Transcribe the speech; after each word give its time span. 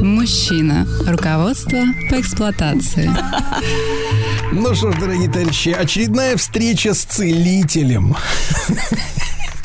Мужчина. 0.00 0.86
Руководство 1.06 1.78
по 2.08 2.20
эксплуатации. 2.20 3.10
Ну 4.52 4.74
что 4.74 4.92
ж, 4.92 4.98
дорогие 4.98 5.30
товарищи, 5.30 5.68
очередная 5.68 6.36
встреча 6.36 6.94
с 6.94 7.04
целителем. 7.04 8.16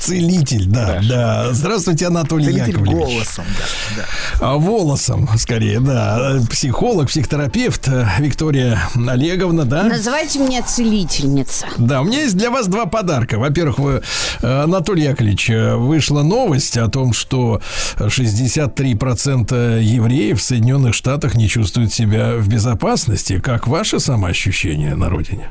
Целитель, 0.06 0.66
да, 0.68 1.02
да. 1.10 1.54
Здравствуйте, 1.54 2.08
Анатолий 2.08 2.46
Целитель 2.46 2.70
Яковлевич. 2.70 2.96
голосом, 2.96 3.46
да, 3.58 3.66
да. 3.98 4.06
А, 4.40 4.56
волосом, 4.58 5.28
скорее, 5.38 5.80
да. 5.80 6.40
Психолог, 6.50 7.08
психотерапевт 7.10 7.88
э, 7.88 8.08
Виктория 8.20 8.80
Олеговна, 8.96 9.66
да? 9.66 9.84
Называйте 9.84 10.40
меня 10.40 10.62
целительница. 10.62 11.66
Да, 11.78 12.02
у 12.02 12.06
меня 12.06 12.22
есть 12.22 12.38
для 12.38 12.52
вас 12.52 12.68
два 12.68 12.86
подарка. 12.86 13.40
Во-первых, 13.40 13.80
вы, 13.80 14.02
э, 14.42 14.64
Анатолий 14.64 15.04
Яковлевич, 15.06 15.50
э, 15.50 15.76
вышла 15.76 16.22
новость 16.22 16.78
о 16.78 16.88
том, 16.88 17.12
что 17.14 17.62
63% 17.98 19.80
евреев 19.82 20.40
в 20.40 20.44
Соединенных 20.44 20.94
Штатах 20.94 21.36
не 21.36 21.48
чувствуют 21.48 21.94
себя 21.94 22.36
в 22.36 22.48
безопасности. 22.48 23.40
Как 23.40 23.68
ваше 23.68 24.00
самоощущение 24.00 24.96
на 24.96 25.10
родине? 25.10 25.50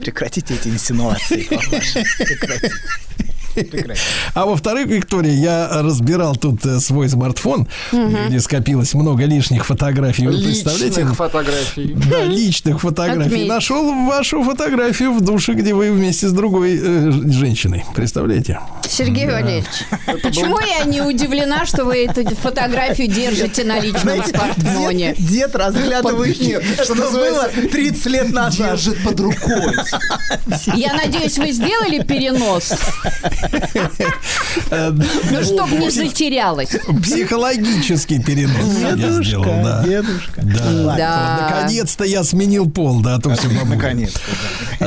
Прекратите 0.00 0.54
эти 0.54 0.68
инсинуации. 0.68 1.42
Прекратите. 1.44 2.70
А 4.34 4.46
во-вторых, 4.46 4.86
Виктория, 4.86 5.32
я 5.32 5.82
разбирал 5.82 6.36
тут 6.36 6.64
э, 6.66 6.78
свой 6.80 7.08
смартфон, 7.08 7.66
где 7.92 8.40
скопилось 8.40 8.94
много 8.94 9.24
лишних 9.24 9.66
фотографий. 9.66 10.26
Вы 10.26 10.42
представляете? 10.42 11.00
Личных 11.00 11.16
фотографий. 11.16 11.96
Да, 12.10 12.24
личных 12.24 12.80
фотографий. 12.80 13.46
Нашел 13.46 14.06
вашу 14.06 14.42
фотографию 14.42 15.12
в 15.12 15.20
душе, 15.20 15.52
где 15.52 15.74
вы 15.74 15.92
вместе 15.92 16.28
с 16.28 16.32
другой 16.32 16.78
э, 16.82 17.10
женщиной. 17.30 17.84
Представляете? 17.94 18.60
Сергей 18.88 19.26
Валерьевич, 19.26 19.66
почему 20.22 20.58
я 20.58 20.84
не 20.84 21.00
удивлена, 21.00 21.66
что 21.66 21.84
вы 21.84 22.04
эту 22.06 22.28
фотографию 22.36 23.08
держите 23.08 23.64
на 23.64 23.78
личном 23.78 24.24
смартфоне? 24.24 25.14
дед, 25.18 25.54
разглядывает, 25.54 26.40
Нет, 26.40 26.62
что 26.82 26.94
было 26.94 27.04
называется, 27.04 27.68
30 27.70 28.06
лет 28.06 28.32
назад. 28.32 28.70
Держит 28.70 29.02
под 29.04 29.20
рукой. 29.20 29.76
Я 30.74 30.94
надеюсь, 30.94 31.38
вы 31.38 31.52
сделали 31.52 32.02
перенос, 32.02 32.72
ну, 34.70 35.42
чтобы 35.42 35.76
не 35.76 35.90
затерялась. 35.90 36.70
Психологический 37.02 38.20
перенос 38.20 38.78
я 38.80 38.96
сделал, 39.22 39.44
да. 39.44 39.82
дедушка. 39.84 40.42
Да. 40.42 40.96
Да. 40.96 41.48
Наконец-то 41.50 42.04
я 42.04 42.24
сменил 42.24 42.70
пол, 42.70 43.00
да, 43.00 43.16
а 43.16 43.20
то 43.20 43.34
все 43.34 43.48
бабуля. 43.48 43.76
Наконец-то. 43.76 44.20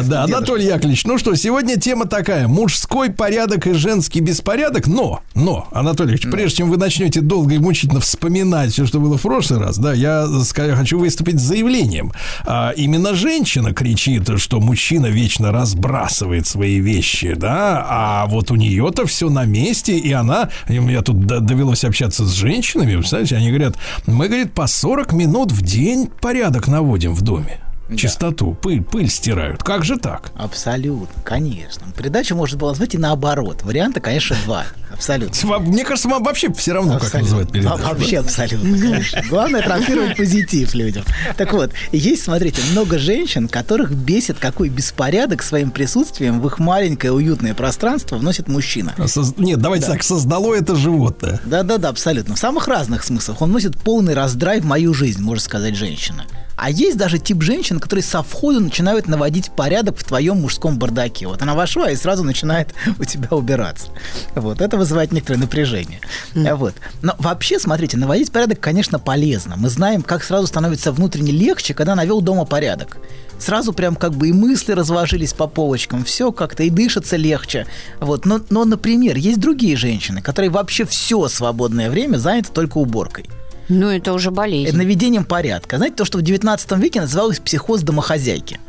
да. 0.04 0.24
Анатолий 0.24 0.66
Яковлевич, 0.66 1.06
ну 1.06 1.18
что, 1.18 1.36
сегодня 1.36 1.80
тема 1.80 2.06
такая. 2.06 2.48
Мужской 2.48 3.12
порядок 3.12 3.68
и 3.68 3.74
женский 3.74 4.20
беспорядок. 4.20 4.88
Но, 4.88 5.22
но, 5.36 5.68
Анатолий 5.72 6.14
Яковлевич, 6.14 6.32
прежде 6.32 6.58
чем 6.58 6.70
вы 6.70 6.78
начнете 6.78 7.22
долго 7.22 7.56
и 7.56 7.58
мучительно 7.58 8.00
вспоминать 8.00 8.72
все, 8.72 8.86
что 8.86 9.00
было 9.00 9.18
в 9.18 9.22
прошлый 9.22 9.60
раз, 9.60 9.78
да, 9.78 9.94
я 9.94 10.28
хочу 10.76 11.00
выступить 11.00 11.40
с 11.40 11.44
заявлением. 11.44 12.12
А, 12.46 12.72
именно 12.76 13.14
женщина 13.14 13.74
кричит, 13.74 14.30
что 14.38 14.60
мужчина 14.60 15.08
вечно 15.08 15.52
разбрасывает 15.52 16.48
свои 16.48 16.80
вещи, 16.80 17.34
да, 17.36 17.86
а 17.88 18.26
вот 18.28 18.43
у 18.52 18.56
нее-то 18.56 19.06
все 19.06 19.30
на 19.30 19.46
месте, 19.46 19.98
и 19.98 20.12
она, 20.12 20.50
мне 20.68 21.02
тут 21.02 21.26
довелось 21.26 21.84
общаться 21.84 22.26
с 22.26 22.32
женщинами, 22.32 22.96
вы 22.96 23.04
знаете, 23.04 23.36
они 23.36 23.50
говорят, 23.50 23.78
мы, 24.06 24.28
говорит, 24.28 24.54
по 24.54 24.68
40 24.68 25.14
минут 25.14 25.52
в 25.52 25.62
день 25.62 26.10
порядок 26.22 26.68
наводим 26.68 27.14
в 27.14 27.22
доме. 27.22 27.60
Чистоту, 27.96 28.54
пыль, 28.54 28.82
пыль 28.82 29.10
стирают. 29.10 29.62
Как 29.62 29.84
же 29.84 29.98
так? 29.98 30.32
Абсолютно, 30.36 31.22
конечно. 31.24 31.86
Передачу 31.98 32.36
можно 32.36 32.58
было 32.58 32.70
назвать 32.70 32.96
и 32.96 32.98
наоборот. 32.98 33.62
Варианта, 33.64 34.00
конечно, 34.00 34.36
два. 34.46 34.64
Абсолютно. 34.92 35.60
Мне 35.60 35.84
кажется, 35.84 36.08
вам 36.08 36.24
вообще 36.24 36.52
все 36.54 36.74
равно, 36.74 36.94
как 36.94 37.04
Абсолютно. 37.04 37.20
называют 37.22 37.52
передачу. 37.52 37.76
А, 37.84 37.94
Вообще 37.94 38.20
абсолютно, 38.20 38.78
конечно. 38.80 39.22
Главное 39.30 39.62
транслировать 39.62 40.18
позитив 40.18 40.74
людям. 40.74 41.04
Так 41.36 41.52
вот, 41.54 41.72
есть, 41.92 42.24
смотрите, 42.24 42.62
много 42.72 42.98
женщин, 42.98 43.48
которых 43.48 43.92
бесит, 43.92 44.38
какой 44.40 44.70
беспорядок 44.70 45.44
своим 45.44 45.72
присутствием 45.72 46.40
в 46.42 46.48
их 46.48 46.60
маленькое 46.60 47.12
уютное 47.12 47.54
пространство 47.54 48.18
вносит 48.18 48.48
мужчина. 48.48 48.94
Соз- 49.08 49.34
Нет, 49.38 49.60
давайте 49.60 49.88
так, 49.88 50.04
создало 50.04 50.54
это 50.56 50.76
животное. 50.76 51.42
Да-да-да, 51.46 51.90
абсолютно. 51.90 52.36
В 52.36 52.40
самых 52.40 52.68
разных 52.68 53.04
смыслах. 53.04 53.42
Он 53.42 53.52
носит 53.52 53.78
полный 53.80 54.14
раздрай 54.14 54.62
в 54.62 54.66
мою 54.66 54.94
жизнь, 54.94 55.22
может 55.22 55.44
сказать 55.44 55.76
женщина. 55.76 56.26
А 56.56 56.70
есть 56.70 56.98
даже 56.98 57.20
тип 57.20 57.42
женщин, 57.42 57.80
которые 57.80 58.04
со 58.04 58.24
входа 58.24 58.60
начинают 58.60 59.08
наводить 59.08 59.52
порядок 59.52 59.98
в 59.98 60.04
твоем 60.04 60.42
мужском 60.42 60.78
бардаке. 60.78 61.28
Вот 61.28 61.42
она 61.42 61.56
вошла 61.56 61.90
и 61.90 61.96
сразу 61.96 62.24
начинает 62.24 62.74
у 63.00 63.04
тебя 63.04 63.30
убираться. 63.32 63.88
Вот. 64.36 64.62
Это 64.62 64.78
вызывает 64.78 65.12
некоторое 65.12 65.40
напряжение. 65.40 66.00
А 66.36 66.56
Вот. 66.56 66.76
Но 67.02 67.16
вообще, 67.20 67.60
смотрите, 67.60 67.98
наводить 67.98 68.32
порядок, 68.32 68.60
конечно, 68.60 69.00
полезно. 69.00 69.56
Мы 69.58 69.70
знаем, 69.70 70.02
как 70.02 70.24
сразу 70.24 70.48
становится 70.48 70.92
внутренне 70.92 71.32
легче, 71.32 71.74
когда 71.74 71.96
навел 71.96 72.22
дома 72.22 72.46
порядок. 72.46 72.98
Сразу 73.40 73.74
прям 73.74 73.96
как 73.96 74.14
бы 74.14 74.30
и 74.30 74.32
мысли 74.32 74.72
разложились 74.72 75.34
по 75.34 75.48
полочкам, 75.48 76.06
все 76.06 76.32
как-то 76.32 76.64
и 76.64 76.70
дышится 76.70 77.18
легче. 77.18 77.68
Вот. 78.00 78.26
Но, 78.26 78.40
но, 78.50 78.64
например, 78.64 79.18
есть 79.18 79.40
другие 79.40 79.76
женщины, 79.76 80.22
которые 80.22 80.50
вообще 80.50 80.86
все 80.86 81.28
свободное 81.28 81.90
время 81.90 82.18
заняты 82.18 82.52
только 82.54 82.78
уборкой. 82.78 83.26
Ну, 83.70 83.90
это 83.90 84.14
уже 84.14 84.32
болезнь. 84.32 84.76
наведением 84.76 85.26
порядка. 85.26 85.78
Знаете, 85.78 85.96
то, 85.96 86.06
что 86.06 86.18
в 86.18 86.22
19 86.22 86.72
веке 86.74 87.02
называлось 87.02 87.40
психоз 87.40 87.82
домохозяйки. 87.82 88.60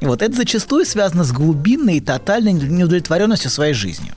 И 0.00 0.06
вот 0.06 0.22
это 0.22 0.34
зачастую 0.36 0.84
связано 0.84 1.24
с 1.24 1.32
глубинной 1.32 1.96
и 1.96 2.00
тотальной 2.00 2.52
неудовлетворенностью 2.52 3.50
своей 3.50 3.72
жизнью. 3.74 4.14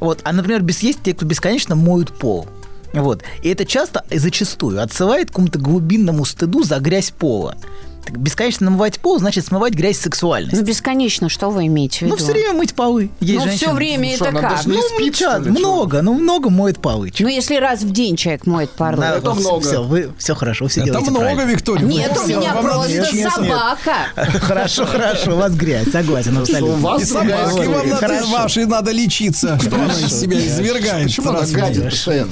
Вот. 0.00 0.20
А, 0.24 0.32
например, 0.32 0.62
без 0.62 0.80
есть 0.80 1.02
те, 1.02 1.14
кто 1.14 1.26
бесконечно 1.26 1.74
моют 1.76 2.16
пол. 2.18 2.46
Вот. 2.92 3.22
И 3.42 3.48
это 3.48 3.64
часто 3.64 4.04
и 4.10 4.18
зачастую 4.18 4.82
отсылает 4.82 5.28
к 5.28 5.30
какому-то 5.30 5.58
глубинному 5.58 6.24
стыду 6.24 6.62
за 6.62 6.78
грязь 6.80 7.10
пола. 7.10 7.56
Так 8.04 8.18
бесконечно 8.18 8.66
намывать 8.66 8.98
пол 9.00 9.18
значит 9.18 9.46
смывать 9.46 9.74
грязь 9.74 9.96
Ну, 9.98 10.02
сексуальности. 10.04 10.62
бесконечно, 10.62 11.28
что 11.28 11.50
вы 11.50 11.66
имеете 11.66 11.98
в 11.98 12.02
виду? 12.02 12.10
Ну, 12.12 12.16
все 12.16 12.32
время 12.32 12.52
мыть 12.54 12.74
полы. 12.74 13.10
Есть 13.20 13.34
Ну, 13.34 13.40
все 13.40 13.50
женщины- 13.50 13.74
время 13.74 14.14
что, 14.16 14.24
это 14.26 14.38
как? 14.38 14.50
даже 14.56 14.68
не 14.70 14.76
Ну, 14.76 14.82
спит, 14.82 15.14
что 15.16 15.24
час, 15.24 15.44
ли, 15.44 15.50
много, 15.50 16.02
ну, 16.02 16.14
много 16.14 16.50
моет 16.50 16.78
полы. 16.80 17.12
Ну, 17.18 17.28
если 17.28 17.56
раз 17.56 17.82
в 17.82 17.92
день 17.92 18.16
человек 18.16 18.46
моет 18.46 18.70
полы. 18.70 18.96
Да, 18.96 19.16
это 19.16 19.34
много. 19.34 19.60
Все, 19.60 19.82
вы, 19.82 20.10
все 20.18 20.34
хорошо, 20.34 20.66
все 20.68 20.80
Это 20.80 20.90
делаете 20.90 21.10
много, 21.10 21.24
правильно. 21.26 21.50
Виктория. 21.50 21.86
Нет, 21.86 22.12
Ну, 22.16 22.22
у 22.22 22.26
меня 22.26 22.52
просто 22.54 22.88
нет, 22.92 23.12
нет, 23.12 23.14
нет. 23.24 23.32
собака. 23.32 23.94
Хорошо, 24.40 24.86
хорошо, 24.86 25.34
у 25.34 25.36
вас 25.36 25.52
грязь, 25.54 25.90
согласен, 25.90 26.36
У 26.36 26.40
вас 26.76 27.02
И 27.02 27.04
собаки 27.04 27.66
вам 27.66 28.30
вашей 28.30 28.66
надо 28.66 28.90
лечиться, 28.92 29.58
что 29.60 29.74
она 29.76 29.92
из 29.92 30.20
себя 30.20 30.38
извергает. 30.38 31.06
Почему 31.06 31.30
она 31.30 31.46
гадит 31.46 31.84
постоянно? 31.90 32.30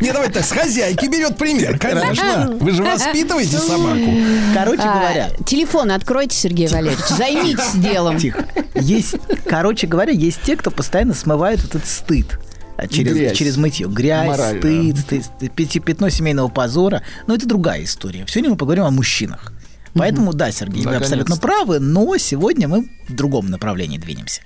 Не, 0.00 0.12
давайте 0.12 0.34
так, 0.34 0.44
с 0.44 0.50
хозяйки 0.52 1.06
берет 1.06 1.36
пример, 1.36 1.78
конечно. 1.78 2.56
Вы 2.60 2.72
же 2.72 2.82
воспитываете 2.82 3.49
собаку. 3.58 4.10
Короче 4.54 4.82
А, 4.82 4.94
говоря, 4.98 5.30
Телефон 5.44 5.90
откройте, 5.90 6.36
Сергей 6.36 6.68
Валерьевич. 6.68 7.04
Займитесь 7.06 7.72
делом. 7.74 8.18
тихо. 8.18 8.46
Есть, 8.74 9.16
короче 9.46 9.86
говоря, 9.86 10.12
есть 10.12 10.40
те, 10.42 10.56
кто 10.56 10.70
постоянно 10.70 11.14
смывает 11.14 11.64
этот 11.64 11.86
стыд. 11.86 12.38
а, 12.76 12.86
Через, 12.86 13.12
Грязь. 13.14 13.36
через 13.36 13.56
мытье. 13.56 13.86
Грязь, 13.88 14.28
Морально. 14.28 14.60
стыд, 14.94 15.24
стыд, 15.24 15.84
пятно 15.84 16.08
семейного 16.08 16.48
позора. 16.48 17.02
Но 17.26 17.34
это 17.34 17.46
другая 17.46 17.84
история. 17.84 18.24
Сегодня 18.28 18.50
мы 18.50 18.56
поговорим 18.56 18.84
о 18.84 18.90
мужчинах. 18.90 19.52
Поэтому, 19.94 20.32
да, 20.32 20.50
Сергей, 20.52 20.84
вы 20.84 20.96
абсолютно 20.96 21.36
правы, 21.36 21.80
но 21.80 22.16
сегодня 22.16 22.68
мы 22.68 22.88
в 23.08 23.14
другом 23.14 23.46
направлении 23.50 23.98
двинемся. 23.98 24.42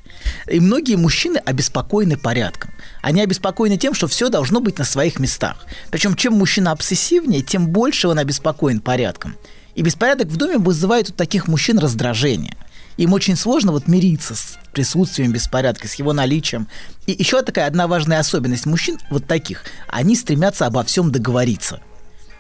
И 0.50 0.60
многие 0.60 0.96
мужчины 0.96 1.38
обеспокоены 1.38 2.16
порядком. 2.16 2.70
Они 3.02 3.20
обеспокоены 3.20 3.76
тем, 3.76 3.94
что 3.94 4.06
все 4.06 4.28
должно 4.28 4.60
быть 4.60 4.78
на 4.78 4.84
своих 4.84 5.18
местах. 5.18 5.66
Причем, 5.90 6.16
чем 6.16 6.34
мужчина 6.34 6.72
обсессивнее, 6.72 7.42
тем 7.42 7.68
больше 7.68 8.08
он 8.08 8.18
обеспокоен 8.18 8.80
порядком. 8.80 9.36
И 9.74 9.82
беспорядок 9.82 10.28
в 10.28 10.36
доме 10.36 10.58
вызывает 10.58 11.10
у 11.10 11.12
таких 11.12 11.48
мужчин 11.48 11.78
раздражение. 11.78 12.56
Им 12.96 13.12
очень 13.12 13.36
сложно 13.36 13.72
вот 13.72 13.88
мириться 13.88 14.36
с 14.36 14.56
присутствием 14.72 15.32
беспорядка, 15.32 15.88
с 15.88 15.94
его 15.94 16.12
наличием. 16.12 16.68
И 17.06 17.12
еще 17.12 17.42
такая 17.42 17.66
одна 17.66 17.88
важная 17.88 18.20
особенность 18.20 18.66
мужчин, 18.66 18.98
вот 19.10 19.26
таких, 19.26 19.64
они 19.88 20.14
стремятся 20.14 20.66
обо 20.66 20.84
всем 20.84 21.10
договориться. 21.10 21.80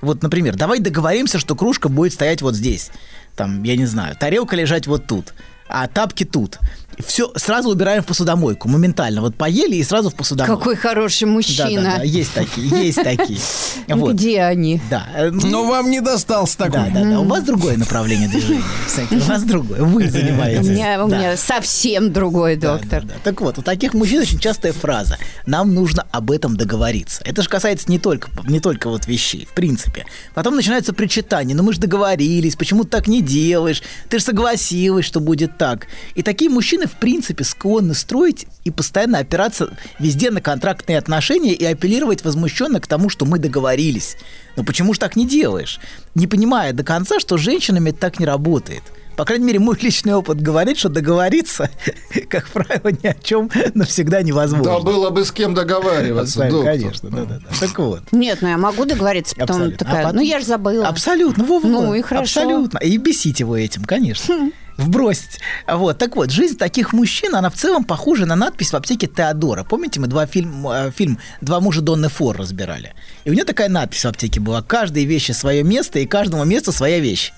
Вот, 0.04 0.22
например, 0.22 0.54
давай 0.56 0.80
договоримся, 0.80 1.38
что 1.38 1.54
кружка 1.54 1.88
будет 1.88 2.12
стоять 2.12 2.42
вот 2.42 2.54
здесь. 2.54 2.90
Там, 3.36 3.62
я 3.62 3.76
не 3.76 3.86
знаю, 3.86 4.16
тарелка 4.16 4.54
лежать 4.54 4.86
вот 4.86 5.06
тут. 5.06 5.34
А 5.68 5.86
тапки 5.88 6.24
тут. 6.24 6.58
Все, 7.04 7.32
сразу 7.34 7.70
убираем 7.70 8.04
в 8.04 8.06
посудомойку, 8.06 8.68
моментально. 8.68 9.20
Вот 9.20 9.34
поели 9.34 9.74
и 9.74 9.82
сразу 9.82 10.10
в 10.10 10.14
посудомойку. 10.14 10.56
Какой 10.58 10.76
хороший 10.76 11.24
Да, 11.24 11.30
мужчина. 11.32 11.82
да, 11.82 11.96
да, 11.96 12.02
есть 12.04 12.32
такие, 12.32 12.68
есть 12.86 13.02
такие. 13.02 13.40
Вот. 13.88 14.14
Где 14.14 14.42
они? 14.42 14.80
Да. 14.88 15.04
э, 15.16 15.30
Но 15.30 15.64
вам 15.66 15.90
не 15.90 16.00
достался 16.00 16.56
Да, 16.58 16.64
такой. 16.66 16.90
да, 16.92 17.02
да. 17.04 17.20
У 17.20 17.24
вас 17.24 17.42
другое 17.42 17.76
направление 17.76 18.28
движения. 18.28 18.62
кстати, 18.86 19.12
У 19.12 19.18
вас 19.18 19.42
другое. 19.42 19.82
Вы 19.82 20.04
У 20.06 20.08
занимаетесь. 20.08 20.68
меня, 20.68 21.04
у 21.04 21.08
Да. 21.08 21.18
меня 21.18 21.36
совсем 21.36 22.12
другой 22.12 22.54
Да, 22.56 22.78
доктор. 22.78 23.02
да, 23.02 23.08
да. 23.14 23.20
Так 23.24 23.40
вот, 23.40 23.58
у 23.58 23.62
таких 23.62 23.92
мужчин 23.94 24.20
очень 24.20 24.38
частая 24.38 24.72
фраза 24.72 25.18
«нам 25.46 25.74
нужно 25.74 26.06
об 26.12 26.30
этом 26.30 26.56
договориться». 26.56 27.22
Это 27.24 27.42
же 27.42 27.48
касается 27.48 27.90
не 27.90 27.98
только, 27.98 28.30
не 28.48 28.60
только 28.60 28.88
вот 28.88 29.06
вещей, 29.08 29.46
в 29.50 29.54
принципе. 29.54 30.06
Потом 30.32 30.54
начинаются 30.54 30.92
причитания, 30.92 31.56
ну 31.56 31.64
мы 31.64 31.72
же 31.72 31.80
договорились, 31.80 32.54
почему 32.54 32.84
ты 32.84 32.90
так 32.90 33.08
не 33.08 33.20
делаешь, 33.20 33.82
ты 34.08 34.18
же 34.20 34.24
согласилась, 34.24 35.04
что 35.04 35.18
будет 35.18 35.53
так. 35.56 35.86
И 36.14 36.22
такие 36.22 36.50
мужчины, 36.50 36.86
в 36.86 36.92
принципе, 36.92 37.44
склонны 37.44 37.94
строить 37.94 38.46
и 38.64 38.70
постоянно 38.70 39.18
опираться 39.18 39.76
везде 39.98 40.30
на 40.30 40.40
контрактные 40.40 40.98
отношения 40.98 41.52
и 41.54 41.64
апеллировать 41.64 42.24
возмущенно 42.24 42.80
к 42.80 42.86
тому, 42.86 43.08
что 43.08 43.24
мы 43.24 43.38
договорились. 43.38 44.16
Но 44.56 44.64
почему 44.64 44.94
же 44.94 45.00
так 45.00 45.16
не 45.16 45.26
делаешь? 45.26 45.80
Не 46.14 46.26
понимая 46.26 46.72
до 46.72 46.84
конца, 46.84 47.18
что 47.20 47.38
с 47.38 47.40
женщинами 47.40 47.90
это 47.90 47.98
так 47.98 48.20
не 48.20 48.26
работает. 48.26 48.82
По 49.16 49.24
крайней 49.24 49.44
мере, 49.44 49.58
мой 49.60 49.78
личный 49.80 50.14
опыт 50.14 50.40
говорит, 50.40 50.76
что 50.76 50.88
договориться, 50.88 51.70
как 52.28 52.48
правило, 52.48 52.88
ни 52.88 53.06
о 53.06 53.14
чем 53.14 53.50
навсегда 53.74 54.22
невозможно. 54.22 54.72
Да 54.72 54.80
было 54.80 55.10
бы 55.10 55.24
с 55.24 55.30
кем 55.30 55.54
договариваться, 55.54 56.44
Абсолютно, 56.44 56.72
доктор. 56.72 56.72
Конечно, 56.72 57.10
да, 57.10 57.24
да, 57.24 57.38
да. 57.38 57.56
Так 57.60 57.78
вот. 57.78 58.02
Нет, 58.12 58.38
ну 58.40 58.48
я 58.48 58.58
могу 58.58 58.84
договориться, 58.84 59.36
потом 59.36 59.56
Абсолютно. 59.56 59.78
такая, 59.78 60.00
А 60.00 60.04
потом- 60.04 60.16
ну 60.16 60.22
я 60.22 60.40
же 60.40 60.46
забыла. 60.46 60.88
Абсолютно, 60.88 61.44
во, 61.44 61.60
во, 61.60 61.68
Ну 61.68 61.94
и 61.94 62.02
хорошо. 62.02 62.40
Абсолютно. 62.40 62.78
И 62.78 62.96
бесить 62.96 63.40
его 63.40 63.56
этим, 63.56 63.84
конечно. 63.84 64.50
Вбросить. 64.76 65.40
Вот, 65.68 65.98
так 65.98 66.16
вот, 66.16 66.30
жизнь 66.30 66.56
таких 66.56 66.92
мужчин, 66.92 67.36
она 67.36 67.48
в 67.48 67.54
целом 67.54 67.84
похожа 67.84 68.26
на 68.26 68.34
надпись 68.34 68.72
в 68.72 68.76
аптеке 68.76 69.06
Теодора. 69.06 69.62
Помните, 69.62 70.00
мы 70.00 70.08
два 70.08 70.26
фильм, 70.26 70.66
э, 70.68 70.90
фильм 70.90 71.18
«Два 71.40 71.60
мужа 71.60 71.80
Донны 71.80 72.08
Фор» 72.08 72.36
разбирали? 72.36 72.92
И 73.24 73.30
у 73.30 73.34
нее 73.34 73.44
такая 73.44 73.68
надпись 73.68 74.04
в 74.04 74.08
аптеке 74.08 74.40
была 74.40 74.62
«Каждой 74.62 75.04
вещи 75.04 75.32
свое 75.32 75.62
место, 75.62 76.00
и 76.00 76.06
каждому 76.06 76.44
месту 76.44 76.72
своя 76.72 76.98
вещь». 76.98 77.32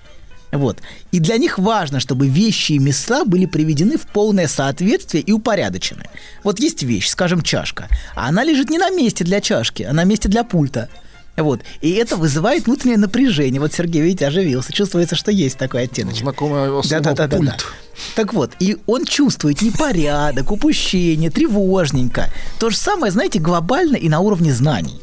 Вот. 0.53 0.81
И 1.13 1.21
для 1.21 1.37
них 1.37 1.59
важно, 1.59 2.01
чтобы 2.01 2.29
вещи 2.29 2.73
и 2.73 2.79
места 2.79 3.25
были 3.25 3.47
приведены 3.47 3.99
в 3.99 4.07
полное 4.07 4.49
соответствие 4.49 5.23
и 5.23 5.33
упорядочены. 5.33 6.05
Вот 6.43 6.61
есть 6.61 6.83
вещь, 6.83 7.09
скажем, 7.09 7.43
чашка, 7.43 7.89
а 8.15 8.29
она 8.29 8.45
лежит 8.45 8.71
не 8.71 8.79
на 8.79 8.91
месте 8.91 9.25
для 9.25 9.41
чашки, 9.41 9.83
а 9.83 9.93
на 9.93 10.05
месте 10.05 10.29
для 10.29 10.45
пульта. 10.45 10.89
Вот. 11.37 11.61
И 11.81 11.93
это 11.93 12.17
вызывает 12.17 12.67
внутреннее 12.67 12.99
напряжение. 12.99 13.61
Вот 13.61 13.73
Сергей, 13.73 14.03
видите, 14.03 14.27
оживился. 14.27 14.73
Чувствуется, 14.73 15.17
что 15.17 15.31
есть 15.31 15.59
такой 15.59 15.83
оттеночек. 15.83 16.23
Знакомое 16.23 16.69
слово 16.69 16.89
Да-да-да-да. 16.89 17.37
пульт. 17.37 17.67
Так 18.15 18.35
вот, 18.35 18.53
и 18.59 18.77
он 18.87 19.05
чувствует 19.05 19.63
непорядок, 19.63 20.51
упущение, 20.51 21.31
тревожненько. 21.31 22.31
То 22.59 22.71
же 22.71 22.77
самое, 22.77 23.13
знаете, 23.13 23.39
глобально 23.39 23.97
и 23.97 24.09
на 24.09 24.21
уровне 24.21 24.53
знаний. 24.53 25.01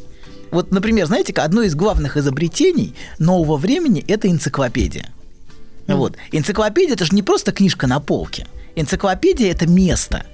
Вот, 0.50 0.70
например, 0.70 1.06
знаете, 1.06 1.32
одно 1.32 1.62
из 1.62 1.74
главных 1.74 2.16
изобретений 2.16 2.94
нового 3.18 3.56
времени– 3.56 4.04
это 4.08 4.28
энциклопедия. 4.28 5.08
Вот. 5.88 6.16
Энциклопедия– 6.30 6.94
это 6.94 7.04
же 7.04 7.14
не 7.14 7.22
просто 7.22 7.52
книжка 7.52 7.86
на 7.86 8.00
полке. 8.00 8.46
Энциклопедия– 8.76 9.50
это 9.52 9.66
место. 9.66 10.24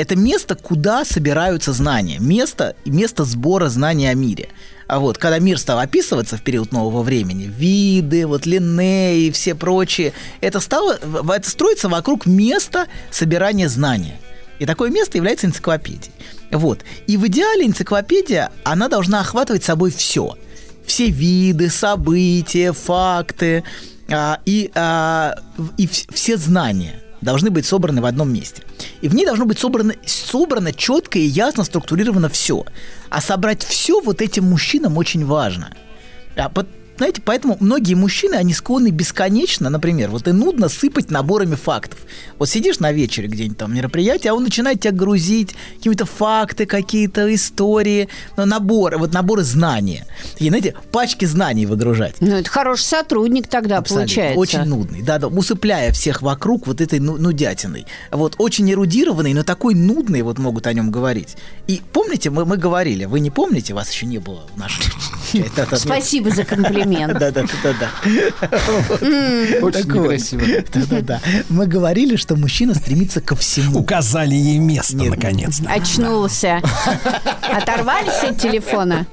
Это 0.00 0.16
место, 0.16 0.54
куда 0.54 1.04
собираются 1.04 1.74
знания. 1.74 2.16
Место, 2.20 2.74
место 2.86 3.24
сбора 3.26 3.68
знаний 3.68 4.06
о 4.06 4.14
мире. 4.14 4.48
А 4.86 4.98
вот, 4.98 5.18
когда 5.18 5.38
мир 5.38 5.58
стал 5.58 5.78
описываться 5.78 6.38
в 6.38 6.42
период 6.42 6.72
нового 6.72 7.02
времени, 7.02 7.44
виды, 7.44 8.26
вот 8.26 8.46
Линней 8.46 9.26
и 9.26 9.30
все 9.30 9.54
прочие, 9.54 10.14
это 10.40 10.60
стало, 10.60 10.98
в- 11.02 11.30
это 11.30 11.50
строится 11.50 11.90
вокруг 11.90 12.24
места 12.24 12.86
собирания 13.10 13.68
знания. 13.68 14.18
И 14.58 14.64
такое 14.64 14.88
место 14.90 15.18
является 15.18 15.46
энциклопедией. 15.46 16.14
Вот. 16.50 16.80
И 17.06 17.18
в 17.18 17.26
идеале 17.26 17.66
энциклопедия, 17.66 18.50
она 18.64 18.88
должна 18.88 19.20
охватывать 19.20 19.64
собой 19.64 19.90
все. 19.90 20.38
Все 20.86 21.10
виды, 21.10 21.68
события, 21.68 22.72
факты 22.72 23.64
а, 24.08 24.40
и, 24.46 24.70
а, 24.74 25.36
в- 25.58 25.74
и 25.76 25.86
вс- 25.86 26.06
все 26.14 26.38
знания 26.38 27.02
должны 27.20 27.50
быть 27.50 27.66
собраны 27.66 28.00
в 28.00 28.06
одном 28.06 28.32
месте. 28.32 28.62
И 29.00 29.08
в 29.08 29.14
ней 29.14 29.24
должно 29.24 29.44
быть 29.44 29.58
собрано, 29.58 29.94
собрано 30.06 30.72
четко 30.72 31.18
и 31.18 31.24
ясно 31.24 31.64
структурировано 31.64 32.28
все. 32.28 32.64
А 33.08 33.20
собрать 33.20 33.64
все 33.64 34.00
вот 34.00 34.22
этим 34.22 34.44
мужчинам 34.44 34.96
очень 34.96 35.24
важно. 35.24 35.70
А, 36.36 36.50
знаете, 37.00 37.22
поэтому 37.24 37.56
многие 37.60 37.94
мужчины, 37.94 38.34
они 38.34 38.52
склонны 38.52 38.90
бесконечно, 38.90 39.70
например, 39.70 40.10
вот 40.10 40.28
и 40.28 40.32
нудно 40.32 40.68
сыпать 40.68 41.10
наборами 41.10 41.54
фактов. 41.54 41.98
Вот 42.38 42.50
сидишь 42.50 42.78
на 42.78 42.92
вечере 42.92 43.26
где-нибудь 43.26 43.56
там 43.56 43.74
мероприятие, 43.74 44.32
а 44.32 44.34
он 44.34 44.42
начинает 44.42 44.82
тебя 44.82 44.92
грузить 44.92 45.54
какими-то 45.78 46.04
факты, 46.04 46.66
какие-то 46.66 47.34
истории, 47.34 48.10
ну, 48.36 48.44
наборы, 48.44 48.98
вот 48.98 49.14
наборы 49.14 49.44
знания. 49.44 50.06
И, 50.38 50.48
знаете, 50.48 50.74
пачки 50.92 51.24
знаний 51.24 51.64
выгружать. 51.64 52.16
Ну, 52.20 52.36
это 52.36 52.50
хороший 52.50 52.82
сотрудник 52.82 53.48
тогда 53.48 53.78
Абсолютно. 53.78 54.02
получается. 54.02 54.38
Очень 54.38 54.64
нудный, 54.64 55.00
да, 55.00 55.16
да, 55.16 55.28
усыпляя 55.28 55.92
всех 55.92 56.20
вокруг 56.20 56.66
вот 56.66 56.82
этой 56.82 56.98
ну- 56.98 57.16
нудятиной. 57.16 57.86
Вот 58.10 58.34
очень 58.36 58.70
эрудированный, 58.70 59.32
но 59.32 59.42
такой 59.42 59.74
нудный, 59.74 60.20
вот 60.20 60.38
могут 60.38 60.66
о 60.66 60.74
нем 60.74 60.90
говорить. 60.90 61.38
И 61.66 61.80
помните, 61.94 62.28
мы, 62.28 62.44
мы 62.44 62.58
говорили, 62.58 63.06
вы 63.06 63.20
не 63.20 63.30
помните, 63.30 63.72
вас 63.72 63.90
еще 63.90 64.04
не 64.04 64.18
было 64.18 64.42
в 64.54 64.58
нашей. 64.58 64.84
Спасибо 65.76 66.28
за 66.28 66.44
комплимент. 66.44 66.89
Да-да-да-да. 66.98 67.90
Очень 69.62 69.72
Так 69.72 69.84
вот. 69.84 70.02
некрасиво. 70.02 70.42
Да-да-да. 70.72 71.20
Мы 71.48 71.66
говорили, 71.66 72.16
что 72.16 72.36
мужчина 72.36 72.74
стремится 72.74 73.20
ко 73.20 73.36
всему. 73.36 73.78
Указали 73.80 74.34
ей 74.34 74.58
место, 74.58 74.96
Нет. 74.96 75.10
наконец-то. 75.10 75.70
Очнулся. 75.70 76.60
Оторвались 77.42 78.22
от 78.22 78.38
телефона? 78.38 79.06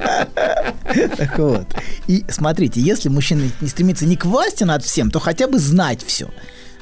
Так 1.18 1.38
вот. 1.40 1.68
И 2.08 2.26
смотрите, 2.30 2.82
если 2.82 3.10
мужчина 3.10 3.50
не 3.62 3.68
стремится 3.68 4.06
не 4.06 4.16
к 4.16 4.26
власти 4.26 4.64
над 4.64 4.84
всем, 4.84 5.12
то 5.12 5.20
хотя 5.20 5.48
бы 5.48 5.60
знать 5.60 6.04
все. 6.06 6.30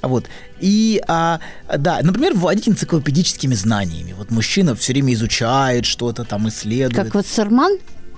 Вот. 0.01 0.25
И, 0.59 1.01
а, 1.07 1.39
да, 1.77 1.99
например, 2.03 2.33
владеть 2.35 2.69
энциклопедическими 2.69 3.55
знаниями. 3.55 4.13
Вот 4.17 4.29
мужчина 4.31 4.75
все 4.75 4.93
время 4.93 5.13
изучает 5.13 5.85
что-то, 5.85 6.23
там 6.23 6.47
исследует. 6.47 6.95
Как 7.05 7.15
вот 7.15 7.25
Сарман? 7.25 7.77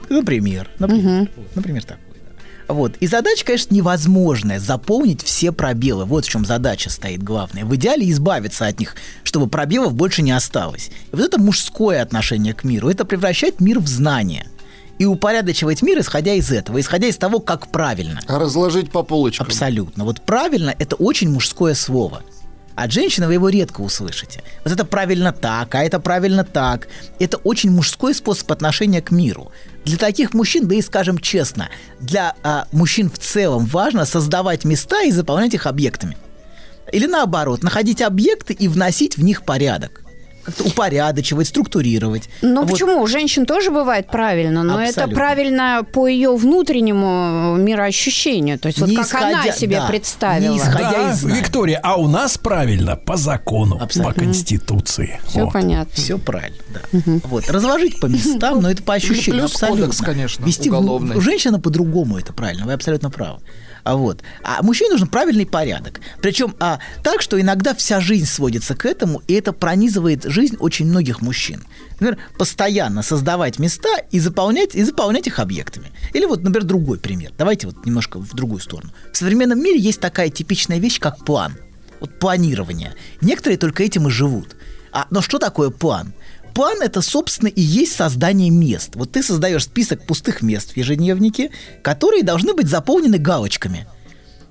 Например, 0.09 0.69
например, 0.79 1.29
вот, 1.35 1.55
например 1.55 1.83
такой. 1.83 2.03
Вот. 2.67 2.97
И 2.99 3.07
задача, 3.07 3.45
конечно, 3.45 3.73
невозможная 3.73 4.59
заполнить 4.59 5.23
все 5.23 5.51
пробелы. 5.51 6.05
Вот 6.05 6.25
в 6.25 6.29
чем 6.29 6.45
задача 6.45 6.89
стоит 6.89 7.23
главная. 7.23 7.65
В 7.65 7.75
идеале 7.75 8.09
избавиться 8.11 8.67
от 8.67 8.79
них, 8.79 8.95
чтобы 9.23 9.47
пробелов 9.47 9.93
больше 9.93 10.21
не 10.21 10.31
осталось. 10.31 10.89
И 11.11 11.15
вот 11.15 11.25
это 11.25 11.39
мужское 11.39 12.01
отношение 12.01 12.53
к 12.53 12.63
миру. 12.63 12.89
Это 12.89 13.05
превращать 13.05 13.59
мир 13.59 13.79
в 13.79 13.87
знание. 13.87 14.47
И 14.99 15.05
упорядочивать 15.05 15.83
мир, 15.83 15.99
исходя 15.99 16.33
из 16.33 16.51
этого, 16.51 16.79
исходя 16.79 17.07
из 17.07 17.17
того, 17.17 17.39
как 17.39 17.71
правильно. 17.71 18.19
А 18.27 18.39
разложить 18.39 18.91
по 18.91 19.03
полочкам. 19.03 19.45
Абсолютно. 19.45 20.03
Вот 20.05 20.21
правильно– 20.21 20.73
это 20.79 20.95
очень 20.95 21.29
мужское 21.29 21.75
слово. 21.75 22.23
От 22.77 22.91
женщины 22.91 23.25
вы 23.25 23.33
его 23.33 23.49
редко 23.49 23.81
услышите. 23.81 24.43
Вот 24.63 24.71
это 24.71 24.85
правильно 24.85 25.31
так, 25.31 25.73
а 25.73 25.83
это 25.83 25.99
правильно 25.99 26.43
так. 26.43 26.87
Это 27.19 27.37
очень 27.37 27.71
мужской 27.71 28.13
способ 28.13 28.51
отношения 28.51 29.01
к 29.01 29.09
миру. 29.09 29.51
Для 29.87 29.97
таких 29.97 30.33
мужчин, 30.33 30.67
да 30.67 30.75
и 30.75 30.81
скажем 30.81 31.17
честно, 31.17 31.69
для 32.01 32.35
а, 32.43 32.67
мужчин 32.73 33.09
в 33.09 33.17
целом 33.17 33.65
важно 33.65 34.03
создавать 34.03 34.65
места 34.65 35.03
и 35.03 35.11
заполнять 35.11 35.53
их 35.53 35.65
объектами. 35.65 36.17
Или 36.91 37.05
наоборот, 37.05 37.63
находить 37.63 38.01
объекты 38.01 38.51
и 38.51 38.67
вносить 38.67 39.15
в 39.15 39.23
них 39.23 39.43
порядок. 39.43 40.03
Как-то 40.47 40.63
упорядочивать, 40.63 41.47
структурировать. 41.47 42.29
Ну 42.41 42.61
Вот. 42.61 42.71
почему? 42.71 43.01
У 43.01 43.07
женщин 43.07 43.45
тоже 43.45 43.69
бывает 43.69 44.07
правильно, 44.07 44.63
но 44.63 44.79
это 44.81 44.89
Абсолютно. 45.01 45.15
правильно 45.15 45.85
по 45.91 46.07
ее 46.07 46.35
внутреннему 46.37 47.57
мироощущению. 47.57 48.57
То 48.57 48.67
есть 48.67 48.79
вот 48.79 48.89
Не 48.89 48.95
как 48.95 49.13
она 49.15 49.31
исходя- 49.41 49.51
себе 49.53 49.77
да, 49.81 49.87
представила. 49.87 50.51
не 50.53 50.57
исходя 50.57 50.91
Да, 50.91 51.11
из. 51.11 51.23
Виктория, 51.23 51.79
а 51.83 51.97
у 51.97 52.07
нас 52.07 52.37
правильно 52.37 52.95
по 52.95 53.17
закону, 53.17 53.77
Абсолютно. 53.81 54.13
по 54.13 54.19
Конституции. 54.21 55.19
Все 55.27 55.43
Вот. 55.43 55.53
понятно. 55.53 55.93
Все 55.93 56.17
правильно, 56.17 56.57
да. 56.69 56.81
Вот, 57.25 57.49
разложить 57.49 57.99
по 57.99 58.05
местам, 58.05 58.61
но 58.61 58.71
это 58.71 58.81
по 58.83 58.93
ощущениям. 58.93 59.41
плюс 59.41 59.51
абсолютно. 59.53 59.81
кодекс, 59.87 60.01
конечно, 60.01 60.45
Вести 60.45 60.69
в- 60.69 60.73
уголовный. 60.73 61.17
у 61.17 61.21
женщины 61.21 61.59
по-другому 61.59 62.17
это 62.17 62.31
правильно, 62.31 62.65
вы 62.65 62.71
абсолютно 62.73 63.09
правы. 63.09 63.41
А 63.87 63.95
вот. 63.95 64.21
А 64.43 64.61
мужчине 64.63 64.89
нужен 64.89 65.07
правильный 65.07 65.45
порядок. 65.45 66.01
Причем 66.21 66.57
а, 66.59 66.79
так, 67.03 67.21
что 67.21 67.39
иногда 67.39 67.73
вся 67.73 68.01
жизнь 68.01 68.25
сводится 68.25 68.75
к 68.75 68.85
этому, 68.85 69.21
и 69.27 69.33
это 69.33 69.53
пронизывает 69.53 70.25
жизнь 70.25 70.57
очень 70.59 70.87
многих 70.87 71.21
мужчин. 71.21 71.63
Например, 71.91 72.17
постоянно 72.37 73.01
создавать 73.01 73.59
места 73.59 73.87
и 74.11 74.19
заполнять, 74.19 74.75
и 74.75 74.83
заполнять 74.83 75.27
их 75.27 75.39
объектами. 75.39 75.93
Или 76.11 76.25
вот, 76.25 76.43
например, 76.43 76.65
другой 76.65 76.99
пример. 76.99 77.31
Давайте 77.37 77.67
вот 77.67 77.85
немножко 77.85 78.19
в 78.19 78.33
другую 78.33 78.59
сторону. 78.59 78.91
В 79.13 79.17
современном 79.17 79.63
мире 79.63 79.79
есть 79.79 80.01
такая 80.01 80.29
типичная 80.29 80.79
вещь, 80.79 80.99
как 80.99 81.23
план. 81.23 81.53
Вот 82.01 82.19
планирование. 82.19 82.93
Некоторые 83.21 83.57
только 83.57 83.83
этим 83.83 84.09
и 84.09 84.11
живут. 84.11 84.57
А, 84.91 85.07
но 85.11 85.21
что 85.21 85.39
такое 85.39 85.69
план? 85.69 86.13
План 86.57 86.81
это, 86.81 87.03
собственно, 87.03 87.49
и 87.49 87.61
есть 87.61 87.95
создание 87.95 88.49
мест. 88.49 88.95
Вот 88.95 89.11
ты 89.11 89.21
создаешь 89.21 89.65
список 89.65 90.07
пустых 90.07 90.41
мест 90.41 90.71
в 90.71 90.77
ежедневнике, 90.77 91.51
которые 91.83 92.23
должны 92.23 92.55
быть 92.55 92.67
заполнены 92.67 93.19
галочками. 93.19 93.85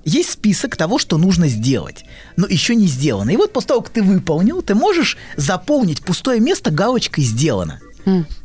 есть 0.05 0.29
список 0.29 0.77
того, 0.77 0.99
что 0.99 1.17
нужно 1.17 1.49
сделать, 1.49 2.05
но 2.37 2.47
еще 2.47 2.75
не 2.75 2.87
сделано. 2.87 3.31
И 3.31 3.35
вот 3.35 3.51
после 3.51 3.67
того, 3.67 3.81
как 3.81 3.91
ты 3.91 4.01
выполнил, 4.01 4.61
ты 4.61 4.73
можешь 4.73 5.17
заполнить 5.35 6.01
пустое 6.01 6.39
место 6.39 6.71
галочкой 6.71 7.25
«сделано». 7.25 7.81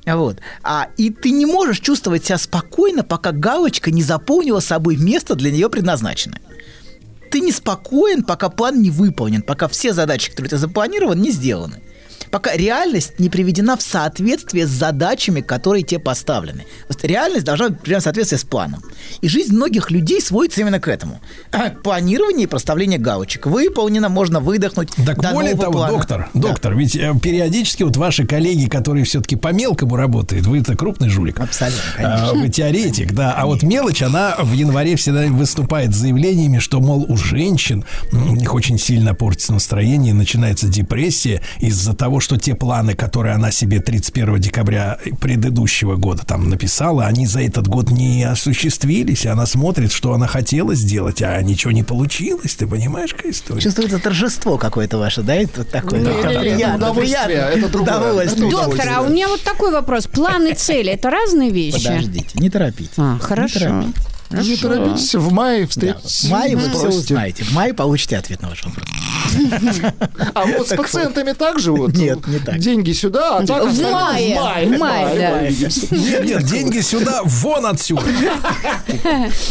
Вот. 0.06 0.38
А, 0.64 0.88
и 0.96 1.10
ты 1.10 1.30
не 1.30 1.46
можешь 1.46 1.78
чувствовать 1.78 2.24
себя 2.24 2.38
спокойно, 2.38 3.04
пока 3.04 3.30
галочка 3.30 3.92
не 3.92 4.02
заполнила 4.02 4.58
собой 4.58 4.96
место 4.96 5.36
для 5.36 5.52
нее 5.52 5.70
предназначенное. 5.70 6.40
Ты 7.30 7.38
не 7.38 7.52
спокоен, 7.52 8.24
пока 8.24 8.48
план 8.48 8.82
не 8.82 8.90
выполнен, 8.90 9.40
пока 9.40 9.68
все 9.68 9.92
задачи, 9.92 10.30
которые 10.30 10.50
ты 10.50 10.58
запланирован, 10.58 11.22
не 11.22 11.30
сделаны 11.30 11.80
пока 12.32 12.56
реальность 12.56 13.18
не 13.20 13.28
приведена 13.28 13.76
в 13.76 13.82
соответствие 13.82 14.66
с 14.66 14.70
задачами, 14.70 15.42
которые 15.42 15.82
тебе 15.84 16.00
поставлены. 16.00 16.60
То 16.62 16.94
есть 16.94 17.04
реальность 17.04 17.44
должна 17.44 17.68
быть 17.68 17.80
приведена 17.80 18.00
в 18.00 18.04
соответствие 18.04 18.38
с 18.38 18.44
планом. 18.44 18.82
И 19.20 19.28
жизнь 19.28 19.54
многих 19.54 19.90
людей 19.90 20.20
сводится 20.20 20.62
именно 20.62 20.80
к 20.80 20.88
этому. 20.88 21.20
Планирование 21.84 22.44
и 22.44 22.46
проставление 22.46 22.98
галочек. 22.98 23.46
Выполнено, 23.46 24.08
можно 24.08 24.40
выдохнуть. 24.40 24.88
Так 25.06 25.20
до 25.20 25.32
более 25.32 25.54
того, 25.54 25.72
плана. 25.72 25.92
доктор, 25.92 26.30
Да. 26.32 26.48
доктор, 26.48 26.74
ведь 26.74 26.96
э, 26.96 27.12
периодически 27.22 27.82
вот 27.82 27.96
ваши 27.98 28.26
коллеги, 28.26 28.66
которые 28.66 29.04
все-таки 29.04 29.36
по 29.36 29.52
мелкому 29.52 29.96
работают, 29.96 30.46
вы-то 30.46 30.74
крупный 30.74 31.10
жулик. 31.10 31.38
Абсолютно, 31.38 31.82
А, 31.98 32.02
конечно. 32.16 32.40
Вы 32.40 32.48
теоретик, 32.48 33.12
да. 33.12 33.34
А 33.34 33.44
вот 33.44 33.62
мелочь, 33.62 34.02
она 34.02 34.36
в 34.40 34.54
январе 34.54 34.96
всегда 34.96 35.26
выступает 35.26 35.92
с 35.94 35.98
заявлениями, 35.98 36.58
что, 36.60 36.80
мол, 36.80 37.04
у 37.06 37.16
женщин 37.18 37.84
у 38.10 38.34
них 38.34 38.54
очень 38.54 38.78
сильно 38.78 39.14
портится 39.14 39.52
настроение, 39.52 40.14
начинается 40.14 40.66
депрессия 40.66 41.42
из-за 41.60 41.92
того, 41.94 42.20
что 42.22 42.36
те 42.38 42.54
планы, 42.54 42.94
которые 42.94 43.34
она 43.34 43.50
себе 43.50 43.80
31 43.80 44.38
декабря 44.38 44.98
предыдущего 45.20 45.96
года 45.96 46.24
там 46.24 46.48
написала, 46.48 47.06
они 47.06 47.26
за 47.26 47.42
этот 47.42 47.68
год 47.68 47.90
не 47.90 48.24
осуществились. 48.24 49.24
И 49.24 49.28
она 49.28 49.46
смотрит, 49.46 49.92
что 49.92 50.14
она 50.14 50.26
хотела 50.26 50.74
сделать, 50.74 51.20
а 51.22 51.40
ничего 51.42 51.72
не 51.72 51.82
получилось. 51.82 52.54
Ты 52.54 52.66
понимаешь, 52.66 53.12
какая 53.14 53.32
история? 53.32 53.60
Чувствуется 53.60 53.98
торжество 53.98 54.56
какое-то 54.56 54.98
ваше, 54.98 55.22
да? 55.22 55.34
Это 55.34 55.64
такое. 55.64 56.02
Да, 56.02 56.10
Это 56.10 56.28
это 56.28 56.40
приятно, 56.40 56.76
удовольствие, 56.76 57.48
это 57.54 57.68
другое. 57.68 57.96
Удовольствие. 57.98 58.48
Это 58.48 58.56
Доктор, 58.56 58.88
а 58.88 59.00
у 59.02 59.08
меня 59.08 59.28
вот 59.28 59.42
такой 59.42 59.72
вопрос. 59.72 60.06
План 60.06 60.46
и 60.46 60.54
цели– 60.54 60.92
это 60.92 61.10
разные 61.10 61.50
вещи? 61.50 61.84
Подождите, 61.84 62.38
не 62.38 62.50
торопитесь. 62.50 62.92
А, 62.98 63.14
Не 63.14 63.92
хорошо. 64.32 64.50
Не 64.50 64.56
торопитесь, 64.56 65.14
в 65.14 65.32
мае 65.32 65.62
Да, 65.62 65.66
встретитесь. 65.68 66.24
В 66.24 66.30
мае 66.30 66.56
вы 66.56 66.70
все 66.70 66.88
узнаете. 66.88 67.44
В 67.44 67.52
мае 67.52 67.74
получите 67.74 68.16
ответ 68.16 68.42
на 68.42 68.48
ваш 68.48 68.64
вопрос. 68.64 68.84
А 70.34 70.44
вот 70.46 70.68
с 70.68 70.76
пациентами 70.76 71.32
так 71.32 71.58
же 71.58 71.72
вот? 71.72 71.94
Нет, 71.94 72.26
не 72.26 72.38
так. 72.38 72.58
Деньги 72.58 72.92
сюда, 72.92 73.38
а 73.38 73.46
так 73.46 73.70
В 73.70 73.82
мае, 73.82 74.34
В 74.34 74.40
мае, 74.40 74.66
в 74.66 74.78
мае, 74.78 75.16
да. 75.16 75.96
Нет, 75.96 76.24
нет, 76.24 76.44
деньги 76.44 76.80
сюда, 76.80 77.20
вон 77.24 77.66
отсюда. 77.66 78.04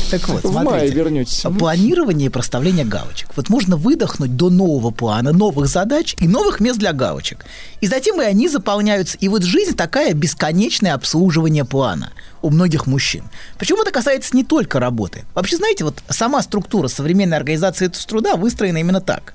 Так 0.10 0.28
вот, 0.28 0.44
В 0.44 0.64
мае 0.64 0.90
вернетесь. 0.90 1.44
Планирование 1.58 2.28
и 2.28 2.30
проставление 2.30 2.86
галочек. 2.86 3.30
Вот 3.36 3.50
можно 3.50 3.78
выдохнуть 3.78 4.36
до 4.36 4.50
нового 4.50 4.92
плана, 4.92 5.32
новых 5.32 5.68
задач 5.68 6.16
и 6.20 6.28
новых 6.28 6.60
мест 6.60 6.80
для 6.80 6.94
галочек. 6.94 7.46
И 7.80 7.88
затем 7.88 8.22
и 8.22 8.26
они 8.26 8.48
заполняются. 8.48 9.18
И 9.18 9.28
вот 9.28 9.44
жизнь 9.44 9.76
такая 9.76 10.14
бесконечное 10.14 10.94
обслуживание 10.94 11.66
плана 11.66 12.12
у 12.42 12.50
многих 12.50 12.88
мужчин. 12.88 13.24
Причем 13.58 13.80
это 13.82 13.92
касается 13.92 14.36
не 14.36 14.44
только 14.44 14.80
работы. 14.80 15.26
Вообще, 15.34 15.58
знаете, 15.58 15.84
вот 15.84 16.02
сама 16.10 16.42
структура 16.42 16.88
современной 16.88 17.38
организации 17.38 17.88
труда 17.88 18.36
выстроена 18.36 18.78
именно 18.78 19.02
так. 19.02 19.34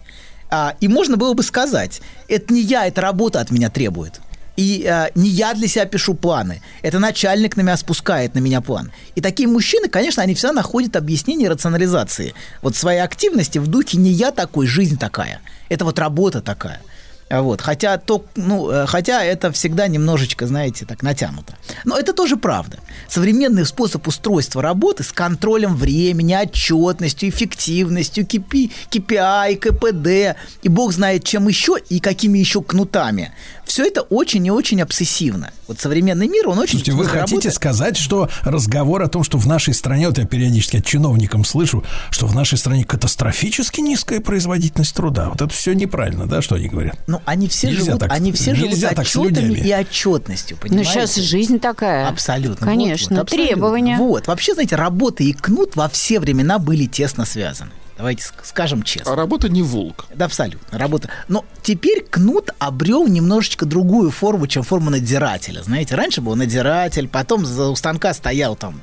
А, 0.50 0.76
и 0.80 0.88
можно 0.88 1.16
было 1.16 1.34
бы 1.34 1.42
сказать, 1.42 2.00
это 2.28 2.52
не 2.52 2.60
я, 2.60 2.86
это 2.86 3.00
работа 3.00 3.40
от 3.40 3.50
меня 3.50 3.70
требует. 3.70 4.20
И 4.56 4.86
а, 4.86 5.10
не 5.14 5.28
я 5.28 5.54
для 5.54 5.68
себя 5.68 5.84
пишу 5.84 6.14
планы. 6.14 6.62
Это 6.82 6.98
начальник 6.98 7.56
на 7.56 7.62
меня 7.62 7.76
спускает 7.76 8.34
на 8.34 8.38
меня 8.38 8.60
план. 8.60 8.92
И 9.14 9.20
такие 9.20 9.48
мужчины, 9.48 9.88
конечно, 9.88 10.22
они 10.22 10.34
всегда 10.34 10.52
находят 10.52 10.96
объяснение 10.96 11.48
рационализации. 11.48 12.34
Вот 12.62 12.76
своей 12.76 13.00
активности 13.00 13.58
в 13.58 13.66
духе 13.66 13.98
не 13.98 14.10
я 14.10 14.30
такой, 14.30 14.66
жизнь 14.66 14.98
такая. 14.98 15.40
Это 15.68 15.84
вот 15.84 15.98
работа 15.98 16.40
такая. 16.40 16.80
А 17.28 17.42
Вот. 17.42 17.60
Хотя, 17.60 17.98
то, 17.98 18.24
ну, 18.36 18.70
э, 18.70 18.86
хотя 18.86 19.24
это 19.24 19.50
всегда 19.50 19.88
немножечко, 19.88 20.46
знаете, 20.46 20.86
так 20.86 21.02
натянуто. 21.02 21.56
Но 21.84 21.98
это 21.98 22.12
тоже 22.12 22.36
правда. 22.36 22.78
Современный 23.08 23.66
способ 23.66 24.06
устройства 24.06 24.62
работы 24.62 25.02
с 25.02 25.10
контролем 25.10 25.74
времени, 25.74 26.34
отчетностью, 26.34 27.28
эффективностью, 27.28 28.24
KP, 28.24 28.70
KPI, 28.90 29.56
КПД 29.56 30.38
и 30.62 30.68
бог 30.68 30.92
знает 30.92 31.24
чем 31.24 31.48
еще 31.48 31.76
и 31.88 31.98
какими 31.98 32.38
еще 32.38 32.62
кнутами. 32.62 33.32
Все 33.64 33.84
это 33.84 34.02
очень 34.02 34.46
и 34.46 34.50
очень 34.50 34.80
обсессивно. 34.80 35.50
Вот 35.66 35.80
современный 35.80 36.28
мир, 36.28 36.48
он 36.48 36.60
очень... 36.60 36.78
Слушайте, 36.78 36.92
вы 36.92 37.06
хотите 37.06 37.50
сказать, 37.50 37.96
что 37.96 38.30
разговор 38.42 39.02
о 39.02 39.08
том, 39.08 39.24
что 39.24 39.38
в 39.38 39.46
нашей 39.46 39.74
стране, 39.74 40.06
вот 40.06 40.18
я 40.18 40.24
периодически 40.24 40.76
от 40.76 40.86
чиновникам 40.86 41.44
слышу, 41.44 41.84
что 42.10 42.26
в 42.26 42.34
нашей 42.34 42.56
стране 42.58 42.84
катастрофически 42.84 43.80
низкая 43.80 44.20
производительность 44.20 44.94
труда. 44.94 45.28
Вот 45.30 45.42
это 45.42 45.52
все 45.52 45.72
неправильно, 45.72 46.26
да, 46.26 46.40
что 46.40 46.54
они 46.54 46.68
говорят? 46.68 46.96
Ну, 47.16 47.22
они 47.26 47.48
все 47.48 47.68
Нельзя 47.68 47.84
живут, 47.84 48.00
так- 48.00 48.12
они 48.12 48.32
все 48.32 48.54
живут 48.54 48.74
отчетами 48.82 49.54
и 49.58 49.72
отчетностью, 49.74 50.56
Ну, 50.62 50.68
понимаете? 50.68 50.90
сейчас 50.90 51.14
жизнь 51.16 51.58
такая. 51.60 52.08
Абсолютно. 52.08 52.66
Конечно, 52.66 53.16
Вот, 53.16 53.18
вот, 53.18 53.22
абсолютно. 53.24 53.46
требования. 53.54 53.96
Вот. 53.98 54.26
Вообще, 54.26 54.54
знаете, 54.54 54.76
работа 54.76 55.22
и 55.22 55.32
кнут 55.32 55.76
во 55.76 55.88
все 55.88 56.20
времена 56.20 56.58
были 56.58 56.86
тесно 56.86 57.24
связаны. 57.24 57.70
Давайте 57.96 58.24
ск- 58.24 58.44
скажем 58.44 58.82
честно. 58.82 59.12
А 59.12 59.16
работа 59.16 59.48
не 59.48 59.62
волк. 59.62 60.04
Да, 60.14 60.26
абсолютно. 60.26 60.78
Работа. 60.78 61.08
Но 61.28 61.46
теперь 61.62 62.04
кнут 62.04 62.50
обрел 62.58 63.06
немножечко 63.06 63.64
другую 63.64 64.10
форму, 64.10 64.46
чем 64.46 64.64
форму 64.64 64.90
надзирателя. 64.90 65.62
Знаете, 65.62 65.94
раньше 65.94 66.20
был 66.20 66.34
надзиратель, 66.36 67.08
потом 67.08 67.46
за 67.46 67.68
у 67.68 67.74
станка 67.76 68.12
стоял 68.12 68.54
там, 68.54 68.80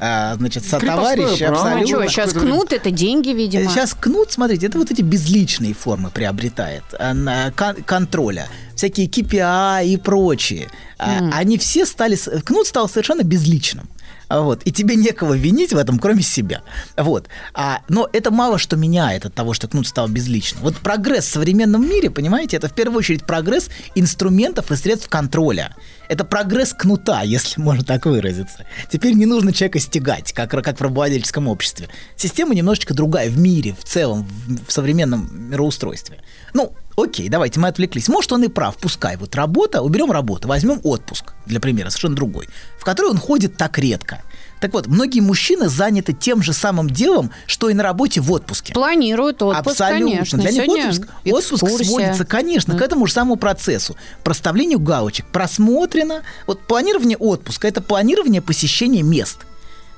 а, 0.00 0.36
значит, 0.36 0.64
сотоварищ. 0.64 1.38
Крепостное 1.38 1.48
право. 1.48 1.62
А 1.62 1.72
абсолютно. 1.72 2.08
что, 2.08 2.08
сейчас 2.08 2.32
кнут– 2.32 2.72
это 2.74 2.90
деньги, 2.90 3.30
видимо. 3.30 3.70
Сейчас 3.70 3.94
кнут, 3.94 4.32
смотрите, 4.32 4.66
это 4.66 4.78
вот 4.78 4.90
эти 4.90 5.02
безличные 5.02 5.74
формы 5.74 6.10
приобретает 6.10 6.84
а, 6.98 7.50
контроля. 7.52 8.48
Всякие 8.74 9.08
KPI 9.08 9.86
и 9.86 9.96
прочие. 9.96 10.68
А, 10.98 11.30
Они 11.32 11.58
все 11.58 11.86
стали... 11.86 12.16
Кнут 12.42 12.66
стал 12.66 12.88
совершенно 12.88 13.22
безличным. 13.22 13.88
Вот. 14.30 14.62
И 14.62 14.72
тебе 14.72 14.94
некого 14.94 15.34
винить 15.34 15.72
в 15.72 15.76
этом, 15.76 15.98
кроме 15.98 16.22
себя. 16.22 16.62
Вот. 16.96 17.28
А, 17.52 17.80
но 17.88 18.08
это 18.12 18.30
мало 18.30 18.58
что 18.58 18.76
меняет 18.76 19.26
от 19.26 19.34
того, 19.34 19.54
что 19.54 19.66
кнут 19.66 19.88
стал 19.88 20.08
безличным. 20.08 20.62
Вот 20.62 20.76
прогресс 20.76 21.24
в 21.26 21.32
современном 21.32 21.88
мире, 21.88 22.10
понимаете, 22.10 22.56
это 22.56 22.68
в 22.68 22.74
первую 22.74 22.98
очередь 22.98 23.24
прогресс 23.24 23.68
инструментов 23.96 24.70
и 24.70 24.76
средств 24.76 25.08
контроля. 25.08 25.74
Это 26.10 26.24
прогресс 26.24 26.74
кнута, 26.74 27.22
если 27.22 27.60
можно 27.60 27.84
так 27.84 28.04
выразиться. 28.04 28.66
Теперь 28.90 29.14
не 29.14 29.26
нужно 29.26 29.52
человека 29.52 29.78
стягать, 29.78 30.32
как, 30.32 30.50
как 30.50 30.80
в 30.80 30.82
рабовладельческом 30.82 31.46
обществе. 31.46 31.88
Система 32.16 32.52
немножечко 32.52 32.94
другая 32.94 33.30
в 33.30 33.38
мире, 33.38 33.76
в 33.78 33.84
целом, 33.84 34.24
в, 34.24 34.66
в 34.66 34.72
современном 34.72 35.30
мироустройстве. 35.52 36.18
Ну, 36.52 36.72
окей, 36.96 37.28
давайте 37.28 37.60
мы 37.60 37.68
отвлеклись. 37.68 38.08
Может, 38.08 38.32
он 38.32 38.42
и 38.42 38.48
прав, 38.48 38.76
пускай. 38.78 39.16
Вот 39.18 39.36
работа, 39.36 39.82
уберем 39.82 40.10
работу, 40.10 40.48
возьмем 40.48 40.80
отпуск, 40.82 41.34
для 41.46 41.60
примера, 41.60 41.90
совершенно 41.90 42.16
другой, 42.16 42.48
в 42.80 42.84
который 42.84 43.12
он 43.12 43.18
ходит 43.18 43.56
так 43.56 43.78
редко. 43.78 44.24
Так 44.60 44.74
вот, 44.74 44.86
многие 44.86 45.20
мужчины 45.20 45.68
заняты 45.68 46.12
тем 46.12 46.42
же 46.42 46.52
самым 46.52 46.88
делом, 46.88 47.30
что 47.46 47.70
и 47.70 47.74
на 47.74 47.82
работе 47.82 48.20
в 48.20 48.30
отпуске. 48.30 48.74
Планируют 48.74 49.42
отпуск, 49.42 49.80
Абсолютно. 49.80 50.10
конечно. 50.10 50.38
Для 50.38 50.50
них 50.50 50.64
Сегодня 50.64 50.88
отпуск, 51.24 51.62
отпуск 51.62 51.86
сводится, 51.86 52.24
конечно, 52.24 52.76
к 52.76 52.82
этому 52.82 53.06
же 53.06 53.12
самому 53.14 53.36
процессу. 53.36 53.96
Проставлению 54.22 54.78
галочек. 54.78 55.26
Просмотрено. 55.26 56.22
Вот 56.46 56.60
планирование 56.60 57.16
отпуска– 57.16 57.66
это 57.68 57.80
планирование 57.80 58.42
посещения 58.42 59.02
мест 59.02 59.46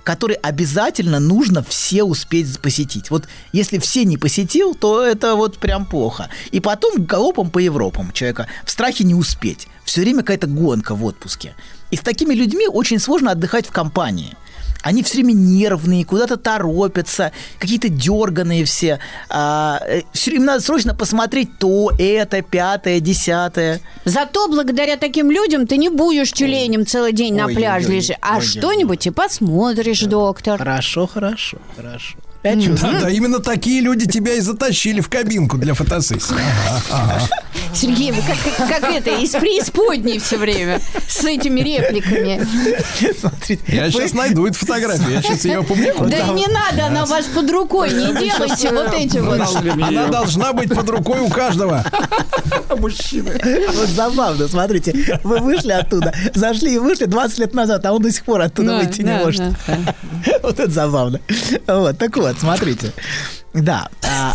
которые 0.04 0.36
обязательно 0.38 1.20
нужно 1.20 1.62
все 1.62 2.02
успеть 2.02 2.58
посетить. 2.58 3.10
Вот 3.10 3.28
если 3.52 3.78
все 3.78 4.04
не 4.04 4.16
посетил, 4.16 4.74
то 4.74 5.00
это 5.00 5.36
вот 5.36 5.58
прям 5.58 5.86
плохо. 5.86 6.28
И 6.50 6.60
потом 6.60 7.04
галопом 7.04 7.50
по 7.50 7.58
Европам 7.58 8.12
человека 8.12 8.48
в 8.64 8.70
страхе 8.70 9.04
не 9.04 9.14
успеть. 9.14 9.68
Все 9.84 10.00
время 10.00 10.20
какая-то 10.22 10.46
гонка 10.46 10.94
в 10.94 11.04
отпуске. 11.04 11.54
И 11.90 11.96
с 11.96 12.00
такими 12.00 12.34
людьми 12.34 12.66
очень 12.66 12.98
сложно 12.98 13.30
отдыхать 13.30 13.66
в 13.66 13.70
компании. 13.70 14.36
Они 14.82 15.02
все 15.02 15.14
время 15.18 15.32
нервные, 15.32 16.04
куда-то 16.04 16.36
торопятся, 16.36 17.32
какие-то 17.58 17.88
дерганые 17.88 18.64
все. 18.64 18.98
А, 19.28 19.80
все 20.12 20.30
время 20.30 20.46
надо 20.46 20.60
срочно 20.60 20.94
посмотреть 20.94 21.58
то, 21.58 21.92
это, 21.98 22.42
пятое, 22.42 23.00
десятое. 23.00 23.80
Зато 24.04 24.48
благодаря 24.48 24.96
таким 24.96 25.30
людям 25.30 25.66
ты 25.66 25.76
не 25.76 25.88
будешь 25.88 26.32
тюленем 26.32 26.84
целый 26.86 27.12
день 27.12 27.34
на 27.34 27.46
Ой, 27.46 27.54
пляже 27.54 27.86
ой, 27.86 27.92
ой, 27.92 27.96
лежишь, 27.96 28.16
а 28.20 28.34
ой, 28.34 28.38
ой, 28.38 28.46
что-нибудь 28.46 29.06
и 29.06 29.10
посмотришь, 29.10 30.00
доктор. 30.00 30.58
Хорошо, 30.58 31.06
хорошо, 31.06 31.58
хорошо. 31.76 32.16
Пять 32.42 32.64
чувств. 32.64 32.82
Да, 32.82 33.00
да, 33.02 33.10
именно 33.10 33.38
такие 33.38 33.80
люди 33.80 34.06
тебя 34.06 34.34
и 34.34 34.40
затащили 34.40 35.00
в 35.00 35.08
кабинку 35.08 35.58
для 35.58 35.74
фотосессии. 35.74 36.34
Сергей, 37.74 38.10
вы 38.12 38.20
как, 38.68 38.82
это, 38.90 39.10
из 39.10 39.30
преисподней 39.30 40.18
все 40.18 40.36
время 40.36 40.80
с 41.08 41.24
этими 41.24 41.60
репликами. 41.60 42.44
Смотрите, 43.18 43.62
Я 43.68 43.84
вы- 43.84 43.90
сейчас 43.92 44.12
найду 44.12 44.46
эту 44.46 44.58
фотографию, 44.58 45.10
я 45.10 45.22
сейчас 45.22 45.44
ее 45.44 45.58
опубликую. 45.60 46.10
Да 46.10 46.18
и 46.18 46.30
не 46.32 46.46
надо, 46.48 46.86
она 46.86 47.04
у 47.04 47.06
вас 47.06 47.26
под 47.26 47.50
рукой, 47.50 47.90
не 47.90 48.12
делайте 48.18 48.70
вот 48.72 48.92
эти 48.92 49.18
вот. 49.18 49.40
Она 49.80 50.08
должна 50.08 50.52
быть 50.52 50.68
под 50.74 50.88
рукой 50.90 51.20
у 51.20 51.28
каждого. 51.28 51.84
Мужчины. 52.76 53.40
Вот 53.74 53.88
забавно, 53.88 54.48
смотрите, 54.48 55.20
вы 55.22 55.38
вышли 55.38 55.72
оттуда, 55.72 56.12
зашли 56.34 56.74
и 56.74 56.78
вышли 56.78 57.04
20 57.04 57.38
лет 57.38 57.54
назад, 57.54 57.86
а 57.86 57.92
он 57.92 58.02
до 58.02 58.10
сих 58.10 58.24
пор 58.24 58.42
оттуда 58.42 58.68
Да, 58.68 58.78
выйти 58.78 59.02
не 59.02 59.12
может. 59.14 59.42
Вот 60.42 60.58
это 60.60 60.70
забавно. 60.70 61.20
Вот, 61.66 61.98
так 61.98 62.16
вот. 62.16 62.31
Вот, 62.32 62.40
смотрите. 62.40 62.92
Да, 63.54 63.88
а, 64.02 64.32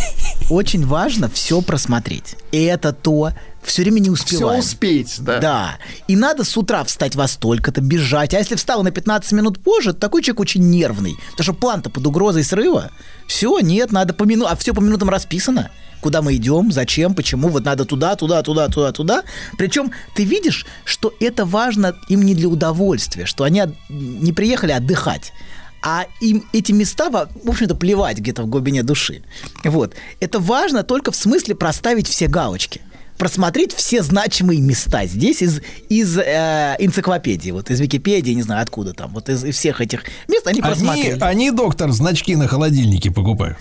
очень 0.49 0.85
важно 0.85 1.29
все 1.29 1.61
просмотреть. 1.61 2.35
И 2.51 2.63
это 2.63 2.93
то, 2.93 3.31
все 3.63 3.81
время 3.81 3.99
не 3.99 4.13
Все 4.15 4.35
успеваем. 4.35 4.59
успеть, 4.59 5.15
да. 5.19 5.39
Да. 5.39 5.77
И 6.07 6.15
надо 6.15 6.43
с 6.43 6.55
утра 6.55 6.83
встать 6.83 7.15
во 7.15 7.27
столько-то, 7.27 7.81
бежать. 7.81 8.33
А 8.33 8.37
если 8.37 8.55
встал 8.55 8.83
на 8.83 8.91
15 8.91 9.31
минут 9.33 9.59
позже, 9.59 9.93
то 9.93 9.99
такой 9.99 10.21
человек 10.21 10.39
очень 10.39 10.69
нервный. 10.69 11.17
Потому 11.31 11.43
что 11.43 11.53
план-то 11.53 11.89
под 11.89 12.05
угрозой 12.07 12.43
срыва. 12.43 12.91
Все, 13.27 13.59
нет, 13.59 13.91
надо 13.91 14.13
по 14.13 14.23
минутам. 14.23 14.53
А 14.53 14.55
все 14.55 14.73
по 14.73 14.79
минутам 14.79 15.09
расписано. 15.09 15.69
Куда 15.99 16.21
мы 16.21 16.35
идем, 16.35 16.71
зачем, 16.71 17.15
почему, 17.15 17.49
вот 17.49 17.65
надо 17.65 17.83
туда, 17.83 18.15
туда, 18.15 18.43
туда, 18.43 18.69
туда, 18.69 18.91
туда. 18.91 19.23
Причем 19.57 19.91
ты 20.15 20.23
видишь, 20.23 20.65
что 20.85 21.11
это 21.19 21.43
важно 21.43 21.95
им 22.07 22.21
не 22.21 22.35
для 22.35 22.47
удовольствия, 22.47 23.25
что 23.25 23.43
они 23.43 23.63
не 23.89 24.31
приехали 24.31 24.71
отдыхать, 24.73 25.33
а 25.81 26.05
им 26.21 26.45
эти 26.53 26.71
места, 26.71 27.09
в 27.09 27.49
общем-то, 27.49 27.75
плевать 27.75 28.17
где-то 28.17 28.43
в 28.43 28.47
глубине 28.47 28.83
души. 28.83 29.21
Вот. 29.63 29.95
Это 30.19 30.39
важно 30.39 30.83
только 30.83 31.11
в 31.11 31.15
смысле 31.15 31.55
проставить 31.55 32.07
все 32.07 32.27
галочки 32.27 32.81
просмотреть 33.17 33.73
все 33.73 34.03
значимые 34.03 34.61
места 34.61 35.05
здесь 35.05 35.41
из, 35.41 35.61
из 35.89 36.17
э, 36.17 36.75
энциклопедии, 36.79 37.51
вот 37.51 37.69
из 37.69 37.79
Википедии, 37.79 38.31
не 38.31 38.43
знаю 38.43 38.61
откуда 38.61 38.93
там, 38.93 39.11
вот 39.13 39.29
из, 39.29 39.43
из 39.43 39.55
всех 39.55 39.81
этих 39.81 40.03
мест 40.27 40.45
они 40.47 40.61
Они, 40.61 40.69
просмотрели. 40.69 41.19
они, 41.21 41.51
доктор, 41.51 41.91
значки 41.91 42.35
на 42.35 42.47
холодильнике 42.47 43.11
покупают. 43.11 43.57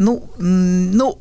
Ну, 0.00 0.24
ну, 0.38 1.18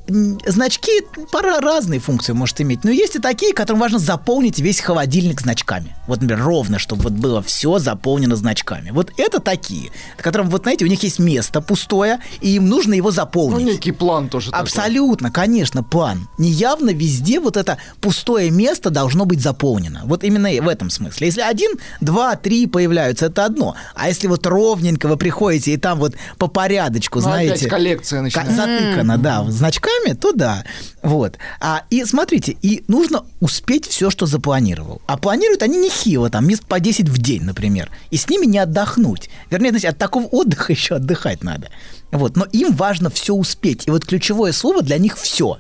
значки 0.47 0.91
пора 1.33 1.59
разные 1.59 1.99
функции 1.99 2.31
может 2.31 2.61
иметь. 2.61 2.85
Но 2.85 2.91
есть 2.91 3.17
и 3.17 3.19
такие, 3.19 3.53
которым 3.53 3.81
важно 3.81 3.99
заполнить 3.99 4.59
весь 4.59 4.79
холодильник 4.79 5.41
значками. 5.41 5.97
Вот, 6.07 6.21
например, 6.21 6.45
ровно, 6.45 6.79
чтобы 6.79 7.03
вот 7.03 7.11
было 7.11 7.41
все 7.41 7.77
заполнено 7.79 8.37
значками. 8.37 8.91
Вот 8.91 9.11
это 9.17 9.41
такие, 9.41 9.91
которым, 10.15 10.49
вот 10.49 10.61
знаете, 10.61 10.85
у 10.85 10.87
них 10.87 11.03
есть 11.03 11.19
место 11.19 11.59
пустое, 11.59 12.19
и 12.39 12.55
им 12.55 12.69
нужно 12.69 12.93
его 12.93 13.09
Ну, 13.09 13.15
заполнить. 13.15 13.65
некий 13.65 13.91
план 13.91 14.29
тоже 14.29 14.51
такой. 14.51 14.63
Абсолютно, 14.63 15.29
конечно, 15.29 15.83
план. 15.83 16.29
Неявно 16.37 16.91
везде 16.91 17.41
вот 17.41 17.57
это 17.57 17.79
пустое 17.99 18.49
место 18.49 18.89
должно 18.91 19.25
быть 19.25 19.41
заполнено. 19.41 20.03
Вот 20.05 20.23
именно 20.23 20.49
в 20.63 20.69
этом 20.69 20.89
смысле. 20.89 21.27
Если 21.27 21.41
один, 21.41 21.71
два, 21.99 22.37
три 22.37 22.65
появляются, 22.65 23.25
это 23.25 23.43
одно. 23.43 23.75
А 23.93 24.07
если 24.07 24.27
вот 24.27 24.47
ровненько 24.47 25.09
вы 25.09 25.17
приходите 25.17 25.73
и 25.73 25.77
там 25.77 25.99
вот 25.99 26.15
по 26.37 26.47
порядочку, 26.47 27.19
Ну, 27.19 27.23
знаете... 27.23 27.67
коллекция 27.67 28.21
начинается. 28.21 28.68
Затыкано, 28.77 29.17
да, 29.17 29.45
значками, 29.49 30.13
то 30.13 30.31
да. 30.31 30.63
Вот. 31.01 31.37
А, 31.59 31.83
и 31.89 32.03
смотрите, 32.05 32.55
и 32.61 32.83
нужно 32.87 33.25
успеть 33.39 33.87
все, 33.87 34.09
что 34.09 34.25
запланировал. 34.25 35.01
А 35.07 35.17
планируют 35.17 35.63
они 35.63 35.77
нехило, 35.77 36.29
там, 36.29 36.47
мест 36.47 36.65
по 36.65 36.79
10 36.79 37.09
в 37.09 37.17
день, 37.17 37.43
например. 37.43 37.89
И 38.11 38.17
с 38.17 38.29
ними 38.29 38.45
не 38.45 38.59
отдохнуть. 38.59 39.29
Вернее, 39.49 39.69
знаете, 39.69 39.89
от 39.89 39.97
такого 39.97 40.25
отдыха 40.31 40.73
еще 40.73 40.95
отдыхать 40.95 41.43
надо. 41.43 41.69
Вот. 42.11 42.35
Но 42.35 42.45
им 42.51 42.73
важно 42.73 43.09
все 43.09 43.33
успеть. 43.33 43.87
И 43.87 43.91
вот 43.91 44.05
ключевое 44.05 44.51
слово 44.51 44.81
для 44.81 44.97
них 44.97 45.17
все. 45.17 45.57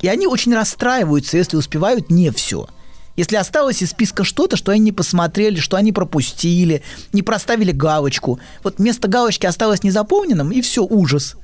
И 0.00 0.08
они 0.08 0.26
очень 0.26 0.54
расстраиваются, 0.54 1.36
если 1.36 1.56
успевают 1.56 2.10
не 2.10 2.30
все. 2.30 2.68
Если 3.16 3.36
осталось 3.36 3.82
из 3.82 3.90
списка 3.90 4.24
что-то, 4.24 4.56
что 4.56 4.72
они 4.72 4.80
не 4.80 4.92
посмотрели, 4.92 5.60
что 5.60 5.76
они 5.76 5.92
пропустили, 5.92 6.82
не 7.12 7.22
проставили 7.22 7.70
галочку. 7.70 8.40
Вот 8.62 8.78
место 8.78 9.06
галочки 9.06 9.46
осталось 9.46 9.82
незаполненным, 9.82 10.50
и 10.50 10.60
все, 10.62 10.82
ужас. 10.82 11.36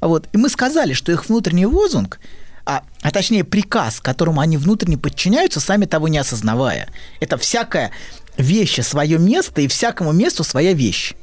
Вот. 0.00 0.28
И 0.32 0.36
мы 0.36 0.48
сказали, 0.48 0.92
что 0.92 1.12
их 1.12 1.28
внутренний 1.28 1.66
лозунг, 1.66 2.20
а, 2.64 2.82
а 3.02 3.10
точнее 3.10 3.44
приказ, 3.44 4.00
которому 4.00 4.40
они 4.40 4.56
внутренне 4.56 4.98
подчиняются, 4.98 5.60
сами 5.60 5.84
того 5.84 6.08
не 6.08 6.18
осознавая. 6.18 6.88
Это 7.20 7.36
всякая 7.36 7.92
вещь 8.36 8.80
свое 8.82 9.18
место 9.18 9.60
и 9.60 9.68
всякому 9.68 10.12
месту 10.12 10.44
своя 10.44 10.72
вещь. 10.72 11.14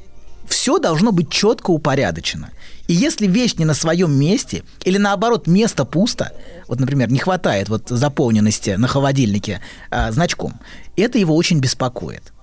Все 0.48 0.78
должно 0.78 1.12
быть 1.12 1.30
четко 1.30 1.70
упорядочено. 1.70 2.50
И 2.86 2.92
если 2.92 3.26
вещь 3.26 3.54
не 3.54 3.64
на 3.64 3.72
своем 3.72 4.12
месте, 4.12 4.62
или 4.84 4.98
наоборот, 4.98 5.46
место 5.46 5.86
пусто, 5.86 6.32
вот, 6.68 6.80
например, 6.80 7.10
не 7.10 7.18
хватает 7.18 7.70
вот 7.70 7.88
заполненности 7.88 8.70
на 8.70 8.88
холодильнике 8.88 9.62
а, 9.90 10.12
значком, 10.12 10.60
это 10.96 11.18
его 11.18 11.34
очень 11.34 11.60
беспокоит. 11.60 12.33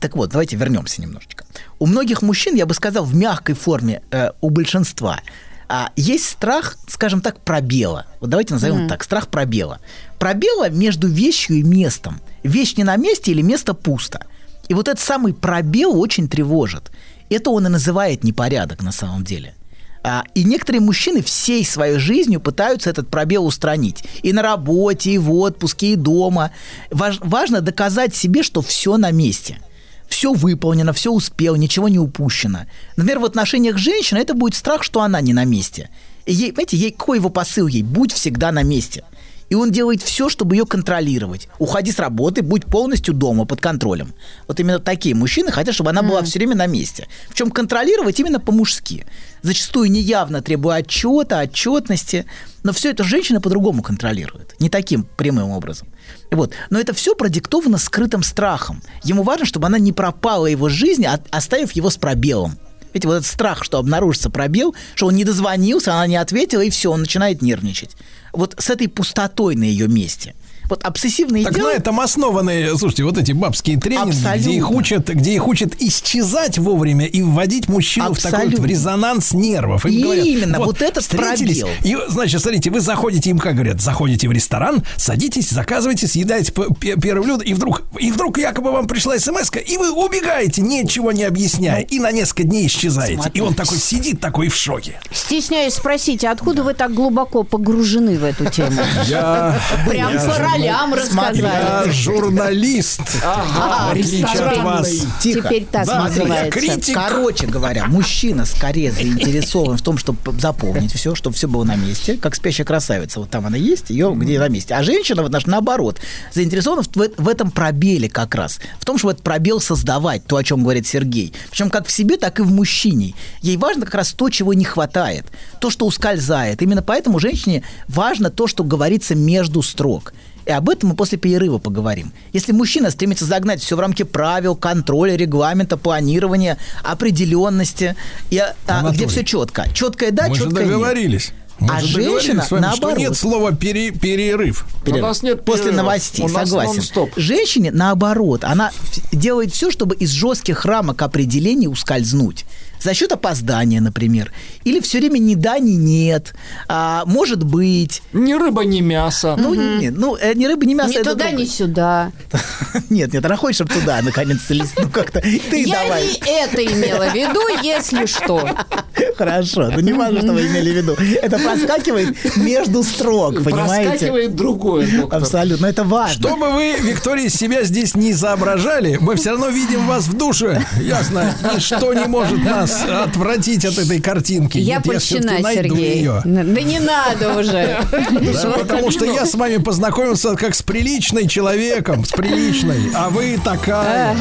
Так 0.00 0.16
вот, 0.16 0.30
давайте 0.30 0.56
вернемся 0.56 1.00
немножечко. 1.00 1.44
У 1.78 1.86
многих 1.86 2.22
мужчин, 2.22 2.54
я 2.54 2.66
бы 2.66 2.74
сказал, 2.74 3.04
в 3.04 3.14
мягкой 3.14 3.54
форме, 3.54 4.02
э, 4.10 4.30
у 4.40 4.50
большинства, 4.50 5.20
а, 5.68 5.90
есть 5.96 6.28
страх, 6.28 6.76
скажем 6.88 7.20
так, 7.20 7.40
пробела. 7.40 8.06
Вот 8.20 8.30
давайте 8.30 8.54
назовем 8.54 8.80
это 8.80 8.88
так, 8.90 9.04
страх 9.04 9.28
пробела. 9.28 9.80
Пробела 10.18 10.68
между 10.68 11.08
вещью 11.08 11.56
и 11.56 11.62
местом. 11.62 12.20
Вещь 12.42 12.76
не 12.76 12.84
на 12.84 12.96
месте 12.96 13.30
или 13.30 13.42
место 13.42 13.74
пусто. 13.74 14.26
И 14.68 14.74
вот 14.74 14.88
этот 14.88 15.00
самый 15.00 15.32
пробел 15.32 15.98
очень 15.98 16.28
тревожит. 16.28 16.90
Это 17.30 17.50
он 17.50 17.66
и 17.66 17.70
называет 17.70 18.24
непорядок 18.24 18.82
на 18.82 18.92
самом 18.92 19.24
деле. 19.24 19.54
А, 20.02 20.24
и 20.34 20.44
некоторые 20.44 20.82
мужчины 20.82 21.22
всей 21.22 21.64
своей 21.64 21.98
жизнью 21.98 22.40
пытаются 22.40 22.90
этот 22.90 23.08
пробел 23.08 23.46
устранить. 23.46 24.04
И 24.22 24.32
на 24.34 24.42
работе, 24.42 25.12
и 25.12 25.18
в 25.18 25.32
отпуске, 25.32 25.94
и 25.94 25.96
дома. 25.96 26.50
Важ- 26.90 27.20
важно 27.22 27.62
доказать 27.62 28.14
себе, 28.14 28.42
что 28.42 28.60
все 28.60 28.98
на 28.98 29.10
месте. 29.12 29.58
Все 30.08 30.32
выполнено, 30.32 30.92
все 30.92 31.10
успел, 31.10 31.56
ничего 31.56 31.88
не 31.88 31.98
упущено. 31.98 32.60
Например, 32.96 33.20
в 33.20 33.24
отношениях 33.24 33.78
женщины 33.78 34.18
это 34.18 34.34
будет 34.34 34.54
страх, 34.54 34.82
что 34.82 35.00
она 35.00 35.20
не 35.20 35.32
на 35.32 35.44
месте. 35.44 35.90
И 36.26 36.32
ей, 36.32 36.52
понимаете, 36.52 36.76
ей, 36.76 36.92
какой 36.92 37.18
его 37.18 37.28
посыл 37.28 37.66
ей? 37.66 37.82
Будь 37.82 38.12
всегда 38.12 38.52
на 38.52 38.62
месте. 38.62 39.04
И 39.50 39.54
он 39.54 39.70
делает 39.70 40.02
все, 40.02 40.28
чтобы 40.28 40.56
ее 40.56 40.66
контролировать. 40.66 41.48
Уходи 41.58 41.92
с 41.92 41.98
работы, 41.98 42.42
будь 42.42 42.64
полностью 42.64 43.14
дома, 43.14 43.44
под 43.44 43.60
контролем. 43.60 44.14
Вот 44.48 44.58
именно 44.58 44.78
такие 44.78 45.14
мужчины 45.14 45.50
хотят, 45.52 45.74
чтобы 45.74 45.90
она 45.90 46.02
была 46.02 46.22
все 46.22 46.38
время 46.38 46.56
на 46.56 46.66
месте. 46.66 47.08
Причем 47.28 47.50
контролировать 47.50 48.18
именно 48.18 48.40
по-мужски. 48.40 49.06
Зачастую 49.42 49.90
неявно 49.90 50.40
требуя 50.40 50.76
отчета, 50.76 51.40
отчетности. 51.40 52.24
Но 52.62 52.72
все 52.72 52.90
это 52.90 53.04
женщины 53.04 53.40
по-другому 53.40 53.82
контролируют. 53.82 54.54
Не 54.58 54.70
таким 54.70 55.04
прямым 55.16 55.50
образом. 55.50 55.88
Вот. 56.30 56.52
Но 56.70 56.78
это 56.80 56.94
все 56.94 57.14
продиктовано 57.14 57.78
скрытым 57.78 58.22
страхом. 58.22 58.82
Ему 59.02 59.22
важно, 59.22 59.46
чтобы 59.46 59.66
она 59.66 59.78
не 59.78 59.92
пропала 59.92 60.46
его 60.46 60.68
жизни, 60.68 61.08
оставив 61.30 61.72
его 61.72 61.90
с 61.90 61.96
пробелом. 61.96 62.58
Видите, 62.92 63.08
вот 63.08 63.14
этот 63.14 63.26
страх, 63.26 63.64
что 63.64 63.78
обнаружится 63.78 64.30
пробел, 64.30 64.74
что 64.94 65.06
он 65.06 65.16
не 65.16 65.24
дозвонился, 65.24 65.94
она 65.94 66.06
не 66.06 66.16
ответила, 66.16 66.60
и 66.60 66.70
все, 66.70 66.92
он 66.92 67.00
начинает 67.00 67.42
нервничать. 67.42 67.96
Вот 68.32 68.54
с 68.58 68.70
этой 68.70 68.88
пустотой 68.88 69.56
на 69.56 69.64
ее 69.64 69.88
месте. 69.88 70.34
Вот 70.68 70.84
обсессивные 70.84 71.44
Так 71.44 71.54
идеалы- 71.54 71.72
на 71.72 71.76
этом 71.76 72.00
основаны, 72.00 72.76
слушайте, 72.76 73.04
вот 73.04 73.18
эти 73.18 73.32
бабские 73.32 73.78
тренинги, 73.78 74.10
где 74.12 74.50
их 74.52 74.64
Абсолютно. 74.64 74.76
учат, 74.76 75.08
где 75.10 75.34
их 75.34 75.46
учат 75.48 75.74
исчезать 75.80 76.58
вовремя 76.58 77.06
и 77.06 77.22
вводить 77.22 77.68
мужчину 77.68 78.14
в 78.14 78.18
такой 78.18 78.30
вот 78.30 78.40
в 78.40 78.44
Абсолютно. 78.48 78.66
резонанс 78.66 79.32
нервов. 79.32 79.86
Им 79.86 80.02
говорят, 80.02 80.24
Именно, 80.24 80.58
вот 80.60 80.82
этот 80.82 81.02
встретились, 81.02 81.60
пробел. 81.60 81.76
И, 81.84 81.96
значит, 82.10 82.40
смотрите, 82.40 82.70
вы 82.70 82.80
заходите, 82.80 83.30
им 83.30 83.38
как 83.38 83.54
говорят, 83.54 83.80
заходите 83.80 84.28
в 84.28 84.32
ресторан, 84.32 84.82
садитесь, 84.96 85.50
заказываете, 85.50 86.06
съедаете 86.06 86.52
первое 86.80 87.22
блюдо, 87.24 87.44
и 87.44 87.54
вдруг, 87.54 87.82
и 87.98 88.10
вдруг 88.10 88.38
якобы 88.38 88.72
вам 88.72 88.86
пришла 88.86 89.18
смс 89.18 89.50
и 89.66 89.76
вы 89.76 89.90
убегаете, 89.92 90.62
ничего 90.62 91.12
не 91.12 91.24
объясняя, 91.24 91.80
и 91.82 91.98
на 91.98 92.10
несколько 92.10 92.44
дней 92.44 92.66
исчезаете. 92.66 93.30
И 93.34 93.40
он 93.40 93.54
такой 93.54 93.78
сидит, 93.78 94.20
такой 94.20 94.48
в 94.48 94.56
шоке. 94.56 94.98
Стесняюсь 95.12 95.74
спросить, 95.74 96.24
а 96.24 96.30
откуда 96.32 96.62
вы 96.62 96.74
так 96.74 96.92
глубоко 96.94 97.42
погружены 97.42 98.18
в 98.18 98.24
эту 98.24 98.46
тему? 98.50 98.80
Я, 99.06 99.60
Прям 99.88 100.12
по 100.14 100.34
ролям 100.58 100.94
рассказали. 100.94 101.38
я 101.38 101.84
журналист, 101.92 103.00
в 103.00 103.90
отличие 103.90 104.24
от 104.24 104.56
вас. 104.58 104.90
Тихо. 105.20 105.48
Теперь 105.48 105.66
так 105.70 105.86
Да, 105.86 106.04
называется. 106.04 106.50
критик. 106.58 106.94
Короче 106.94 107.46
говоря, 107.46 107.86
мужчина 107.86 108.44
скорее 108.46 108.92
заинтересован 108.92 109.76
в 109.76 109.82
том, 109.82 109.98
чтобы 109.98 110.18
заполнить 110.40 110.92
все, 110.92 111.14
чтобы 111.14 111.36
все 111.36 111.48
было 111.48 111.64
на 111.64 111.76
месте, 111.76 112.16
как 112.16 112.34
спящая 112.34 112.66
красавица. 112.66 113.20
Вот 113.20 113.30
там 113.30 113.46
она 113.46 113.56
есть, 113.56 113.90
ее 113.90 114.12
где 114.14 114.38
на 114.38 114.48
месте. 114.48 114.74
А 114.74 114.82
женщина, 114.82 115.22
вот 115.22 115.30
наш 115.32 115.46
наоборот, 115.46 116.00
заинтересована 116.32 116.82
в, 116.82 116.88
в- 116.96 117.10
в 117.18 117.28
этом 117.28 117.50
пробеле 117.50 118.08
как 118.08 118.34
раз. 118.34 118.60
В 118.78 118.84
том, 118.84 118.98
чтобы 118.98 119.12
этот 119.12 119.24
пробел 119.24 119.60
создавать, 119.60 120.26
то, 120.26 120.36
о 120.36 120.44
чем 120.44 120.62
говорит 120.62 120.86
Сергей. 120.86 121.32
Причем 121.50 121.70
как 121.70 121.86
в 121.86 121.90
себе, 121.92 122.16
так 122.16 122.38
и 122.38 122.42
в 122.42 122.50
мужчине. 122.50 123.14
Ей 123.40 123.56
важно 123.56 123.84
как 123.84 123.94
раз 123.94 124.12
то, 124.12 124.28
чего 124.30 124.54
не 124.54 124.64
хватает, 124.64 125.24
то, 125.60 125.70
что 125.70 125.86
ускользает. 125.86 126.62
Именно 126.62 126.82
поэтому 126.82 127.18
женщине 127.18 127.62
важно 127.88 128.30
то, 128.30 128.46
что 128.46 128.64
говорится 128.64 129.14
между 129.14 129.62
строк. 129.62 130.12
И 130.46 130.50
об 130.50 130.68
этом 130.68 130.90
мы 130.90 130.96
после 130.96 131.16
перерыва 131.18 131.58
поговорим. 131.58 132.12
Если 132.32 132.52
мужчина 132.52 132.90
стремится 132.90 133.24
загнать 133.24 133.60
все 133.62 133.76
в 133.76 133.80
рамки 133.80 134.02
правил, 134.02 134.54
контроля, 134.56 135.16
регламента, 135.16 135.76
планирования, 135.76 136.58
определенности, 136.82 137.96
и, 138.30 138.38
а, 138.38 138.54
Анатолий, 138.66 138.96
где 138.96 139.06
все 139.06 139.24
четко. 139.24 139.66
Четкое 139.72 140.10
да, 140.10 140.28
Мы 140.28 140.34
же 140.34 140.42
четкое 140.44 140.64
нет. 140.64 140.72
договорились. 140.74 141.32
Мы 141.60 141.68
А 141.72 141.80
же 141.80 141.86
женщина, 141.86 142.34
вами, 142.38 142.46
что 142.46 142.58
наоборот. 142.58 142.98
нет 142.98 143.16
слова 143.16 143.52
пере- 143.52 143.92
перерыв. 143.92 144.66
Перерыв. 144.84 145.02
У 145.04 145.06
нас 145.06 145.22
нет 145.22 145.44
После 145.44 145.66
перерыва. 145.66 145.82
новостей, 145.82 146.24
У 146.24 146.28
нас 146.28 146.48
согласен. 146.48 146.74
нон-стоп. 146.76 147.10
Женщине, 147.16 147.70
наоборот, 147.70 148.42
она 148.42 148.72
делает 149.12 149.52
все, 149.54 149.70
чтобы 149.70 149.94
из 149.94 150.10
жестких 150.10 150.64
рамок 150.64 151.00
определений 151.02 151.68
ускользнуть. 151.68 152.44
За 152.84 152.92
счет 152.92 153.12
опоздания, 153.12 153.80
например. 153.80 154.30
Или 154.64 154.78
все 154.80 154.98
время 154.98 155.16
ни 155.16 155.34
да, 155.36 155.58
ни 155.58 155.70
нет. 155.70 156.34
А, 156.68 157.04
может 157.06 157.42
быть. 157.42 158.02
Ни 158.12 158.34
рыба, 158.34 158.62
ни 158.66 158.82
мясо. 158.82 159.36
Ну, 159.38 159.54
не, 159.54 159.88
ну 159.88 160.16
э, 160.16 160.34
ни 160.34 160.44
рыба, 160.44 160.66
ни 160.66 160.74
мясо. 160.74 160.90
Ни 160.90 160.96
это 160.96 161.12
туда, 161.12 161.24
другое. 161.28 161.46
ни 161.46 161.48
сюда. 161.48 162.12
Нет, 162.90 163.12
нет, 163.12 163.24
она 163.24 163.36
хочет, 163.36 163.54
чтобы 163.66 163.80
туда, 163.80 164.00
наконец, 164.02 164.40
ну 164.50 164.88
как-то. 164.90 165.20
Ты 165.20 165.62
Я 165.64 165.82
давай. 165.84 166.04
не 166.04 166.44
это 166.44 166.64
имела 166.64 167.10
в 167.10 167.14
виду, 167.14 167.40
если 167.62 168.04
что. 168.06 168.46
Хорошо, 169.16 169.70
ну 169.70 169.80
не 169.80 169.92
важно, 169.92 170.20
что 170.20 170.32
вы 170.32 170.46
имели 170.46 170.70
в 170.70 170.76
виду. 170.76 170.96
Это 171.22 171.38
проскакивает 171.38 172.36
между 172.36 172.82
строк, 172.82 173.42
понимаете? 173.42 173.90
Проскакивает 173.90 174.34
другое, 174.34 174.86
доктор. 174.88 175.22
Абсолютно, 175.22 175.66
это 175.66 175.84
важно. 175.84 176.14
Что 176.14 176.36
бы 176.36 176.50
вы, 176.50 176.74
Виктория, 176.80 177.28
себя 177.28 177.62
здесь 177.62 177.94
не 177.94 178.10
изображали, 178.10 178.98
мы 179.00 179.16
все 179.16 179.30
равно 179.30 179.48
видим 179.48 179.86
вас 179.86 180.04
в 180.04 180.16
душе. 180.16 180.64
Ясно, 180.80 181.34
ничто 181.54 181.94
не 181.94 182.06
может 182.06 182.44
нас 182.44 182.73
отвратить 182.82 183.64
от 183.64 183.78
этой 183.78 184.00
картинки. 184.00 184.58
Я 184.58 184.76
Нет, 184.76 184.84
польщена, 184.84 185.38
Сергей. 185.52 185.98
ее. 185.98 186.22
Да 186.24 186.42
не 186.42 186.80
надо 186.80 187.38
уже. 187.38 187.78
Да, 187.90 188.50
потому 188.50 188.90
что 188.90 189.04
я 189.04 189.26
с 189.26 189.34
вами 189.34 189.58
познакомился 189.58 190.34
как 190.36 190.54
с 190.54 190.62
приличной 190.62 191.28
человеком, 191.28 192.04
с 192.04 192.10
приличной, 192.10 192.90
а 192.94 193.10
вы 193.10 193.38
такая. 193.42 194.16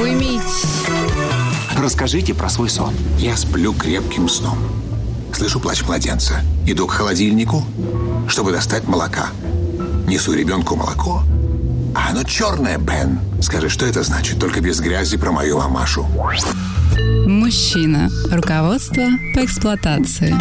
Уймитесь. 0.00 0.64
Расскажите 1.76 2.34
про 2.34 2.48
свой 2.48 2.68
сон. 2.70 2.92
Я 3.18 3.36
сплю 3.36 3.72
крепким 3.72 4.28
сном. 4.28 4.58
Слышу 5.32 5.60
плач 5.60 5.82
младенца. 5.82 6.40
Иду 6.66 6.86
к 6.86 6.92
холодильнику, 6.92 7.64
чтобы 8.28 8.52
достать 8.52 8.88
молока. 8.88 9.28
Несу 10.06 10.32
ребенку 10.32 10.74
молоко. 10.74 11.22
А 11.98 12.10
оно 12.10 12.22
черное, 12.22 12.78
Бен. 12.78 13.18
Скажи, 13.42 13.68
что 13.68 13.84
это 13.84 14.02
значит? 14.04 14.38
Только 14.38 14.60
без 14.60 14.78
грязи 14.80 15.16
про 15.16 15.32
мою 15.32 15.58
мамашу. 15.58 16.04
Мужчина. 17.26 18.08
Руководство 18.30 19.02
по 19.34 19.44
эксплуатации. 19.44 20.32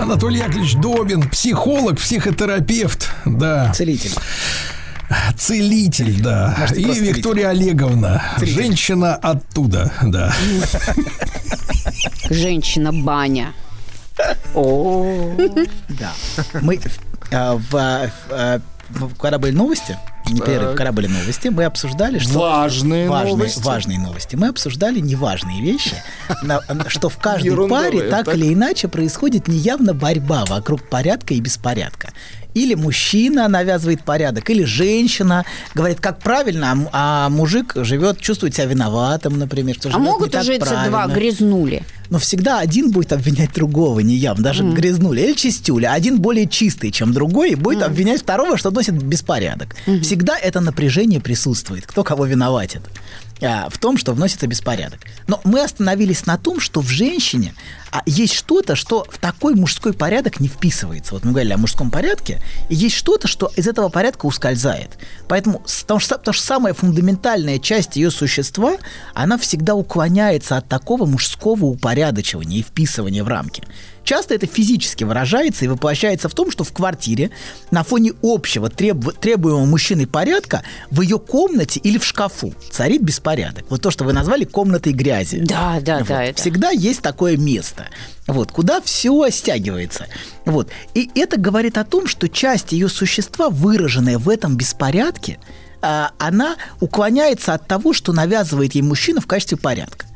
Анатолий 0.00 0.38
Яковлевич 0.40 0.74
Добин, 0.74 1.28
психолог, 1.30 1.98
психотерапевт, 1.98 3.10
да, 3.24 3.72
Целитель. 3.72 4.10
целитель, 5.38 6.20
да, 6.20 6.54
Можете 6.58 6.80
и 6.82 7.00
Виктория 7.00 7.48
Олеговна, 7.48 8.22
женщина 8.42 9.14
оттуда, 9.14 9.90
да. 10.02 10.34
Женщина-баня. 12.28 13.54
Да. 14.54 16.12
Мы 16.60 16.78
э, 17.30 17.58
в, 17.70 18.10
э, 18.30 18.60
в- 18.90 19.14
когда 19.16 19.38
были 19.38 19.52
новости, 19.52 19.96
не 20.30 20.40
перерыв, 20.40 20.76
когда 20.76 20.92
были 20.92 21.06
новости, 21.06 21.48
мы 21.48 21.64
обсуждали, 21.64 22.18
что... 22.18 22.38
Важные 22.38 23.08
новости. 23.08 23.62
Важные 23.62 23.98
новости. 23.98 24.36
Мы 24.36 24.48
обсуждали 24.48 25.00
неважные 25.00 25.60
вещи, 25.60 25.96
что 26.88 27.08
в 27.08 27.18
каждой 27.18 27.68
паре 27.68 28.10
так? 28.10 28.28
или 28.34 28.52
иначе 28.52 28.88
происходит 28.88 29.48
неявно 29.48 29.94
борьба 29.94 30.44
вокруг 30.46 30.88
порядка 30.88 31.34
и 31.34 31.40
беспорядка. 31.40 32.12
Или 32.56 32.74
мужчина 32.74 33.48
навязывает 33.48 34.02
порядок, 34.02 34.48
или 34.48 34.64
женщина 34.64 35.44
говорит, 35.74 36.00
как 36.00 36.20
правильно, 36.20 36.88
а 36.90 37.26
а, 37.26 37.28
мужик 37.28 37.74
живет, 37.76 38.18
чувствует 38.18 38.54
себя 38.54 38.64
виноватым, 38.64 39.38
например, 39.38 39.74
что 39.76 39.90
А 39.90 39.92
не 39.92 39.98
могут 39.98 40.30
так 40.30 40.40
ужиться 40.40 40.84
два 40.88 41.06
грязнули? 41.06 41.82
Но 42.08 42.18
всегда 42.18 42.60
один 42.60 42.92
будет 42.92 43.12
обвинять 43.12 43.52
другого 43.52 44.00
неявно, 44.00 44.44
даже 44.44 44.62
грязнули 44.62 45.20
или 45.20 45.32
чистюля. 45.34 45.92
Один 45.92 46.18
более 46.18 46.46
чистый, 46.46 46.92
чем 46.92 47.12
другой, 47.12 47.50
и 47.50 47.54
будет 47.56 47.82
обвинять 47.82 48.22
второго, 48.22 48.56
что 48.56 48.70
носит 48.70 48.94
беспорядок. 49.02 49.76
Всегда 50.02 50.38
это 50.38 50.60
напряжение 50.60 51.20
присутствует, 51.20 51.86
кто 51.86 52.04
кого 52.04 52.24
виноватит 52.24 52.82
а, 53.42 53.68
в 53.68 53.78
том, 53.78 53.98
что 53.98 54.12
вносится 54.12 54.46
беспорядок. 54.46 55.00
Но 55.26 55.40
мы 55.44 55.62
остановились 55.62 56.26
на 56.26 56.38
том, 56.38 56.60
что 56.60 56.80
в 56.80 56.88
женщине 56.88 57.54
а, 57.96 58.02
есть 58.04 58.34
что-то, 58.34 58.76
что 58.76 59.06
в 59.08 59.18
такой 59.18 59.54
мужской 59.54 59.92
порядок 59.92 60.40
не 60.40 60.48
вписывается. 60.48 61.14
Вот 61.14 61.24
мы 61.24 61.30
говорили 61.30 61.52
о 61.52 61.56
мужском 61.56 61.90
порядке, 61.90 62.42
и 62.68 62.74
есть 62.74 62.94
что-то, 62.94 63.26
что 63.26 63.50
из 63.56 63.66
этого 63.66 63.88
порядка 63.88 64.26
ускользает. 64.26 64.98
Поэтому 65.28 65.62
потому 65.80 66.00
что, 66.00 66.18
потому 66.18 66.34
что 66.34 66.44
самая 66.46 66.74
фундаментальная 66.74 67.58
часть 67.58 67.96
ее 67.96 68.10
существа, 68.10 68.76
она 69.14 69.38
всегда 69.38 69.74
уклоняется 69.74 70.56
от 70.58 70.68
такого 70.68 71.06
мужского 71.06 71.64
упорядочивания 71.64 72.58
и 72.58 72.62
вписывания 72.62 73.24
в 73.24 73.28
рамки. 73.28 73.62
Часто 74.06 74.34
это 74.34 74.46
физически 74.46 75.02
выражается 75.02 75.64
и 75.64 75.68
воплощается 75.68 76.28
в 76.28 76.34
том, 76.34 76.52
что 76.52 76.62
в 76.62 76.72
квартире 76.72 77.32
на 77.72 77.82
фоне 77.82 78.12
общего 78.22 78.70
требу- 78.70 79.10
требуемого 79.10 79.64
мужчиной 79.64 80.06
порядка 80.06 80.62
в 80.92 81.00
ее 81.00 81.18
комнате 81.18 81.80
или 81.80 81.98
в 81.98 82.04
шкафу 82.04 82.54
царит 82.70 83.02
беспорядок. 83.02 83.64
Вот 83.68 83.82
то, 83.82 83.90
что 83.90 84.04
вы 84.04 84.12
назвали 84.12 84.44
комнатой 84.44 84.92
грязи. 84.92 85.40
Да, 85.40 85.78
да, 85.80 85.98
Вот. 85.98 86.08
да. 86.08 86.22
это. 86.22 86.40
Всегда 86.40 86.70
есть 86.70 87.02
такое 87.02 87.36
место, 87.36 87.85
вот, 88.26 88.52
куда 88.52 88.80
все 88.80 89.28
стягивается. 89.30 90.06
Вот. 90.44 90.70
И 90.94 91.10
это 91.14 91.38
говорит 91.38 91.78
о 91.78 91.84
том, 91.84 92.06
что 92.06 92.28
часть 92.28 92.72
ее 92.72 92.88
существа, 92.88 93.48
выраженная 93.50 94.18
в 94.18 94.28
этом 94.28 94.56
беспорядке, 94.56 95.38
а, 95.82 96.12
она 96.18 96.56
уклоняется 96.80 97.54
от 97.54 97.66
того, 97.66 97.92
что 97.92 98.12
навязывает 98.12 98.74
ей 98.74 98.82
мужчина 98.82 99.20
в 99.20 99.26
качестве 99.26 99.56
порядка. 99.56 100.06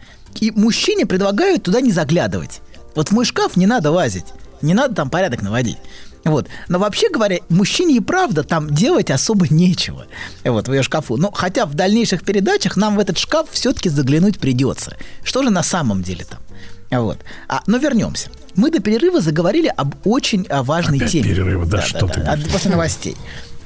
И 0.40 0.50
мужчине 0.50 1.06
предлагают 1.06 1.62
туда 1.62 1.80
не 1.80 1.92
заглядывать. 1.92 2.60
Вот 2.94 3.08
в 3.08 3.12
мой 3.12 3.24
шкаф 3.24 3.56
не 3.56 3.66
надо 3.66 3.90
лазить, 3.90 4.26
не 4.62 4.74
надо 4.74 4.94
там 4.94 5.10
порядок 5.10 5.42
наводить. 5.42 5.78
Вот. 6.24 6.48
Но 6.68 6.78
вообще 6.78 7.08
говоря, 7.10 7.38
мужчине 7.48 7.96
и 7.96 8.00
правда 8.00 8.42
там 8.42 8.70
делать 8.70 9.10
особо 9.10 9.46
нечего 9.48 10.06
вот, 10.44 10.68
в 10.68 10.72
ее 10.72 10.82
шкафу. 10.82 11.16
Но 11.16 11.30
хотя 11.30 11.66
в 11.66 11.74
дальнейших 11.74 12.24
передачах 12.24 12.76
нам 12.76 12.96
в 12.96 13.00
этот 13.00 13.18
шкаф 13.18 13.48
все-таки 13.50 13.88
заглянуть 13.88 14.38
придется. 14.38 14.96
Что 15.22 15.42
же 15.42 15.50
на 15.50 15.62
самом 15.62 16.02
деле 16.02 16.24
там? 16.24 16.40
Вот. 16.90 17.18
А, 17.48 17.62
но 17.66 17.78
вернемся. 17.78 18.30
Мы 18.56 18.70
до 18.70 18.80
перерыва 18.80 19.20
заговорили 19.20 19.72
об 19.74 19.94
очень 20.04 20.46
а, 20.48 20.62
важной 20.62 20.98
Опять 20.98 21.12
теме. 21.12 21.28
перерыв, 21.30 21.68
да, 21.68 21.82
что 21.82 22.06
ты 22.08 22.20
а, 22.20 22.36
После 22.52 22.70
новостей. 22.70 23.16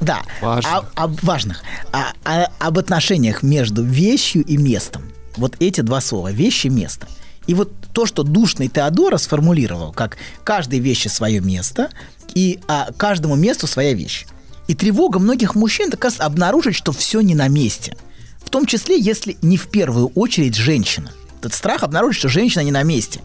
Да, 0.01 0.23
а- 0.43 0.85
об 0.95 1.19
важных. 1.23 1.63
А- 1.93 2.13
а- 2.25 2.49
об 2.59 2.79
отношениях 2.79 3.43
между 3.43 3.83
вещью 3.83 4.45
и 4.45 4.57
местом. 4.57 5.03
Вот 5.37 5.57
эти 5.61 5.81
два 5.81 6.01
слова– 6.01 6.31
вещь 6.33 6.67
и 6.67 6.69
место. 6.69 7.09
И 7.47 7.55
вот 7.55 7.73
то, 7.93 8.07
что 8.07 8.23
душный 8.23 8.69
Теодора 8.69 9.17
сформулировал, 9.19 9.93
как 9.93 10.17
каждой 10.45 10.79
вещи 10.79 11.09
свое 11.09 11.41
место, 11.41 11.91
и 12.35 12.61
а, 12.69 12.91
каждому 12.97 13.37
месту 13.37 13.67
своя 13.67 13.95
вещь. 13.95 14.27
И 14.67 14.75
тревога 14.75 15.19
многих 15.19 15.55
мужчин 15.55 15.91
как 15.91 16.05
раз 16.05 16.17
обнаружить, 16.19 16.75
что 16.75 16.93
все 16.93 17.21
не 17.21 17.35
на 17.35 17.49
месте. 17.49 17.97
В 18.45 18.51
том 18.51 18.67
числе, 18.67 18.99
если 18.99 19.37
не 19.43 19.57
в 19.57 19.69
первую 19.69 20.09
очередь 20.09 20.55
женщина. 20.55 21.11
Этот 21.45 21.55
страх 21.57 21.83
обнаружить, 21.83 22.19
что 22.19 22.29
женщина 22.29 22.63
не 22.63 22.73
на 22.73 22.83
месте. 22.83 23.21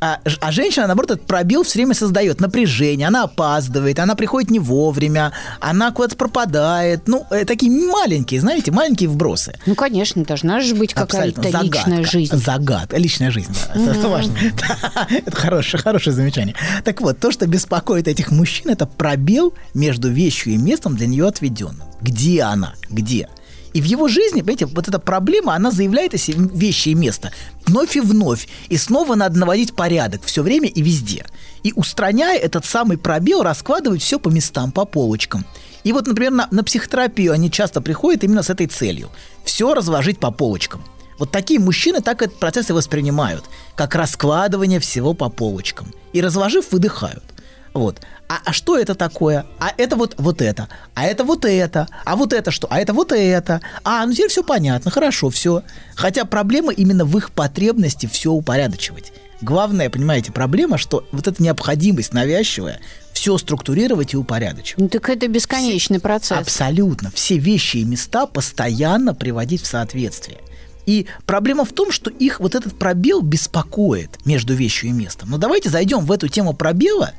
А, 0.00 0.18
а 0.40 0.52
женщина, 0.52 0.86
наоборот, 0.86 1.12
этот 1.12 1.26
пробел 1.26 1.62
все 1.62 1.78
время 1.78 1.94
создает 1.94 2.38
напряжение, 2.40 3.08
она 3.08 3.22
опаздывает, 3.22 3.98
она 3.98 4.14
приходит 4.16 4.50
не 4.50 4.58
вовремя, 4.58 5.32
она 5.60 5.92
куда-то 5.92 6.16
пропадает. 6.16 7.06
Ну, 7.08 7.24
э, 7.30 7.46
такие 7.46 7.70
маленькие, 7.72 8.40
знаете, 8.40 8.70
маленькие 8.70 9.08
вбросы. 9.08 9.54
Ну, 9.64 9.74
конечно, 9.74 10.22
должна 10.24 10.60
же 10.60 10.74
быть 10.74 10.92
какая-то 10.92 11.40
личная 11.48 12.04
жизнь. 12.04 12.36
Загадка. 12.36 12.98
Личная 12.98 13.30
жизнь, 13.30 13.52
да. 13.54 13.80
Это- 13.80 13.90
Это 13.98 14.08
важно. 14.08 14.36
Это 15.10 15.36
хорошее, 15.36 15.82
хорошее 15.82 16.14
замечание. 16.14 16.54
Так 16.84 17.00
вот, 17.00 17.18
то, 17.18 17.30
что 17.32 17.46
беспокоит 17.46 18.06
этих 18.06 18.30
мужчин, 18.30 18.70
это 18.70 18.84
пробел 18.86 19.54
между 19.72 20.10
вещью 20.10 20.52
и 20.54 20.56
местом 20.58 20.96
для 20.96 21.06
нее 21.06 21.26
отведенным. 21.26 21.86
Где 22.02 22.42
она? 22.42 22.74
Где? 22.90 23.28
И 23.74 23.82
в 23.82 23.84
его 23.84 24.08
жизни, 24.08 24.40
понимаете, 24.40 24.66
вот 24.66 24.88
эта 24.88 24.98
проблема, 24.98 25.54
она 25.54 25.70
заявляет 25.70 26.14
о 26.14 26.18
себе 26.18 26.48
вещи 26.52 26.90
и 26.90 26.94
место 26.94 27.32
вновь 27.66 27.96
и 27.96 28.00
вновь. 28.00 28.48
И 28.68 28.76
снова 28.76 29.14
надо 29.14 29.38
наводить 29.38 29.74
порядок 29.74 30.22
все 30.24 30.42
время 30.42 30.68
и 30.68 30.82
везде. 30.82 31.26
И 31.62 31.72
устраняя 31.74 32.38
этот 32.38 32.64
самый 32.64 32.98
пробел, 32.98 33.42
раскладывать 33.42 34.02
все 34.02 34.18
по 34.18 34.28
местам, 34.28 34.70
по 34.70 34.84
полочкам. 34.84 35.44
И 35.82 35.92
вот, 35.92 36.06
например, 36.06 36.32
на, 36.32 36.48
на 36.50 36.64
психотерапию 36.64 37.32
они 37.32 37.50
часто 37.50 37.80
приходят 37.80 38.24
именно 38.24 38.42
с 38.42 38.50
этой 38.50 38.66
целью. 38.66 39.10
Все 39.44 39.74
разложить 39.74 40.18
по 40.18 40.30
полочкам. 40.30 40.84
Вот 41.18 41.30
такие 41.30 41.60
мужчины 41.60 42.00
так 42.00 42.22
этот 42.22 42.38
процесс 42.38 42.70
и 42.70 42.72
воспринимают, 42.72 43.44
как 43.76 43.94
раскладывание 43.94 44.80
всего 44.80 45.14
по 45.14 45.28
полочкам. 45.28 45.92
И 46.12 46.20
разложив, 46.20 46.72
выдыхают. 46.72 47.24
Вот. 47.72 48.00
А, 48.28 48.38
а 48.44 48.52
что 48.52 48.78
это 48.78 48.94
такое? 48.94 49.46
А 49.58 49.72
это 49.76 49.96
вот, 49.96 50.14
вот 50.18 50.40
это. 50.40 50.68
А 50.94 51.04
это 51.04 51.24
вот 51.24 51.44
это. 51.44 51.88
А 52.04 52.16
вот 52.16 52.32
это 52.32 52.50
что? 52.50 52.66
А 52.70 52.80
это 52.80 52.92
вот 52.92 53.12
это. 53.12 53.60
А, 53.84 54.04
ну 54.06 54.12
теперь 54.12 54.28
все 54.28 54.42
понятно, 54.42 54.90
хорошо, 54.90 55.30
все. 55.30 55.62
Хотя 55.94 56.24
проблема 56.24 56.72
именно 56.72 57.04
в 57.04 57.16
их 57.18 57.30
потребности 57.32 58.06
все 58.06 58.32
упорядочивать. 58.32 59.12
Главная, 59.42 59.90
понимаете, 59.90 60.32
проблема, 60.32 60.78
что 60.78 61.06
вот 61.12 61.26
эта 61.28 61.42
необходимость 61.42 62.14
навязчивая 62.14 62.80
все 63.12 63.36
структурировать 63.36 64.14
и 64.14 64.16
упорядочивать. 64.16 64.78
Ну, 64.78 64.88
так 64.88 65.08
это 65.10 65.28
бесконечный 65.28 66.00
процесс. 66.00 66.38
Абсолютно. 66.38 67.10
Все 67.14 67.36
вещи 67.36 67.78
и 67.78 67.84
места 67.84 68.26
постоянно 68.26 69.14
приводить 69.14 69.62
в 69.62 69.66
соответствие. 69.66 70.38
И 70.86 71.06
проблема 71.26 71.64
в 71.64 71.72
том, 71.72 71.92
что 71.92 72.10
их 72.10 72.40
вот 72.40 72.54
этот 72.54 72.78
пробел 72.78 73.22
беспокоит 73.22 74.24
между 74.24 74.54
вещью 74.54 74.90
и 74.90 74.92
местом. 74.92 75.30
Но 75.30 75.38
давайте 75.38 75.70
зайдем 75.70 76.04
в 76.04 76.12
эту 76.12 76.28
тему 76.28 76.52
пробела 76.52 77.12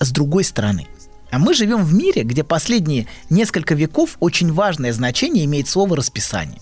с 0.00 0.10
другой 0.10 0.44
стороны. 0.44 0.88
А 1.30 1.38
мы 1.38 1.54
живем 1.54 1.84
в 1.84 1.94
мире, 1.94 2.22
где 2.22 2.42
последние 2.42 3.06
несколько 3.28 3.74
веков 3.74 4.16
очень 4.18 4.52
важное 4.52 4.92
значение 4.92 5.44
имеет 5.44 5.68
слово 5.68 5.96
расписание. 5.96 6.60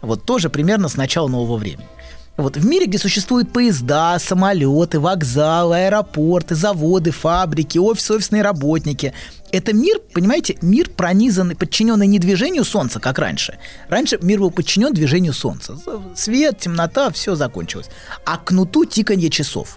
Вот 0.00 0.24
тоже 0.24 0.50
примерно 0.50 0.88
с 0.88 0.96
начала 0.96 1.26
нового 1.26 1.56
времени. 1.56 1.88
Вот 2.36 2.56
в 2.56 2.64
мире, 2.64 2.86
где 2.86 2.98
существуют 2.98 3.52
поезда, 3.52 4.16
самолеты, 4.20 5.00
вокзалы, 5.00 5.86
аэропорты, 5.86 6.54
заводы, 6.54 7.10
фабрики, 7.10 7.78
офисы, 7.78 8.14
офисные 8.14 8.42
работники, 8.42 9.12
это 9.50 9.72
мир, 9.72 9.98
понимаете, 10.14 10.56
мир 10.62 10.88
пронизанный, 10.88 11.56
подчиненный 11.56 12.06
не 12.06 12.20
движению 12.20 12.64
Солнца, 12.64 13.00
как 13.00 13.18
раньше. 13.18 13.58
Раньше 13.88 14.20
мир 14.22 14.38
был 14.38 14.52
подчинен 14.52 14.94
движению 14.94 15.32
Солнца. 15.32 15.76
Свет, 16.14 16.60
темнота, 16.60 17.10
все 17.10 17.34
закончилось. 17.34 17.88
А 18.24 18.36
кнуту 18.36 18.84
тиканье 18.84 19.30
часов. 19.30 19.76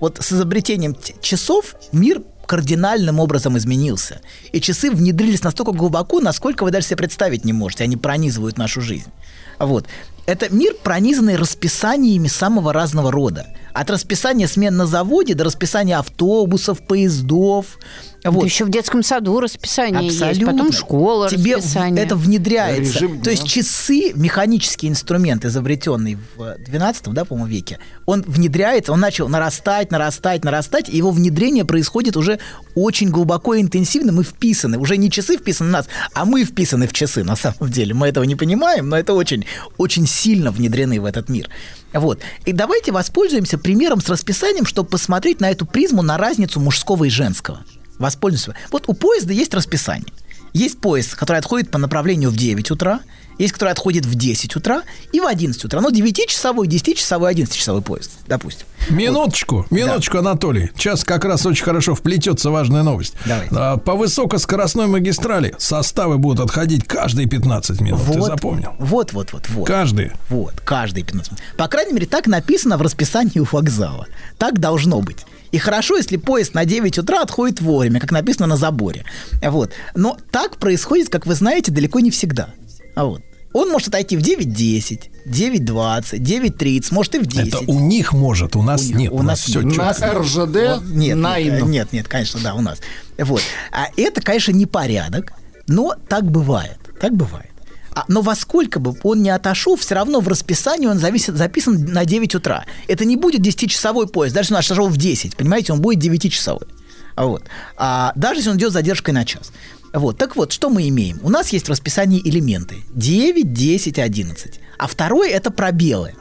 Вот 0.00 0.18
с 0.20 0.32
изобретением 0.32 0.96
часов 1.20 1.74
мир 1.92 2.22
кардинальным 2.46 3.20
образом 3.20 3.58
изменился. 3.58 4.20
И 4.52 4.60
часы 4.60 4.90
внедрились 4.90 5.42
настолько 5.42 5.72
глубоко, 5.72 6.20
насколько 6.20 6.64
вы 6.64 6.70
даже 6.70 6.86
себе 6.86 6.98
представить 6.98 7.44
не 7.44 7.52
можете. 7.52 7.84
Они 7.84 7.96
пронизывают 7.96 8.56
нашу 8.56 8.80
жизнь. 8.80 9.10
Вот. 9.58 9.86
Это 10.26 10.52
мир, 10.52 10.74
пронизанный 10.82 11.36
расписаниями 11.36 12.28
самого 12.28 12.72
разного 12.72 13.12
рода. 13.12 13.46
От 13.76 13.90
расписания 13.90 14.46
смен 14.46 14.74
на 14.76 14.86
заводе 14.86 15.34
до 15.34 15.44
расписания 15.44 15.98
автобусов, 15.98 16.80
поездов. 16.80 17.78
Вот. 18.24 18.44
еще 18.44 18.64
в 18.64 18.70
детском 18.70 19.02
саду 19.02 19.38
расписание 19.38 20.06
есть, 20.06 20.20
Абсолютно. 20.20 20.52
потом 20.52 20.72
школа, 20.72 21.28
Тебе 21.28 21.56
расписание. 21.56 22.02
это 22.04 22.16
внедряется. 22.16 23.00
Режим 23.00 23.20
То 23.20 23.30
есть 23.30 23.46
часы, 23.46 24.12
механический 24.14 24.88
инструмент, 24.88 25.44
изобретенный 25.44 26.18
в 26.36 26.56
12 26.58 27.12
да, 27.12 27.24
по-моему, 27.24 27.48
веке, 27.48 27.78
он 28.06 28.22
внедряется, 28.26 28.92
он 28.92 29.00
начал 29.00 29.28
нарастать, 29.28 29.90
нарастать, 29.92 30.42
нарастать, 30.42 30.88
и 30.88 30.96
его 30.96 31.10
внедрение 31.10 31.64
происходит 31.64 32.16
уже 32.16 32.40
очень 32.74 33.10
глубоко 33.10 33.54
и 33.54 33.60
интенсивно. 33.60 34.12
Мы 34.12 34.24
вписаны. 34.24 34.78
Уже 34.78 34.96
не 34.96 35.10
часы 35.10 35.36
вписаны 35.36 35.68
в 35.68 35.72
нас, 35.72 35.86
а 36.14 36.24
мы 36.24 36.44
вписаны 36.44 36.88
в 36.88 36.92
часы, 36.92 37.22
на 37.24 37.36
самом 37.36 37.70
деле. 37.70 37.94
Мы 37.94 38.08
этого 38.08 38.24
не 38.24 38.34
понимаем, 38.36 38.88
но 38.88 38.98
это 38.98 39.12
очень, 39.12 39.44
очень 39.76 40.06
сильно 40.06 40.50
внедрены 40.50 41.00
в 41.00 41.04
этот 41.04 41.28
мир. 41.28 41.48
Вот. 41.92 42.20
И 42.44 42.52
давайте 42.52 42.92
воспользуемся 42.92 43.58
примером 43.58 44.00
с 44.00 44.08
расписанием, 44.08 44.66
чтобы 44.66 44.90
посмотреть 44.90 45.40
на 45.40 45.50
эту 45.50 45.66
призму, 45.66 46.02
на 46.02 46.18
разницу 46.18 46.60
мужского 46.60 47.04
и 47.04 47.10
женского. 47.10 47.64
Воспользуемся. 47.98 48.54
Вот 48.70 48.84
у 48.88 48.92
поезда 48.92 49.32
есть 49.32 49.54
расписание. 49.54 50.12
Есть 50.52 50.80
поезд, 50.80 51.14
который 51.14 51.38
отходит 51.38 51.70
по 51.70 51.78
направлению 51.78 52.30
в 52.30 52.36
9 52.36 52.70
утра, 52.70 53.00
есть, 53.38 53.52
который 53.52 53.70
отходит 53.70 54.06
в 54.06 54.14
10 54.14 54.56
утра 54.56 54.82
и 55.12 55.20
в 55.20 55.26
11 55.26 55.64
утра. 55.64 55.80
Ну, 55.80 55.90
9-часовой, 55.90 56.68
10-часовой, 56.68 57.32
11-часовой 57.34 57.82
поезд, 57.82 58.12
допустим. 58.26 58.66
Минуточку, 58.90 59.66
минуточку, 59.70 60.18
Анатолий. 60.18 60.70
Сейчас 60.76 61.04
как 61.04 61.24
раз 61.24 61.44
очень 61.44 61.64
хорошо 61.64 61.94
вплетется 61.94 62.50
важная 62.50 62.82
новость. 62.82 63.14
Давайте. 63.26 63.54
А, 63.56 63.76
По 63.76 63.94
высокоскоростной 63.94 64.86
магистрали 64.86 65.54
составы 65.58 66.18
будут 66.18 66.40
отходить 66.40 66.84
каждые 66.84 67.28
15 67.28 67.80
минут. 67.80 68.00
Ты 68.06 68.20
запомнил? 68.20 68.72
Вот, 68.78 69.12
вот, 69.12 69.32
вот, 69.32 69.48
вот. 69.50 69.66
Каждые. 69.66 70.12
Вот, 70.30 70.54
каждые 70.60 71.04
15 71.04 71.32
минут. 71.32 71.42
По 71.56 71.68
крайней 71.68 71.92
мере, 71.92 72.06
так 72.06 72.26
написано 72.26 72.78
в 72.78 72.82
расписании 72.82 73.38
у 73.40 73.46
вокзала. 73.50 74.06
Так 74.38 74.60
должно 74.60 75.00
быть. 75.00 75.26
И 75.52 75.58
хорошо, 75.58 75.96
если 75.96 76.16
поезд 76.16 76.54
на 76.54 76.64
9 76.64 76.98
утра 76.98 77.22
отходит 77.22 77.60
вовремя, 77.60 78.00
как 78.00 78.12
написано 78.12 78.46
на 78.46 78.56
заборе. 78.56 79.04
Вот. 79.42 79.72
Но 79.94 80.16
так 80.30 80.56
происходит, 80.56 81.08
как 81.08 81.26
вы 81.26 81.34
знаете, 81.34 81.72
далеко 81.72 82.00
не 82.00 82.10
всегда. 82.10 82.50
А 82.96 83.04
Вот. 83.04 83.22
Он 83.52 83.70
может 83.70 83.88
отойти 83.88 84.16
в 84.18 84.20
9.10, 84.20 85.08
9.20, 85.26 86.18
9.30, 86.18 86.88
может 86.92 87.14
и 87.14 87.18
в 87.20 87.26
10. 87.26 87.48
Это 87.48 87.58
у 87.70 87.78
них 87.80 88.12
может, 88.12 88.54
у 88.54 88.62
нас 88.62 88.82
У 88.82 88.84
них- 88.88 88.96
нет. 88.96 89.12
у 89.12 89.22
нас 89.22 89.40
все 89.40 89.62
нет. 89.62 89.78
На 89.78 89.92
РЖД 89.92 90.82
Нет, 90.84 91.16
найм. 91.16 91.54
нет, 91.54 91.66
нет, 91.66 91.92
нет, 91.92 92.08
конечно, 92.08 92.38
да, 92.42 92.54
у 92.54 92.60
нас. 92.60 92.80
Вот. 93.16 93.40
А 93.72 93.86
это, 93.96 94.20
конечно, 94.20 94.52
не 94.52 94.66
порядок, 94.66 95.32
но 95.68 95.94
так 96.08 96.24
бывает. 96.30 96.78
Так 97.00 97.14
бывает. 97.14 97.50
А, 97.94 98.04
но 98.08 98.20
во 98.20 98.34
сколько 98.34 98.78
бы 98.78 98.94
он 99.04 99.22
не 99.22 99.30
отошел, 99.30 99.76
все 99.76 99.94
равно 99.94 100.20
в 100.20 100.28
расписании 100.28 100.86
он 100.86 100.98
зависит, 100.98 101.34
записан 101.34 101.82
на 101.82 102.04
9 102.04 102.34
утра. 102.34 102.66
Это 102.88 103.06
не 103.06 103.16
будет 103.16 103.40
10-часовой 103.40 104.06
поезд, 104.06 104.34
даже 104.34 104.48
если 104.48 104.54
он 104.54 104.58
отошел 104.60 104.88
в 104.88 104.98
10, 104.98 105.34
понимаете, 105.34 105.72
он 105.72 105.80
будет 105.80 106.04
9-часовой. 106.04 106.66
А 107.14 107.24
Вот. 107.24 107.44
А 107.78 108.12
даже 108.14 108.40
если 108.40 108.50
он 108.50 108.58
идет 108.58 108.70
с 108.70 108.74
задержкой 108.74 109.14
на 109.14 109.24
час. 109.24 109.50
Вот. 109.92 110.18
Так 110.18 110.36
вот, 110.36 110.52
что 110.52 110.68
мы 110.68 110.88
имеем? 110.88 111.18
У 111.22 111.30
нас 111.30 111.50
есть 111.50 111.66
в 111.66 111.70
расписании 111.70 112.20
элементы 112.22 112.84
9, 112.94 113.52
10, 113.52 113.98
11. 113.98 114.60
А 114.78 114.86
второй– 114.86 115.30
это 115.30 115.50
пробелы. 115.50 116.14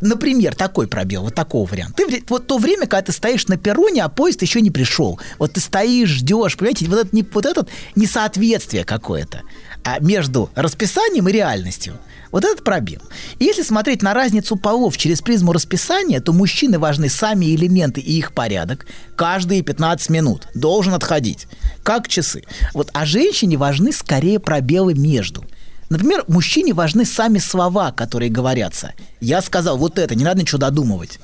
Например, 0.00 0.54
такой 0.54 0.86
пробел, 0.86 1.22
вот 1.22 1.34
такого 1.34 1.68
варианта. 1.68 2.04
Ты, 2.04 2.22
вот 2.28 2.46
то 2.46 2.58
время, 2.58 2.86
когда 2.86 3.02
ты 3.02 3.12
стоишь 3.12 3.48
на 3.48 3.56
перроне, 3.56 4.04
а 4.04 4.08
поезд 4.08 4.42
еще 4.42 4.60
не 4.60 4.70
пришел. 4.70 5.18
Вот 5.38 5.54
ты 5.54 5.60
стоишь, 5.60 6.10
ждешь, 6.10 6.56
понимаете, 6.56 6.86
вот 6.86 7.06
это, 7.06 7.26
вот 7.32 7.46
этот 7.46 7.68
несоответствие 7.96 8.84
какое-то 8.84 9.42
а 9.84 9.98
между 10.00 10.50
расписанием 10.54 11.28
и 11.28 11.32
реальностью. 11.32 11.98
Вот 12.30 12.44
этот 12.44 12.64
пробел. 12.64 13.00
И 13.38 13.44
если 13.44 13.62
смотреть 13.62 14.02
на 14.02 14.14
разницу 14.14 14.56
полов 14.56 14.96
через 14.96 15.20
призму 15.22 15.52
расписания, 15.52 16.20
то 16.20 16.32
мужчины 16.32 16.78
важны 16.78 17.08
сами 17.08 17.54
элементы 17.54 18.00
и 18.00 18.18
их 18.18 18.32
порядок. 18.32 18.86
Каждые 19.16 19.62
15 19.62 20.10
минут 20.10 20.48
должен 20.54 20.94
отходить, 20.94 21.46
как 21.82 22.08
часы. 22.08 22.44
Вот, 22.74 22.90
а 22.92 23.06
женщине 23.06 23.56
важны 23.56 23.92
скорее 23.92 24.38
пробелы 24.38 24.94
между. 24.94 25.44
Например, 25.88 26.24
мужчине 26.28 26.74
важны 26.74 27.06
сами 27.06 27.38
слова, 27.38 27.92
которые 27.92 28.30
говорятся. 28.30 28.92
Я 29.20 29.40
сказал 29.40 29.78
вот 29.78 29.98
это, 29.98 30.14
не 30.14 30.24
надо 30.24 30.42
ничего 30.42 30.58
додумывать 30.58 31.18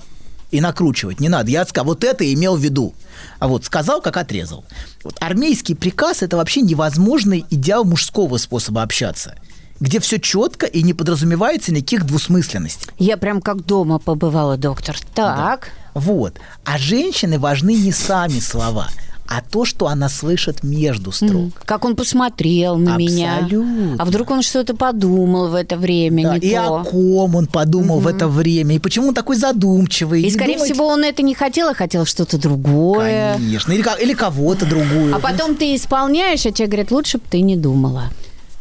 и 0.50 0.60
накручивать, 0.60 1.20
не 1.20 1.28
надо. 1.28 1.50
Я 1.50 1.66
сказал, 1.66 1.86
вот 1.86 2.04
это 2.04 2.32
имел 2.32 2.56
в 2.56 2.60
виду. 2.60 2.94
А 3.40 3.48
вот 3.48 3.64
сказал, 3.64 4.00
как 4.00 4.16
отрезал. 4.16 4.64
Вот 5.02 5.16
армейский 5.20 5.74
приказ– 5.74 6.22
это 6.22 6.36
вообще 6.36 6.60
невозможный 6.62 7.44
идеал 7.50 7.84
мужского 7.84 8.38
способа 8.38 8.82
общаться, 8.82 9.36
где 9.84 10.00
все 10.00 10.18
четко 10.18 10.64
и 10.66 10.82
не 10.82 10.94
подразумевается 10.94 11.70
никаких 11.72 12.06
двусмысленностей. 12.06 12.90
Я 12.98 13.16
прям 13.18 13.40
как 13.42 13.64
дома 13.66 13.98
побывала, 13.98 14.56
доктор. 14.56 14.96
Так. 15.14 15.68
Вот. 15.92 16.38
А 16.64 16.78
женщины 16.78 17.38
важны 17.38 17.74
не 17.74 17.92
сами 17.92 18.40
слова, 18.40 18.88
а 19.28 19.42
то, 19.42 19.64
что 19.66 19.86
она 19.88 20.08
слышит 20.08 20.62
между 20.62 21.12
строк. 21.12 21.50
Как 21.66 21.84
он 21.84 21.96
посмотрел 21.96 22.76
на 22.78 22.96
меня. 22.96 23.36
Абсолютно. 23.40 23.96
А 23.98 24.04
вдруг 24.06 24.30
он 24.30 24.40
что-то 24.42 24.74
подумал 24.74 25.48
в 25.48 25.54
это 25.54 25.76
время, 25.76 26.22
Да, 26.24 26.38
не 26.38 26.48
и 26.48 26.54
то. 26.54 26.80
о 26.80 26.84
ком 26.84 27.36
он 27.36 27.46
подумал 27.46 28.00
в 28.00 28.06
это 28.06 28.26
время, 28.26 28.76
и 28.76 28.78
почему 28.78 29.08
он 29.08 29.14
такой 29.14 29.36
задумчивый. 29.36 30.22
И, 30.22 30.24
Не 30.24 30.30
скорее 30.30 30.54
думайте- 30.54 30.72
всего, 30.74 30.86
он 30.88 31.04
это 31.04 31.22
не 31.22 31.34
хотел, 31.34 31.68
а 31.68 31.74
хотел 31.74 32.06
что-то 32.06 32.38
другое. 32.38 33.34
Конечно. 33.34 33.72
Или, 33.72 33.84
или 34.02 34.14
кого-то 34.14 34.64
другую. 34.66 35.14
А 35.14 35.18
потом 35.18 35.56
ты 35.56 35.74
исполняешь, 35.76 36.46
а 36.46 36.50
тебе 36.52 36.68
говорят, 36.68 36.90
лучше 36.90 37.18
бы 37.18 37.24
ты 37.30 37.40
не 37.42 37.56
думала. 37.56 38.04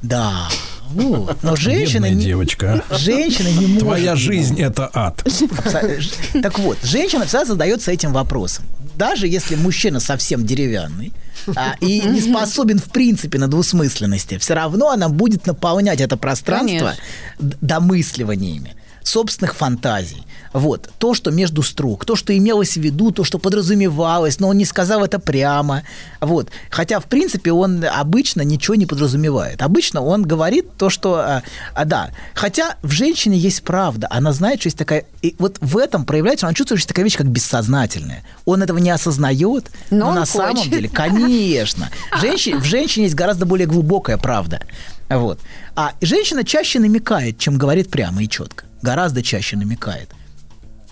Да. 0.04 0.48
Вот. 0.92 1.42
Но 1.42 1.56
женщины 1.56 2.06
Бедная 2.08 2.12
не, 2.12 2.26
девочка. 2.26 2.84
а. 2.90 2.98
женщина 2.98 3.48
не 3.48 3.66
может. 3.68 3.80
Твоя 3.80 4.16
жизнь 4.16 4.62
это 4.62 4.90
ад. 4.94 5.24
Ж- 5.26 6.12
Так 6.44 6.60
вот, 6.60 6.78
женщина 6.84 7.26
всегда 7.26 7.46
задается 7.46 7.90
этим 7.92 8.14
вопросом. 8.14 8.66
Даже 8.96 9.28
если 9.28 9.56
мужчина 9.56 10.00
совсем 10.00 10.46
деревянный 10.46 11.12
а, 11.56 11.76
и 11.82 12.00
не 12.02 12.22
способен 12.22 12.78
в 12.78 12.92
принципе 12.92 13.40
на 13.40 13.48
двусмысленности, 13.48 14.38
все 14.38 14.54
равно 14.54 14.90
она 14.92 15.10
будет 15.10 15.48
наполнять 15.48 16.00
это 16.00 16.16
пространство 16.16 16.94
д- 17.40 17.58
домысливаниями 17.62 18.76
собственных 19.04 19.56
фантазий. 19.56 20.24
Вот. 20.54 20.90
То, 21.00 21.14
что 21.14 21.32
между 21.32 21.64
строк, 21.64 22.06
то, 22.06 22.16
что 22.16 22.36
имелось 22.38 22.74
в 22.74 22.82
виду, 22.82 23.12
то, 23.12 23.24
что 23.24 23.40
подразумевалось, 23.40 24.40
но 24.40 24.50
он 24.50 24.58
не 24.58 24.66
сказал 24.66 25.04
это 25.04 25.20
прямо. 25.20 25.84
Вот. 26.22 26.50
Хотя, 26.70 27.00
в 27.00 27.06
принципе, 27.06 27.52
он 27.52 27.84
обычно 27.84 28.42
ничего 28.44 28.76
не 28.76 28.86
подразумевает. 28.86 29.62
Обычно 29.62 30.02
он 30.02 30.24
говорит 30.24 30.68
то, 30.78 30.90
что... 30.90 31.16
а, 31.16 31.44
а, 31.74 31.86
да. 31.86 32.12
Хотя 32.36 32.78
в 32.84 32.92
женщине 32.92 33.38
есть 33.38 33.64
правда. 33.64 34.08
Она 34.12 34.32
знает, 34.32 34.60
что 34.60 34.68
есть 34.68 34.78
такая... 34.78 35.06
И 35.24 35.36
вот 35.40 35.58
в 35.60 35.78
этом 35.78 36.06
проявляется, 36.06 36.46
она 36.46 36.54
чувствует, 36.54 36.80
что 36.80 36.86
есть 36.86 36.90
такая 36.90 37.04
вещь, 37.06 37.18
как 37.18 37.28
бессознательная. 37.28 38.24
Он 38.46 38.62
этого 38.62 38.78
не 38.78 38.92
осознает, 38.92 39.72
Но 39.90 40.14
но, 40.14 40.14
на 40.14 40.26
самом 40.26 40.58
хочет. 40.58 40.72
деле, 40.72 40.90
конечно. 40.90 41.90
Женщине, 42.22 42.58
в 42.58 42.64
женщине 42.64 43.06
есть 43.06 43.16
гораздо 43.16 43.46
более 43.46 43.66
глубокая 43.66 44.18
правда. 44.18 44.62
Вот. 45.10 45.40
А 45.76 45.94
женщина 46.02 46.44
чаще 46.44 46.80
намекает, 46.80 47.40
чем 47.40 47.58
говорит 47.58 47.90
прямо 47.90 48.24
и 48.24 48.30
четко. 48.30 48.66
Гораздо 48.84 49.24
чаще 49.24 49.58
намекает. 49.58 50.10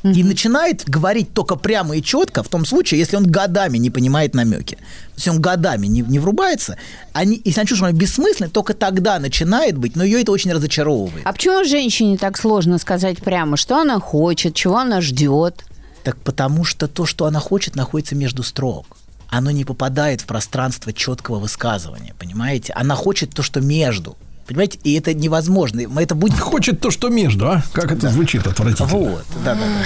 И 0.04 0.24
начинает 0.24 0.90
говорить 0.90 1.32
только 1.32 1.56
прямо 1.56 1.96
и 1.96 2.02
четко 2.02 2.42
в 2.42 2.48
том 2.48 2.66
случае, 2.66 3.00
если 3.00 3.18
он 3.18 3.28
годами 3.28 3.78
не 3.78 3.92
понимает 3.92 4.34
намеки. 4.34 4.80
Если 5.16 5.30
он 5.30 5.40
годами 5.40 5.86
не, 5.86 6.02
не 6.02 6.18
врубается, 6.18 6.78
они, 7.14 7.40
если 7.46 7.60
она 7.60 7.68
чувствует, 7.68 7.78
что 7.78 7.86
она 7.86 7.98
бессмысленна, 8.00 8.50
только 8.50 8.74
тогда 8.74 9.20
начинает 9.20 9.78
быть, 9.78 9.96
но 9.96 10.04
ее 10.04 10.22
это 10.22 10.32
очень 10.32 10.52
разочаровывает. 10.52 11.24
А 11.24 11.34
почему 11.34 11.64
женщине 11.66 12.18
так 12.18 12.40
сложно 12.40 12.80
сказать 12.80 13.20
прямо, 13.20 13.58
что 13.58 13.80
она 13.80 14.00
хочет, 14.00 14.56
чего 14.56 14.80
она 14.80 15.02
ждет? 15.02 15.64
Так 16.04 16.18
потому 16.18 16.64
что 16.64 16.88
то, 16.88 17.06
что 17.06 17.28
она 17.28 17.40
хочет, 17.40 17.76
находится 17.76 18.16
между 18.16 18.42
строк. 18.42 18.98
Оно 19.30 19.52
не 19.52 19.66
попадает 19.66 20.22
в 20.22 20.26
пространство 20.26 20.94
четкого 20.94 21.38
высказывания, 21.38 22.16
понимаете? 22.18 22.74
Она 22.74 22.96
хочет 22.96 23.36
то, 23.36 23.44
что 23.44 23.62
между. 23.62 24.18
Понимаете? 24.48 24.80
И 24.84 24.94
это 24.98 25.14
невозможно. 25.14 25.82
Мы 25.88 26.04
Это 26.04 26.16
будет 26.16 26.40
Хочет 26.40 26.80
то, 26.80 26.92
что 26.92 27.10
между, 27.10 27.48
а? 27.50 27.64
Как 27.74 27.92
это 27.92 28.10
звучит 28.10 28.46
отвратительно. 28.48 28.88
Вот, 28.88 29.26
да, 29.44 29.56
да, 29.56 29.60
да. 29.60 29.84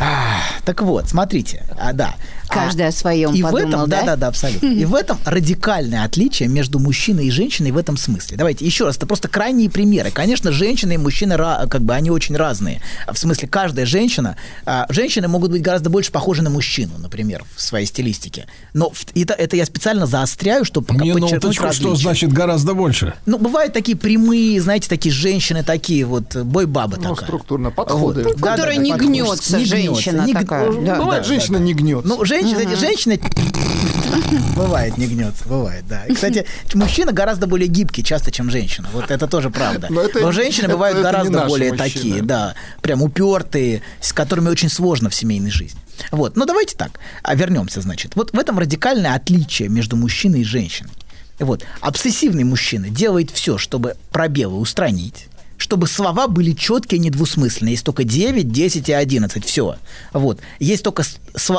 А, 0.00 0.38
так 0.64 0.82
вот, 0.82 1.08
смотрите, 1.08 1.64
а, 1.78 1.92
да. 1.92 2.14
каждый 2.48 2.86
о 2.88 2.92
своем 2.92 3.32
И 3.34 3.42
в 3.42 3.50
подумал, 3.50 3.68
этом, 3.68 3.88
да, 3.90 4.02
да, 4.02 4.16
да, 4.16 4.26
абсолютно. 4.28 4.66
И 4.66 4.84
в 4.84 4.94
этом 4.94 5.18
радикальное 5.24 6.04
отличие 6.04 6.48
между 6.48 6.78
мужчиной 6.78 7.26
и 7.26 7.30
женщиной 7.30 7.70
в 7.70 7.76
этом 7.78 7.96
смысле. 7.96 8.36
Давайте 8.36 8.64
еще 8.64 8.84
раз, 8.84 8.96
это 8.96 9.06
просто 9.06 9.28
крайние 9.28 9.70
примеры. 9.70 10.10
Конечно, 10.10 10.52
женщины 10.52 10.94
и 10.94 10.96
мужчины, 10.96 11.36
как 11.36 11.82
бы, 11.82 11.94
они 11.94 12.10
очень 12.10 12.36
разные. 12.36 12.80
В 13.10 13.16
смысле, 13.18 13.48
каждая 13.48 13.86
женщина, 13.86 14.36
а, 14.66 14.86
женщины 14.88 15.28
могут 15.28 15.50
быть 15.50 15.62
гораздо 15.62 15.90
больше 15.90 16.12
похожи 16.12 16.42
на 16.42 16.50
мужчину, 16.50 16.94
например, 16.98 17.44
в 17.56 17.60
своей 17.62 17.86
стилистике. 17.86 18.46
Но 18.72 18.90
в- 18.90 19.04
это, 19.14 19.34
это 19.34 19.56
я 19.56 19.64
специально 19.64 20.06
заостряю, 20.06 20.64
чтобы 20.64 20.86
пока 20.86 21.00
подчеркнуть 21.00 21.30
Минуточку, 21.32 21.72
что 21.72 21.94
значит 21.94 22.32
гораздо 22.32 22.74
больше? 22.74 23.14
Ну, 23.26 23.38
бывают 23.38 23.72
такие 23.72 23.96
прямые, 23.96 24.60
знаете, 24.60 24.88
такие 24.88 25.12
женщины 25.14 25.62
такие, 25.62 26.04
вот, 26.04 26.34
бой-баба 26.36 26.96
Ну, 26.96 27.02
такая. 27.10 27.24
структурно, 27.26 27.70
подходы. 27.70 28.22
Вот. 28.24 28.36
Да, 28.36 28.50
Которая 28.52 28.76
да, 28.76 28.82
не 28.82 28.90
подходы. 28.92 29.08
гнется, 29.12 29.56
Не 29.58 29.64
гнется, 29.64 29.83
женщина 29.92 30.22
не 30.26 30.32
такая. 30.32 30.70
Ну, 30.70 30.84
Да. 30.84 30.96
Бывает, 30.96 31.22
да, 31.22 31.28
женщина 31.28 31.58
да. 31.58 31.64
не 31.64 31.74
гнется. 31.74 32.08
Ну, 32.08 32.24
женщина, 32.24 32.58
эти 32.60 32.74
женщины... 32.78 33.20
Бывает, 34.56 34.96
не 34.98 35.06
гнется, 35.06 35.46
бывает, 35.48 35.84
да. 35.88 36.04
И, 36.06 36.14
кстати, 36.14 36.46
мужчина 36.74 37.12
гораздо 37.12 37.46
более 37.46 37.68
гибкий 37.68 38.04
часто, 38.04 38.30
чем 38.30 38.50
женщина. 38.50 38.88
Вот 38.92 39.10
это 39.10 39.26
тоже 39.26 39.50
правда. 39.50 39.88
Но 39.90 40.00
это- 40.02 40.20
Но 40.20 40.32
женщины 40.32 40.64
это- 40.66 40.74
бывают 40.74 40.98
это 40.98 41.02
гораздо 41.10 41.46
более 41.46 41.72
мужчины. 41.72 41.90
такие, 41.94 42.22
да, 42.22 42.54
прям 42.80 43.02
упертые, 43.02 43.82
с 44.00 44.12
которыми 44.12 44.48
очень 44.48 44.68
сложно 44.68 45.10
в 45.10 45.14
семейной 45.14 45.50
жизни. 45.50 45.80
Вот, 46.10 46.36
ну 46.36 46.44
давайте 46.44 46.76
так, 46.76 46.98
а 47.22 47.34
вернемся, 47.34 47.80
значит. 47.80 48.14
Вот 48.16 48.32
в 48.32 48.38
этом 48.38 48.58
радикальное 48.58 49.14
отличие 49.14 49.68
между 49.68 49.96
мужчиной 49.96 50.40
и 50.40 50.44
женщиной. 50.44 50.90
Вот, 51.38 51.64
обсессивный 51.80 52.44
мужчина 52.44 52.88
делает 52.90 53.30
все, 53.30 53.58
чтобы 53.58 53.96
пробелы 54.10 54.56
устранить, 54.56 55.26
чтобы 55.58 55.86
слова 55.86 56.28
были 56.28 56.52
четкие, 56.52 56.98
недвусмысленные. 56.98 57.72
Есть 57.72 57.84
только 57.84 58.04
9, 58.04 58.50
10 58.50 58.88
и 58.88 58.92
11. 58.92 59.44
Все. 59.44 59.76
Вот. 60.12 60.40
Есть 60.58 60.82
только 60.82 61.04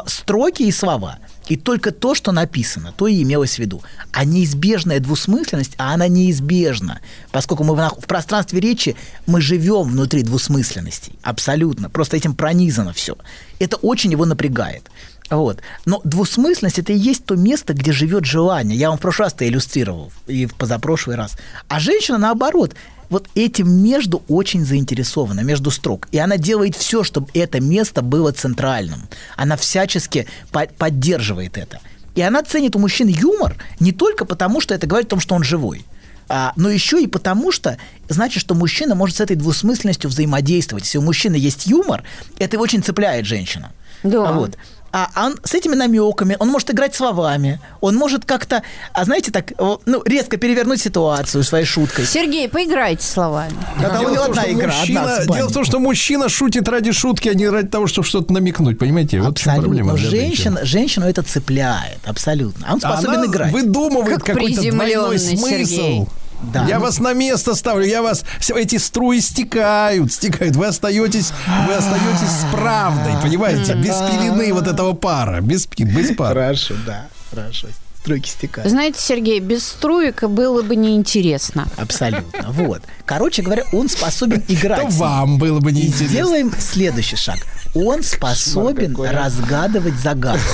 строки 0.08 0.64
и 0.64 0.72
слова. 0.72 1.20
И 1.48 1.58
только 1.58 1.92
то, 1.92 2.16
что 2.16 2.32
написано, 2.32 2.94
то 2.98 3.08
и 3.08 3.22
имелось 3.22 3.56
в 3.56 3.60
виду. 3.60 3.84
А 4.12 4.26
неизбежная 4.26 5.00
двусмысленность, 5.00 5.74
а 5.78 5.94
она 5.94 6.08
неизбежна. 6.08 7.02
Поскольку 7.32 7.64
мы 7.64 7.76
в, 7.76 8.02
в 8.02 8.08
пространстве 8.08 8.60
речи, 8.60 8.96
мы 9.28 9.42
живем 9.42 9.84
внутри 9.84 10.24
двусмысленностей. 10.24 11.14
Абсолютно. 11.22 11.90
Просто 11.90 12.18
этим 12.18 12.34
пронизано 12.34 12.94
все. 12.94 13.16
Это 13.60 13.78
очень 13.78 14.12
его 14.12 14.26
напрягает. 14.26 14.90
Вот. 15.30 15.60
Но 15.86 16.02
двусмысленность 16.04 16.80
это 16.80 16.94
и 16.94 16.98
есть 16.98 17.26
то 17.26 17.36
место, 17.36 17.74
где 17.74 17.92
живет 17.92 18.26
желание. 18.26 18.78
Я 18.78 18.90
вам 18.90 18.98
в 18.98 19.02
прошлый 19.02 19.26
раз 19.26 19.34
это 19.34 19.48
иллюстрировал, 19.48 20.12
и 20.28 20.46
в 20.46 20.54
позапрошлый 20.56 21.16
раз. 21.16 21.36
А 21.68 21.80
женщина, 21.80 22.18
наоборот, 22.18 22.76
вот 23.10 23.28
этим 23.36 23.70
между 23.84 24.24
очень 24.28 24.66
заинтересована, 24.66 25.42
между 25.42 25.72
строк. 25.72 26.08
И 26.12 26.18
она 26.18 26.38
делает 26.38 26.76
все, 26.76 27.04
чтобы 27.04 27.28
это 27.34 27.60
место 27.60 28.02
было 28.02 28.32
центральным. 28.32 29.08
Она 29.36 29.58
всячески 29.58 30.28
по- 30.52 30.68
поддерживает 30.68 31.58
это. 31.58 31.80
И 32.16 32.22
она 32.22 32.44
ценит 32.44 32.76
у 32.76 32.80
мужчин 32.80 33.08
юмор 33.08 33.58
не 33.80 33.92
только 33.92 34.26
потому, 34.26 34.62
что 34.62 34.74
это 34.74 34.88
говорит 34.88 35.08
о 35.08 35.12
том, 35.12 35.20
что 35.20 35.36
он 35.36 35.44
живой, 35.44 35.86
а, 36.28 36.54
но 36.56 36.70
еще 36.70 37.02
и 37.04 37.08
потому, 37.08 37.52
что 37.52 37.78
значит, 38.10 38.42
что 38.42 38.56
мужчина 38.56 38.96
может 38.96 39.18
с 39.18 39.22
этой 39.22 39.36
двусмысленностью 39.36 40.10
взаимодействовать. 40.10 40.86
Если 40.86 40.98
у 40.98 41.02
мужчины 41.02 41.36
есть 41.36 41.68
юмор, 41.68 42.04
это 42.40 42.56
его 42.56 42.64
очень 42.64 42.82
цепляет 42.82 43.26
женщину. 43.26 43.68
Да. 44.04 44.32
Вот. 44.32 44.58
А 44.98 45.10
он 45.26 45.36
с 45.44 45.54
этими 45.54 45.76
намеками, 45.76 46.38
он 46.40 46.48
может 46.48 46.72
играть 46.72 46.96
словами, 46.96 47.60
он 47.82 47.98
может 47.98 48.24
как-то, 48.24 48.64
а 48.94 49.04
знаете, 49.04 49.30
так, 49.30 49.52
ну, 49.86 50.02
резко 50.06 50.38
перевернуть 50.38 50.80
ситуацию 50.80 51.44
своей 51.44 51.66
шуткой. 51.66 52.06
Сергей, 52.06 52.48
поиграйте 52.48 53.06
словами. 53.06 53.52
Это 53.78 54.00
у 54.00 54.00
Дело 54.00 54.12
него 54.14 54.24
в 54.24 54.26
том, 54.28 54.30
одна 54.32 54.42
что 54.44 54.52
игра, 54.54 54.68
мужчина- 54.80 55.16
одна 55.18 55.36
дело 55.36 55.50
в 55.50 55.54
том, 55.54 55.66
что 55.66 55.80
мужчина 55.80 56.30
шутит 56.30 56.70
ради 56.70 56.94
шутки, 56.94 57.28
а 57.28 57.34
не 57.34 57.50
ради 57.50 57.68
того, 57.68 57.88
чтобы 57.88 58.08
что-то 58.08 58.32
намекнуть, 58.32 58.80
понимаете? 58.80 59.20
Вот 59.20 59.38
в 59.38 59.42
чем 59.42 59.52
Абсолютно. 59.52 59.64
проблема. 59.64 59.92
Но 59.92 59.98
для 59.98 60.10
женщин. 60.10 60.54
женщин, 60.54 60.66
женщину 60.66 61.06
это 61.08 61.24
цепляет, 61.24 62.00
абсолютно. 62.06 62.66
А 62.70 62.74
он 62.76 62.80
способен 62.80 63.16
она 63.16 63.26
играть. 63.26 63.52
выдумывает 63.52 64.24
Как 64.24 64.36
какой-то 64.36 64.62
двойной 64.72 65.20
смысл. 65.20 65.46
Сергей. 65.46 66.08
Да, 66.42 66.66
я 66.68 66.78
ну- 66.78 66.86
вас 66.86 67.00
на 67.00 67.14
место 67.14 67.56
ставлю, 67.56 67.86
я 67.86 68.02
вас 68.02 68.24
эти 68.54 68.78
струи 68.78 69.20
стекают, 69.20 70.12
стекают. 70.12 70.56
Вы 70.56 70.68
остаетесь, 70.68 71.32
вы 71.68 71.74
остаетесь 71.74 72.30
с 72.30 72.46
правдой, 72.52 73.14
понимаете? 73.22 73.74
Без 73.76 73.96
пелены 73.96 74.54
вот 74.54 74.68
этого 74.68 74.94
пара, 74.94 75.42
без, 75.42 75.68
без 75.68 76.16
пара. 76.16 76.46
Хорошо, 76.46 76.76
да, 76.86 77.08
хорошо. 77.30 77.68
Стройки 78.02 78.30
стекают. 78.30 78.70
Знаете, 78.70 79.00
Сергей, 79.02 79.40
без 79.40 79.66
струек 79.68 80.24
было 80.26 80.62
бы 80.62 80.76
неинтересно. 80.76 81.68
Абсолютно. 81.76 82.52
Вот. 82.52 82.84
Короче 83.04 83.42
говоря, 83.42 83.64
он 83.74 83.90
способен 83.90 84.44
играть. 84.48 84.82
То 84.82 84.90
с 84.92 84.94
ним. 84.94 85.00
вам 85.00 85.38
было 85.40 85.60
бы 85.60 85.72
И 85.72 85.74
неинтересно. 85.74 86.08
сделаем 86.10 86.54
следующий 86.60 87.16
шаг. 87.16 87.38
Он 87.74 88.04
способен 88.04 88.96
а. 89.00 89.12
разгадывать 89.12 89.96
загадки. 89.96 90.46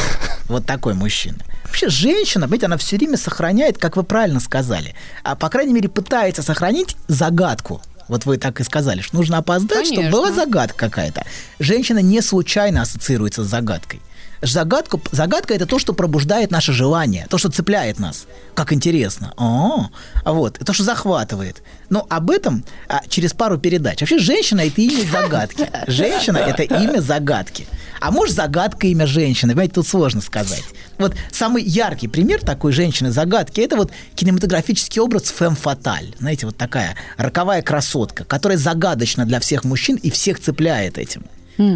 Вот 0.48 0.65
такой 0.65 0.94
мужчина. 0.94 1.39
Вообще 1.71 1.88
женщина, 1.88 2.47
понимаете, 2.47 2.65
она 2.65 2.75
все 2.75 2.97
время 2.97 3.15
сохраняет, 3.15 3.77
как 3.77 3.95
вы 3.95 4.03
правильно 4.03 4.41
сказали, 4.41 4.93
а 5.23 5.38
по 5.38 5.47
крайней 5.47 5.71
мере 5.71 5.88
пытается 5.88 6.43
сохранить 6.43 6.97
загадку. 7.07 7.81
Вот 8.10 8.25
вы 8.25 8.36
так 8.36 8.60
и 8.60 8.63
сказали, 8.65 8.99
что 8.99 9.15
нужно 9.15 9.38
опоздать, 9.38 9.86
чтобы 9.86 10.01
Конечно. 10.01 10.12
была 10.12 10.34
загадка 10.34 10.77
какая-то. 10.77 11.23
Женщина 11.60 11.99
не 11.99 12.19
случайно 12.19 12.81
ассоциируется 12.81 13.45
с 13.45 13.47
загадкой. 13.47 14.01
Загадку, 14.41 14.99
загадка 15.12 15.54
это 15.54 15.65
то, 15.65 15.77
что 15.77 15.93
пробуждает 15.93 16.49
наше 16.49 16.73
желание, 16.73 17.27
то, 17.30 17.38
что 17.38 17.49
цепляет 17.49 17.99
нас. 17.99 18.25
Как 18.56 18.73
интересно. 18.73 19.34
О, 19.38 19.89
вот, 20.25 20.60
то, 20.60 20.73
что 20.73 20.84
захватывает. 20.84 21.62
Но 21.89 22.08
об 22.10 22.32
этом 22.32 22.63
а, 22.88 23.01
через 23.08 23.34
пару 23.34 23.58
передач. 23.58 24.01
Вообще, 24.01 24.17
женщина 24.17 24.62
это 24.62 24.82
имя 24.82 25.04
загадки. 25.12 25.69
Женщина 25.88 26.38
это 26.38 26.63
имя 26.63 27.01
загадки. 27.01 27.67
А 27.99 28.10
может, 28.10 28.36
загадка 28.36 28.88
имя 28.88 29.06
женщины. 29.06 29.51
Понимаете, 29.54 29.75
тут 29.75 29.88
сложно 29.88 30.21
сказать. 30.21 30.63
Вот 30.97 31.15
самый 31.32 31.63
яркий 31.63 32.08
пример 32.08 32.41
такой 32.41 32.71
женщины-загадки 32.71 33.62
это 33.62 33.75
вот 33.75 33.91
кинематографический 34.15 35.01
образ 35.01 35.25
фэм 35.25 35.56
фаталь. 35.56 36.15
Знаете, 36.19 36.47
вот 36.47 36.58
такая 36.58 36.95
роковая 37.17 37.62
красотка, 37.62 38.23
которая 38.23 38.58
загадочна 38.58 39.25
для 39.25 39.39
всех 39.39 39.63
мужчин 39.63 39.97
и 39.97 40.10
всех 40.10 40.39
цепляет 40.39 40.97
этим. 40.97 41.25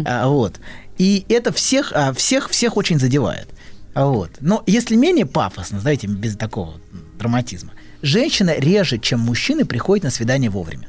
А, 0.04 0.26
вот. 0.28 0.54
И 0.98 1.24
это 1.28 1.52
всех, 1.52 1.92
а, 1.94 2.12
всех, 2.12 2.50
всех 2.50 2.76
очень 2.76 2.98
задевает. 2.98 3.48
А, 3.94 4.06
Вот. 4.06 4.30
Но 4.40 4.62
если 4.66 4.96
менее 4.96 5.26
пафосно, 5.26 5.80
знаете, 5.80 6.06
без 6.06 6.36
такого 6.36 6.74
драматизма, 7.18 7.72
женщина 8.02 8.54
реже, 8.58 8.98
чем 8.98 9.20
мужчины, 9.20 9.64
приходит 9.64 10.04
на 10.04 10.10
свидание 10.10 10.50
вовремя. 10.50 10.88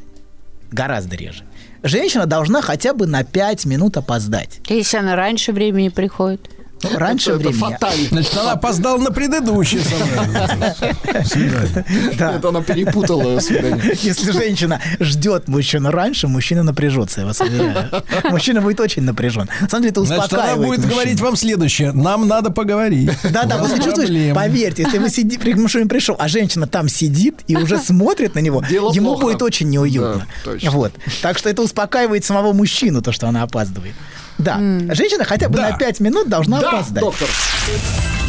Гораздо 0.72 1.16
реже. 1.16 1.44
Женщина 1.84 2.26
должна 2.26 2.62
хотя 2.62 2.94
бы 2.94 3.08
на 3.08 3.24
5 3.24 3.66
минут 3.66 3.96
опоздать. 3.98 4.60
Если 4.68 4.98
она 4.98 5.16
раньше 5.16 5.54
времени 5.54 5.90
приходит. 5.90 6.50
Ну, 6.84 6.98
раньше 6.98 7.32
Это 7.32 7.40
времени. 7.40 7.58
фаталь. 7.60 7.98
Значит, 8.10 8.38
она 8.38 8.52
опоздала 8.52 8.98
на 9.00 9.12
предыдущее 9.12 9.82
собрание. 9.82 10.76
Свидание. 11.26 11.86
Да. 12.20 12.34
Это 12.36 12.50
она 12.50 12.62
перепутала 12.62 13.40
свидание. 13.40 13.98
Если 14.02 14.32
женщина 14.32 14.80
ждет 15.00 15.48
мужчину 15.48 15.90
раньше, 15.92 16.28
мужчина 16.28 16.64
напряжется, 16.64 17.22
я 17.22 17.26
вас 17.28 17.40
уверяю. 17.42 17.90
Мужчина 18.30 18.62
будет 18.62 18.80
очень 18.80 19.02
напряжен. 19.04 19.50
На 19.62 19.70
самом 19.70 19.84
деле 19.84 19.92
это 19.92 20.04
Значит, 20.06 20.34
она 20.34 20.44
успокаивает 20.44 20.68
будет 20.68 20.78
мужчин. 20.80 20.92
говорить 20.92 21.20
вам 21.20 21.36
следующее. 21.36 21.92
Нам 21.94 22.28
надо 22.28 22.52
поговорить. 22.52 23.10
Да, 23.24 23.44
да, 23.46 23.58
У 23.58 23.62
вас 23.62 23.72
вы 23.72 23.78
чувствуешь, 23.78 24.08
проблемы. 24.10 24.36
поверьте, 24.36 24.84
если 24.84 24.98
вы 25.00 25.10
сидите, 25.10 25.40
при 25.40 25.54
мужчине 25.56 25.86
пришел, 25.88 26.16
а 26.20 26.28
женщина 26.28 26.68
там 26.68 26.88
сидит 26.90 27.40
и 27.48 27.56
уже 27.56 27.80
смотрит 27.80 28.36
на 28.36 28.40
него, 28.40 28.64
Дело 28.70 28.94
ему 28.94 29.14
плохо. 29.14 29.24
будет 29.26 29.42
очень 29.42 29.70
неуютно. 29.70 30.26
Да, 30.46 30.52
точно. 30.52 30.72
Вот. 30.72 30.94
Так 31.22 31.38
что 31.40 31.50
это 31.50 31.62
успокаивает 31.64 32.24
самого 32.24 32.54
мужчину, 32.54 33.02
то, 33.02 33.12
что 33.12 33.28
она 33.28 33.42
опаздывает. 33.44 33.96
Да. 34.38 34.58
Женщина 34.94 35.24
хотя 35.26 35.50
бы 35.50 35.58
Да. 35.58 35.70
на 35.72 35.78
5 35.78 36.00
минут 36.00 36.30
должна 36.30 36.60
Да, 36.62 36.70
опоздать. 36.70 37.02
доктор. 37.04 37.28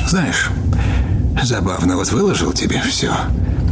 Знаешь, 0.09 0.49
забавно, 1.42 1.97
вот 1.97 2.11
выложил 2.12 2.53
тебе 2.53 2.81
все. 2.83 3.12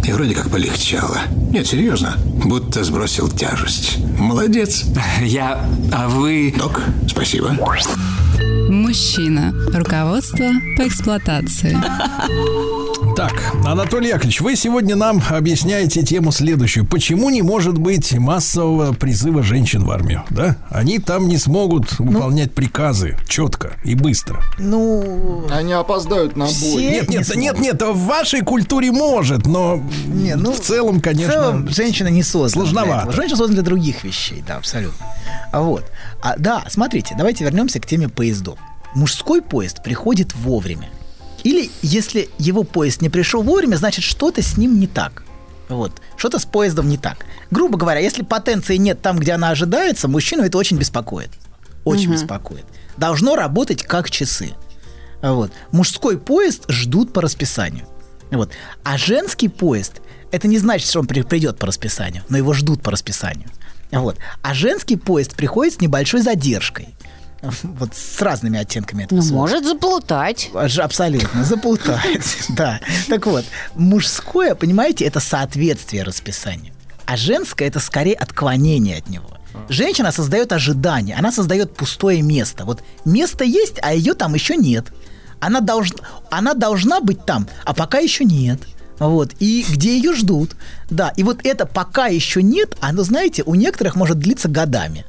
И 0.07 0.12
вроде 0.12 0.35
как 0.35 0.51
полегчало. 0.51 1.18
Нет, 1.51 1.66
серьезно, 1.66 2.14
будто 2.44 2.85
сбросил 2.85 3.29
тяжесть. 3.29 3.99
Молодец. 4.18 4.85
Я... 5.20 5.64
А 5.92 6.09
вы... 6.09 6.55
Док, 6.57 6.81
спасибо. 7.09 7.57
Мужчина. 8.68 9.53
Руководство 9.72 10.46
по 10.77 10.87
эксплуатации. 10.87 11.77
Так, 13.16 13.33
Анатолий 13.64 14.09
Яковлевич, 14.09 14.42
вы 14.42 14.57
сегодня 14.57 14.94
нам 14.94 15.22
объясняете 15.31 16.02
тему 16.02 16.33
следующую. 16.33 16.85
Почему 16.85 17.31
не 17.31 17.40
может 17.40 17.79
быть 17.79 18.12
массового 18.12 18.92
призыва 18.92 19.42
женщин 19.42 19.85
в 19.85 19.90
армию? 19.90 20.22
Да? 20.29 20.57
Они 20.68 20.98
там 20.98 21.26
не 21.26 21.38
смогут 21.38 21.98
выполнять 21.98 22.52
приказы 22.52 23.16
четко 23.26 23.72
и 23.85 23.94
быстро. 23.94 24.42
Ну, 24.59 25.46
Они 25.50 25.72
опоздают 25.72 26.37
на 26.37 26.44
бой. 26.44 26.52
Все- 26.52 26.90
Нет, 26.90 27.09
не 27.09 27.16
нет, 27.16 27.37
нет, 27.37 27.59
нет, 27.59 27.83
в 27.83 27.98
вашей 28.05 28.42
культуре 28.42 28.92
может, 28.92 29.46
но 29.46 29.81
Не, 30.07 30.37
ну, 30.37 30.52
в 30.52 30.61
целом, 30.61 31.00
конечно, 31.00 31.33
В 31.33 31.35
целом, 31.35 31.68
женщина 31.70 32.09
не 32.09 32.22
создана. 32.22 32.64
для 32.66 32.72
сложновато. 32.74 33.00
этого. 33.09 33.12
Женщина 33.16 33.37
создана 33.38 33.55
для 33.55 33.64
других 33.64 34.05
вещей, 34.05 34.44
да, 34.46 34.57
абсолютно. 34.59 35.07
А 35.52 35.62
вот. 35.62 35.85
А, 36.22 36.35
да, 36.37 36.64
смотрите, 36.68 37.14
давайте 37.16 37.44
вернемся 37.44 37.81
к 37.81 37.87
теме 37.87 38.11
поездов. 38.11 38.59
Мужской 38.94 39.40
поезд 39.40 39.83
приходит 39.83 40.35
вовремя. 40.35 40.88
Или 41.46 41.70
если 41.80 42.28
его 42.38 42.64
поезд 42.64 43.02
не 43.02 43.09
пришел 43.09 43.40
вовремя, 43.40 43.76
значит 43.76 44.02
что-то 44.04 44.42
с 44.42 44.56
ним 44.56 44.80
не 44.80 44.88
так. 44.88 45.22
Вот. 45.68 45.92
Что-то 46.16 46.40
с 46.40 46.44
поездом 46.44 46.88
не 46.88 46.98
так. 46.98 47.24
Грубо 47.52 47.78
говоря, 47.78 48.00
если 48.00 48.24
потенции 48.24 48.74
нет 48.74 49.00
там, 49.00 49.16
где 49.16 49.30
она 49.30 49.50
ожидается, 49.50 50.09
мужчину 50.09 50.42
это 50.42 50.59
очень 50.59 50.76
беспокоит. 50.76 51.30
Очень 51.84 52.11
беспокоит. 52.11 52.64
Должно 52.97 53.36
работать 53.36 53.84
как 53.84 54.11
часы. 54.11 54.55
Вот. 55.22 55.53
Мужской 55.70 56.18
поезд 56.18 56.64
ждут 56.68 57.12
по 57.12 57.22
расписанию. 57.22 57.86
Вот. 58.32 58.51
А 58.82 58.99
женский 58.99 59.47
поезд, 59.47 60.01
это 60.32 60.49
не 60.49 60.59
значит, 60.59 60.88
что 60.88 60.99
он 60.99 61.07
при- 61.07 61.22
придет 61.22 61.61
по 61.61 61.68
расписанию, 61.68 62.24
но 62.28 62.38
его 62.38 62.55
ждут 62.55 62.82
по 62.82 62.90
расписанию. 62.90 63.49
Вот. 63.92 64.16
А 64.42 64.53
женский 64.53 64.97
поезд 64.97 65.36
приходит 65.36 65.74
с 65.74 65.80
небольшой 65.80 66.22
задержкой. 66.22 66.88
Вот 67.62 67.95
с 67.95 68.20
разными 68.22 68.59
оттенками 68.59 69.05
этого 69.05 69.18
Ну, 69.18 69.22
слова. 69.24 69.41
может 69.43 69.64
заплутать. 69.64 70.51
Абсолютно, 70.55 71.45
заплутает. 71.45 72.24
Да. 72.51 72.80
Так 73.09 73.26
вот, 73.26 73.45
мужское, 73.74 74.55
понимаете, 74.55 75.05
это 75.05 75.20
соответствие 75.20 76.03
расписанию. 76.03 76.72
А 77.07 77.16
женское 77.16 77.68
это 77.68 77.78
скорее 77.80 78.14
отклонение 78.14 78.99
от 78.99 79.09
него. 79.09 79.30
Женщина 79.68 80.12
создает 80.12 80.53
ожидание, 80.53 81.16
она 81.16 81.32
создает 81.32 81.74
пустое 81.74 82.20
место. 82.20 82.64
Вот 82.64 82.82
место 83.05 83.45
есть, 83.45 83.78
а 83.82 83.95
ее 83.95 84.14
там 84.14 84.34
еще 84.34 84.57
нет. 84.57 84.93
Она, 85.41 85.61
долж... 85.61 85.93
она 86.30 86.55
должна 86.55 87.01
быть 87.01 87.24
там, 87.24 87.47
а 87.64 87.72
пока 87.74 87.99
еще 87.99 88.24
нет. 88.24 88.61
Вот. 88.99 89.32
И 89.41 89.64
где 89.68 89.97
ее 89.97 90.14
ждут. 90.14 90.57
Да. 90.91 91.12
И 91.16 91.22
вот 91.22 91.41
это 91.45 91.66
пока 91.66 92.07
еще 92.07 92.43
нет, 92.43 92.76
оно, 92.80 93.03
знаете, 93.03 93.43
у 93.47 93.55
некоторых 93.55 93.95
может 93.97 94.18
длиться 94.18 94.49
годами. 94.49 95.05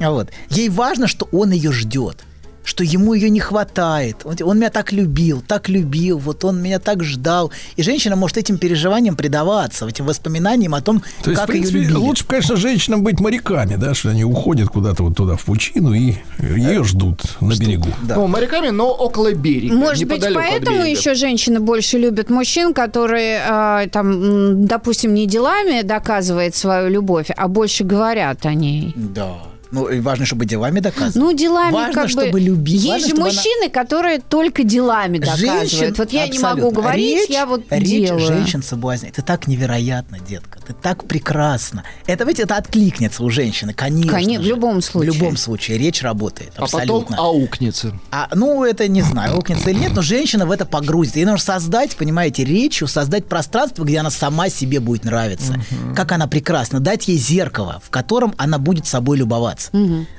Вот. 0.00 0.28
Ей 0.50 0.68
важно, 0.68 1.08
что 1.08 1.28
он 1.32 1.50
ее 1.50 1.72
ждет, 1.72 2.24
что 2.68 2.84
ему 2.84 3.14
ее 3.14 3.30
не 3.30 3.40
хватает. 3.40 4.16
Он, 4.24 4.36
он 4.42 4.58
меня 4.58 4.68
так 4.68 4.92
любил, 4.92 5.40
так 5.40 5.70
любил, 5.70 6.18
вот 6.18 6.44
он 6.44 6.60
меня 6.60 6.78
так 6.78 7.02
ждал. 7.02 7.50
И 7.76 7.82
женщина 7.82 8.14
может 8.14 8.36
этим 8.36 8.58
переживаниям 8.58 9.16
предаваться, 9.16 9.88
этим 9.88 10.04
воспоминаниям 10.04 10.74
о 10.74 10.82
том, 10.82 11.02
То 11.22 11.30
есть, 11.30 11.40
как 11.40 11.48
в 11.48 11.52
принципе, 11.52 11.78
ее 11.78 11.88
любили. 11.88 11.98
лучше, 11.98 12.26
конечно, 12.26 12.56
женщинам 12.56 13.02
быть 13.02 13.20
моряками, 13.20 13.76
да, 13.76 13.94
что 13.94 14.10
они 14.10 14.22
уходят 14.22 14.68
куда-то 14.68 15.02
вот 15.02 15.16
туда 15.16 15.36
в 15.36 15.44
пучину 15.44 15.94
и 15.94 16.16
ее 16.40 16.84
ждут 16.84 17.22
на 17.40 17.54
берегу. 17.56 17.88
Да. 18.02 18.16
Ну, 18.16 18.26
моряками, 18.26 18.68
но 18.68 18.90
около 18.90 19.32
берега. 19.32 19.74
Может 19.74 20.06
быть, 20.06 20.22
поэтому 20.34 20.82
еще 20.82 21.14
женщины 21.14 21.60
больше 21.60 21.96
любят 21.96 22.28
мужчин, 22.28 22.74
которые, 22.74 23.40
э, 23.48 23.88
там, 23.90 24.66
допустим, 24.66 25.14
не 25.14 25.26
делами 25.26 25.80
доказывают 25.80 26.54
свою 26.54 26.90
любовь, 26.90 27.30
а 27.34 27.48
больше 27.48 27.84
говорят 27.84 28.44
о 28.44 28.52
ней. 28.52 28.92
Да. 28.94 29.38
Ну, 29.70 29.86
и 29.88 30.00
важно, 30.00 30.24
чтобы 30.24 30.46
делами 30.46 30.80
доказывать. 30.80 31.14
Ну, 31.16 31.32
делами 31.36 31.72
Важно, 31.72 31.92
как 31.94 32.04
бы... 32.04 32.10
чтобы 32.10 32.40
любить. 32.40 32.74
Есть 32.82 32.86
Важно, 32.88 33.00
же 33.00 33.06
чтобы 33.14 33.22
она- 33.28 33.32
мужчины, 33.34 33.68
которые 33.70 34.18
только 34.20 34.64
делами 34.64 35.18
доказывают. 35.18 35.70
Женщин, 35.70 35.94
вот 35.98 36.12
я 36.12 36.26
не 36.26 36.38
могу 36.38 36.52
абсолютно. 36.68 36.80
говорить, 36.82 37.18
Речь- 37.20 37.28
я 37.30 37.46
вот 37.46 37.62
речь 37.70 37.88
делаю. 37.88 38.20
женщин 38.26 38.62
соблазняет. 38.62 39.18
Это 39.18 39.26
так 39.26 39.46
невероятно, 39.46 40.18
детка. 40.20 40.58
Ты 40.66 40.72
так 40.72 41.04
прекрасно. 41.06 41.84
Это 42.06 42.24
ведь 42.24 42.40
это 42.40 42.56
откликнется 42.56 43.22
у 43.22 43.30
женщины, 43.30 43.74
конечно. 43.74 44.10
Конечно, 44.12 44.44
в 44.44 44.48
любом 44.48 44.80
случае. 44.80 45.12
В 45.12 45.14
любом 45.14 45.36
случае. 45.36 45.78
Речь 45.78 46.02
работает. 46.02 46.52
А 46.56 46.62
потом 46.62 46.80
Абсолютно. 46.80 47.16
аукнется. 47.18 47.98
А, 48.10 48.28
ну, 48.34 48.64
это 48.64 48.88
не 48.88 49.02
знаю, 49.02 49.36
окнется 49.36 49.70
или 49.70 49.78
нет, 49.80 49.92
но 49.94 50.02
женщина 50.02 50.46
в 50.46 50.50
это 50.50 50.64
погрузится. 50.64 51.18
Ей 51.18 51.24
нужно 51.26 51.38
создать, 51.44 51.94
понимаете, 51.96 52.44
речью, 52.44 52.88
создать 52.88 53.26
пространство, 53.26 53.84
где 53.84 53.98
она 53.98 54.10
сама 54.10 54.48
себе 54.48 54.80
будет 54.80 55.04
нравиться. 55.04 55.54
Как 55.94 56.12
она 56.12 56.26
прекрасна. 56.26 56.80
Дать 56.80 57.08
ей 57.08 57.18
зеркало, 57.18 57.82
в 57.84 57.90
котором 57.90 58.34
она 58.38 58.58
будет 58.58 58.86
собой 58.86 59.18
любоваться. 59.18 59.57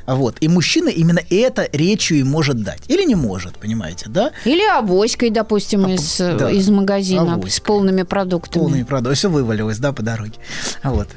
Вот. 0.06 0.38
И 0.40 0.48
мужчина 0.48 0.90
именно 0.90 1.22
это 1.30 1.68
речью 1.72 2.20
и 2.20 2.24
может 2.24 2.62
дать. 2.64 2.82
Или 2.88 3.04
не 3.04 3.16
может, 3.16 3.58
понимаете, 3.58 4.06
да? 4.10 4.32
Или 4.46 4.66
авоськой, 4.68 5.30
допустим, 5.30 5.88
из, 5.88 6.20
э, 6.20 6.36
да, 6.38 6.52
из 6.52 6.70
магазина 6.70 7.26
с 7.26 7.34
авоськой. 7.34 7.66
полными 7.66 8.04
продуктами. 8.04 8.64
Полные 8.64 8.86
продукты. 8.86 9.16
Все 9.16 9.30
вывалилось, 9.30 9.78
да, 9.80 9.94
по 9.94 10.02
дороге. 10.02 10.34
Вот. 10.84 11.08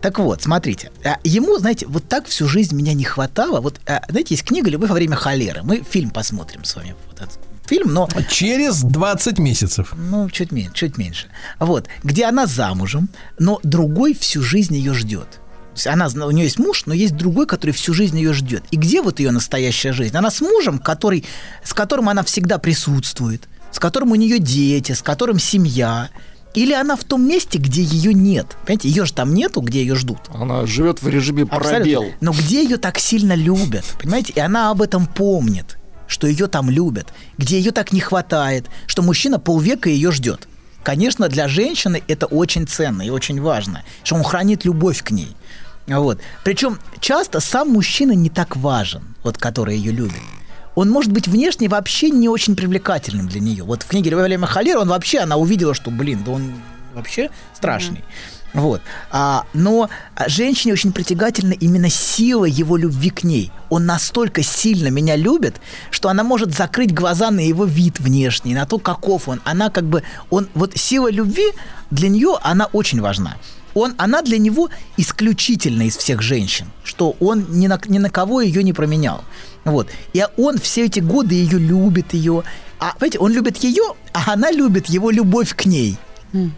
Так 0.00 0.18
вот, 0.18 0.42
смотрите, 0.42 0.90
а, 1.04 1.18
ему, 1.24 1.58
знаете, 1.58 1.86
вот 1.86 2.04
так 2.08 2.26
всю 2.26 2.46
жизнь 2.46 2.76
меня 2.76 2.94
не 2.94 3.04
хватало. 3.04 3.60
Вот, 3.60 3.80
а, 3.86 4.02
знаете, 4.08 4.34
есть 4.34 4.44
книга 4.44 4.70
«Любовь 4.70 4.90
во 4.90 4.94
время 4.94 5.16
холеры». 5.16 5.62
Мы 5.62 5.82
фильм 5.88 6.10
посмотрим 6.10 6.64
с 6.64 6.76
вами. 6.76 6.94
Вот 7.08 7.20
этот 7.20 7.38
фильм, 7.66 7.92
но 7.92 8.08
Через 8.30 8.82
20 8.82 9.38
месяцев. 9.38 9.92
ну, 9.96 10.28
чуть 10.30 10.52
меньше, 10.52 10.74
чуть 10.74 10.98
меньше. 10.98 11.26
Вот, 11.58 11.86
где 12.02 12.24
она 12.24 12.46
замужем, 12.46 13.08
но 13.38 13.60
другой 13.62 14.14
всю 14.14 14.42
жизнь 14.42 14.74
ее 14.74 14.94
ждет. 14.94 15.40
Она, 15.86 16.08
у 16.08 16.30
нее 16.30 16.44
есть 16.44 16.58
муж, 16.58 16.84
но 16.86 16.94
есть 16.94 17.16
другой, 17.16 17.46
который 17.46 17.70
всю 17.70 17.94
жизнь 17.94 18.16
ее 18.18 18.32
ждет. 18.32 18.64
И 18.70 18.76
где 18.76 19.02
вот 19.02 19.20
ее 19.20 19.30
настоящая 19.30 19.92
жизнь? 19.92 20.16
Она 20.16 20.30
с 20.30 20.40
мужем, 20.40 20.78
который, 20.78 21.24
с 21.64 21.74
которым 21.74 22.08
она 22.08 22.22
всегда 22.22 22.58
присутствует, 22.58 23.48
с 23.70 23.78
которым 23.78 24.12
у 24.12 24.14
нее 24.14 24.38
дети, 24.38 24.92
с 24.92 25.02
которым 25.02 25.38
семья. 25.38 26.10
Или 26.54 26.72
она 26.72 26.96
в 26.96 27.04
том 27.04 27.26
месте, 27.26 27.58
где 27.58 27.82
ее 27.82 28.14
нет. 28.14 28.56
Понимаете, 28.64 28.88
ее 28.88 29.04
же 29.04 29.12
там 29.12 29.34
нету, 29.34 29.60
где 29.60 29.80
ее 29.80 29.94
ждут. 29.94 30.18
Она 30.32 30.66
живет 30.66 31.02
в 31.02 31.08
режиме 31.08 31.44
Абсолютно. 31.44 31.76
пробел. 31.76 32.04
Но 32.20 32.32
где 32.32 32.62
ее 32.64 32.78
так 32.78 32.98
сильно 32.98 33.34
любят, 33.34 33.84
понимаете? 34.00 34.32
И 34.34 34.40
она 34.40 34.70
об 34.70 34.82
этом 34.82 35.06
помнит, 35.06 35.78
что 36.06 36.26
ее 36.26 36.48
там 36.48 36.70
любят, 36.70 37.12
где 37.36 37.58
ее 37.58 37.70
так 37.70 37.92
не 37.92 38.00
хватает, 38.00 38.66
что 38.86 39.02
мужчина 39.02 39.38
полвека 39.38 39.88
ее 39.90 40.10
ждет. 40.10 40.48
Конечно, 40.82 41.28
для 41.28 41.48
женщины 41.48 42.02
это 42.08 42.26
очень 42.26 42.66
ценно 42.66 43.02
и 43.02 43.10
очень 43.10 43.42
важно, 43.42 43.84
что 44.04 44.14
он 44.14 44.24
хранит 44.24 44.64
любовь 44.64 45.02
к 45.02 45.10
ней. 45.10 45.36
Вот. 45.88 46.20
Причем 46.44 46.78
часто 47.00 47.40
сам 47.40 47.70
мужчина 47.70 48.12
не 48.12 48.30
так 48.30 48.56
важен, 48.56 49.02
вот 49.22 49.38
который 49.38 49.76
ее 49.76 49.92
любит. 49.92 50.20
Он 50.74 50.90
может 50.90 51.10
быть 51.10 51.26
внешне 51.26 51.68
вообще 51.68 52.10
не 52.10 52.28
очень 52.28 52.54
привлекательным 52.54 53.26
для 53.26 53.40
нее. 53.40 53.64
Вот 53.64 53.82
в 53.82 53.88
книге 53.88 54.10
Льва 54.10 54.46
Холера 54.46 54.78
он 54.78 54.88
вообще, 54.88 55.18
она 55.18 55.36
увидела, 55.36 55.74
что, 55.74 55.90
блин, 55.90 56.22
да 56.24 56.32
он 56.32 56.52
вообще 56.94 57.30
страшный. 57.54 58.04
Вот. 58.54 58.80
А, 59.10 59.44
но 59.52 59.90
женщине 60.26 60.72
очень 60.72 60.92
притягательна 60.92 61.52
именно 61.52 61.90
сила 61.90 62.44
его 62.44 62.76
любви 62.76 63.10
к 63.10 63.24
ней. 63.24 63.52
Он 63.68 63.86
настолько 63.86 64.42
сильно 64.42 64.88
меня 64.88 65.16
любит, 65.16 65.56
что 65.90 66.08
она 66.08 66.22
может 66.22 66.54
закрыть 66.54 66.94
глаза 66.94 67.30
на 67.30 67.40
его 67.40 67.64
вид 67.64 68.00
внешний, 68.00 68.54
на 68.54 68.64
то, 68.64 68.78
каков 68.78 69.28
он. 69.28 69.40
Она 69.44 69.70
как 69.70 69.84
бы, 69.84 70.02
он, 70.30 70.48
вот 70.54 70.76
сила 70.76 71.10
любви 71.10 71.52
для 71.90 72.08
нее, 72.08 72.38
она 72.42 72.66
очень 72.66 73.00
важна. 73.00 73.36
Он, 73.78 73.94
она 73.98 74.22
для 74.22 74.38
него 74.38 74.70
исключительна 74.96 75.82
из 75.82 75.96
всех 75.96 76.22
женщин, 76.22 76.66
что 76.84 77.16
он 77.20 77.46
ни 77.50 77.66
на, 77.66 77.80
ни 77.88 77.98
на 77.98 78.10
кого 78.10 78.40
ее 78.40 78.62
не 78.62 78.72
променял. 78.72 79.24
Вот. 79.64 79.88
И 80.12 80.24
он 80.36 80.58
все 80.58 80.86
эти 80.86 81.00
годы 81.00 81.34
ее 81.34 81.58
любит, 81.58 82.14
ее. 82.14 82.42
А, 82.78 82.92
понимаете, 82.94 83.18
он 83.18 83.32
любит 83.32 83.56
ее, 83.58 83.94
а 84.12 84.32
она 84.32 84.50
любит 84.50 84.86
его 84.86 85.10
любовь 85.10 85.54
к 85.54 85.66
ней. 85.66 85.96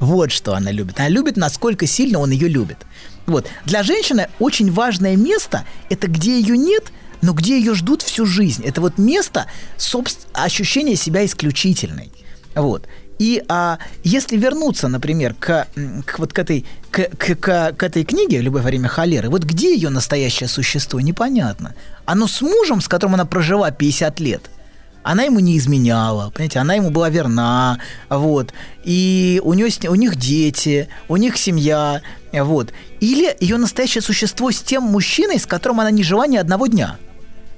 Вот 0.00 0.32
что 0.32 0.54
она 0.54 0.72
любит. 0.72 0.98
Она 0.98 1.08
любит, 1.08 1.36
насколько 1.36 1.86
сильно 1.86 2.18
он 2.18 2.30
ее 2.30 2.48
любит. 2.48 2.78
Вот. 3.26 3.46
Для 3.64 3.82
женщины 3.82 4.28
очень 4.38 4.72
важное 4.72 5.16
место– 5.16 5.64
это 5.90 6.08
где 6.08 6.40
ее 6.40 6.56
нет, 6.56 6.92
но 7.22 7.32
где 7.32 7.58
ее 7.58 7.74
ждут 7.74 8.02
всю 8.02 8.26
жизнь. 8.26 8.64
Это 8.64 8.80
вот 8.80 8.98
место 8.98 9.46
собствен... 9.76 10.28
ощущения 10.32 10.96
себя 10.96 11.24
исключительной. 11.24 12.10
Вот. 12.54 12.88
И 13.20 13.42
а, 13.48 13.78
если 14.02 14.38
вернуться, 14.38 14.88
например, 14.88 15.34
к, 15.38 15.66
к 16.06 16.18
вот 16.18 16.32
к 16.32 16.38
этой, 16.38 16.64
к, 16.90 17.02
к- 17.18 17.34
к- 17.36 17.72
к 17.72 17.82
этой 17.82 18.02
книге 18.04 18.40
«Любовь 18.40 18.62
во 18.62 18.68
время 18.68 18.88
холеры», 18.88 19.28
вот 19.28 19.44
где 19.44 19.74
ее 19.74 19.90
настоящее 19.90 20.48
существо, 20.48 21.00
непонятно. 21.00 21.74
Оно 22.06 22.26
с 22.26 22.40
мужем, 22.40 22.80
с 22.80 22.88
которым 22.88 23.14
она 23.14 23.26
прожила 23.26 23.70
50 23.70 24.20
лет– 24.20 24.50
она 25.02 25.22
ему 25.22 25.40
не 25.40 25.56
изменяла, 25.56 26.30
понимаете, 26.30 26.58
она 26.58 26.74
ему 26.74 26.90
была 26.90 27.08
верна, 27.08 27.78
вот, 28.08 28.52
и 28.84 29.40
у, 29.42 29.54
нее, 29.54 29.70
у 29.88 29.94
них 29.94 30.16
дети, 30.16 30.88
у 31.08 31.16
них 31.16 31.38
семья, 31.38 32.02
вот. 32.32 32.72
Или 33.00 33.34
ее 33.40 33.56
настоящее 33.56 34.02
существо 34.02 34.50
с 34.50 34.60
тем 34.60 34.82
мужчиной, 34.82 35.38
с 35.38 35.46
которым 35.46 35.80
она 35.80 35.90
не 35.90 36.02
жила 36.02 36.26
ни 36.26 36.36
одного 36.36 36.66
дня. 36.66 36.98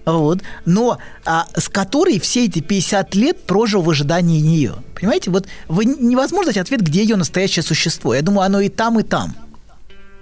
Вот, 0.05 0.41
но 0.65 0.99
а, 1.25 1.47
с 1.57 1.69
которой 1.69 2.19
все 2.19 2.47
эти 2.47 2.61
50 2.61 3.15
лет 3.15 3.45
прожил 3.45 3.83
в 3.83 3.91
ожидании 3.91 4.41
нее. 4.41 4.75
Понимаете, 4.95 5.31
вот 5.31 5.47
вы, 5.69 5.85
невозможно 5.85 6.53
дать 6.53 6.59
ответ, 6.59 6.81
где 6.81 7.03
ее 7.03 7.17
настоящее 7.17 7.63
существо. 7.63 8.15
Я 8.15 8.23
думаю, 8.23 8.47
оно 8.47 8.61
и 8.61 8.69
там, 8.69 8.99
и 8.99 9.05
там. 9.05 9.37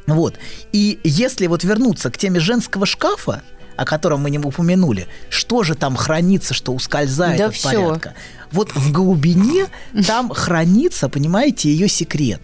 Вот. 0.07 0.35
И 0.73 0.99
если 1.03 1.47
вот 1.47 1.65
вернуться 1.65 2.11
к 2.11 2.19
теме 2.19 2.41
женского 2.41 2.85
шкафа, 2.85 3.43
о 3.77 3.87
котором 3.87 4.21
мы 4.21 4.31
не 4.31 4.39
упомянули, 4.39 5.07
что 5.31 5.63
же 5.63 5.75
там 5.75 5.97
хранится, 5.97 6.53
что 6.53 6.73
ускользает 6.73 7.39
Да 7.39 7.47
от 7.47 7.55
всё. 7.55 7.87
порядка? 7.87 8.15
Вот 8.53 8.75
в 8.75 8.93
глубине 8.93 9.69
там 10.07 10.31
хранится, 10.31 11.09
понимаете, 11.09 11.71
ее 11.71 11.89
секрет. 11.89 12.43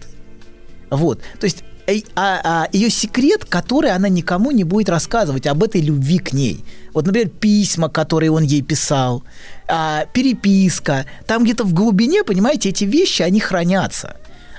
Вот. 0.89 1.21
То 1.39 1.45
есть 1.45 1.63
а, 2.15 2.41
а, 2.43 2.67
ее 2.73 2.89
секрет, 2.89 3.45
который 3.45 3.91
она 3.91 4.09
никому 4.09 4.51
не 4.51 4.63
будет 4.63 4.89
рассказывать 4.89 5.47
об 5.47 5.63
этой 5.63 5.81
любви 5.81 6.19
к 6.19 6.33
ней. 6.33 6.63
Вот, 6.93 7.05
например, 7.05 7.29
письма, 7.29 7.89
которые 7.89 8.31
он 8.31 8.43
ей 8.43 8.61
писал, 8.61 9.23
а, 9.67 10.05
переписка. 10.05 11.05
Там 11.25 11.43
где-то 11.43 11.63
в 11.63 11.73
глубине, 11.73 12.23
понимаете, 12.23 12.69
эти 12.69 12.83
вещи, 12.83 13.21
они 13.21 13.39
хранятся. 13.39 14.17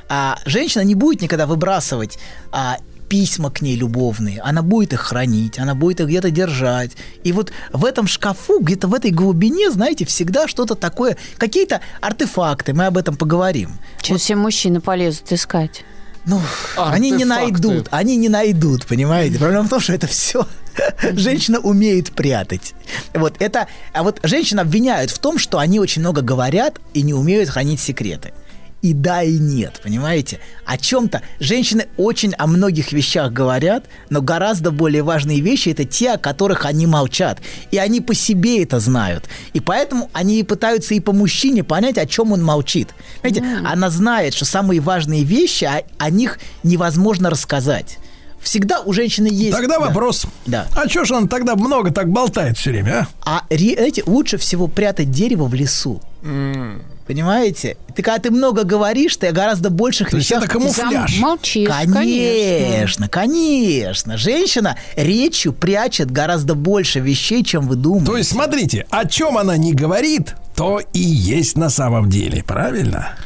А 0.08 0.38
женщина 0.46 0.82
не 0.82 0.94
будет 0.94 1.20
никогда 1.20 1.46
выбрасывать 1.46 2.18
а, 2.50 2.78
письма 3.08 3.50
к 3.50 3.60
ней 3.60 3.76
любовные. 3.76 4.40
Она 4.40 4.62
будет 4.62 4.94
их 4.94 5.00
хранить, 5.00 5.58
она 5.58 5.74
будет 5.74 6.00
их 6.00 6.06
где-то 6.06 6.30
держать. 6.30 6.92
И 7.24 7.32
вот 7.32 7.52
в 7.72 7.84
этом 7.84 8.06
шкафу, 8.06 8.60
где-то 8.60 8.88
в 8.88 8.94
этой 8.94 9.10
глубине, 9.10 9.70
знаете, 9.70 10.04
всегда 10.06 10.48
что-то 10.48 10.74
такое, 10.74 11.16
какие-то 11.36 11.80
артефакты, 12.00 12.72
мы 12.72 12.86
об 12.86 12.96
этом 12.96 13.16
поговорим. 13.16 13.72
Сейчас 14.00 14.22
все 14.22 14.36
мужчины 14.36 14.80
полезут 14.80 15.30
искать. 15.32 15.84
Ну, 16.28 16.42
они 16.76 17.10
не 17.10 17.24
найдут, 17.24 17.88
они 17.90 18.16
не 18.16 18.28
найдут, 18.28 18.86
понимаете? 18.86 19.38
Проблема 19.38 19.64
в 19.64 19.70
том, 19.70 19.80
что 19.80 19.94
это 19.94 20.06
все 20.06 20.46
женщина 21.14 21.58
умеет 21.58 22.12
прятать. 22.12 22.74
Вот 23.14 23.36
это, 23.38 23.66
а 23.94 24.02
вот 24.02 24.20
женщин 24.22 24.60
обвиняют 24.60 25.10
в 25.10 25.18
том, 25.18 25.38
что 25.38 25.58
они 25.58 25.80
очень 25.80 26.02
много 26.02 26.20
говорят 26.20 26.78
и 26.92 27.00
не 27.00 27.14
умеют 27.14 27.48
хранить 27.48 27.80
секреты. 27.80 28.34
И 28.80 28.92
да, 28.92 29.22
и 29.22 29.38
нет, 29.38 29.80
понимаете? 29.82 30.38
О 30.64 30.78
чем-то 30.78 31.22
женщины 31.40 31.88
очень 31.96 32.32
о 32.34 32.46
многих 32.46 32.92
вещах 32.92 33.32
говорят, 33.32 33.86
но 34.08 34.22
гораздо 34.22 34.70
более 34.70 35.02
важные 35.02 35.40
вещи 35.40 35.70
это 35.70 35.84
те, 35.84 36.12
о 36.12 36.18
которых 36.18 36.64
они 36.64 36.86
молчат. 36.86 37.40
И 37.72 37.78
они 37.78 38.00
по 38.00 38.14
себе 38.14 38.62
это 38.62 38.78
знают. 38.78 39.28
И 39.52 39.58
поэтому 39.58 40.10
они 40.12 40.38
и 40.38 40.44
пытаются 40.44 40.94
и 40.94 41.00
по 41.00 41.12
мужчине 41.12 41.64
понять, 41.64 41.98
о 41.98 42.06
чем 42.06 42.30
он 42.32 42.44
молчит. 42.44 42.90
Знаете, 43.20 43.44
она 43.64 43.90
знает, 43.90 44.34
что 44.34 44.44
самые 44.44 44.80
важные 44.80 45.24
вещи, 45.24 45.64
о, 45.64 45.82
о 45.98 46.10
них 46.10 46.38
невозможно 46.62 47.30
рассказать. 47.30 47.98
Всегда 48.40 48.80
у 48.80 48.92
женщины 48.92 49.26
есть... 49.26 49.56
Тогда 49.56 49.78
Да. 49.78 49.86
вопрос. 49.86 50.24
Да. 50.46 50.66
А 50.76 50.86
чё 50.86 51.04
ж 51.04 51.10
он 51.10 51.28
тогда 51.28 51.56
много 51.56 51.90
так 51.90 52.08
болтает 52.10 52.56
все 52.56 52.70
время, 52.70 53.08
а? 53.24 53.40
А 53.40 53.44
знаете, 53.50 54.04
лучше 54.06 54.38
всего 54.38 54.68
прятать 54.68 55.10
дерево 55.10 55.46
в 55.46 55.54
лесу. 55.54 56.00
Понимаете? 57.08 57.78
Ты 57.96 58.02
когда 58.02 58.18
ты 58.18 58.30
много 58.30 58.64
говоришь, 58.64 59.16
ты 59.16 59.28
о 59.28 59.32
гораздо 59.32 59.70
больших 59.70 60.10
То 60.10 60.18
вещах... 60.18 60.42
это 60.42 60.52
камуфляж. 60.52 61.10
Зам- 61.14 61.20
Молчишь, 61.20 61.66
конечно. 61.68 61.94
Конечно, 61.94 63.08
конечно. 63.08 64.18
Женщина 64.18 64.76
речью 64.94 65.54
прячет 65.54 66.10
гораздо 66.10 66.54
больше 66.54 67.00
вещей, 67.00 67.42
чем 67.42 67.66
вы 67.66 67.76
думаете. 67.76 68.06
То 68.06 68.16
есть, 68.18 68.30
смотрите, 68.30 68.86
о 68.90 69.06
чем 69.06 69.38
она 69.38 69.56
не 69.56 69.72
говорит, 69.72 70.34
то 70.54 70.80
и 70.92 71.00
есть 71.00 71.56
на 71.56 71.70
самом 71.70 72.10
деле, 72.10 72.44
правильно? 72.44 73.16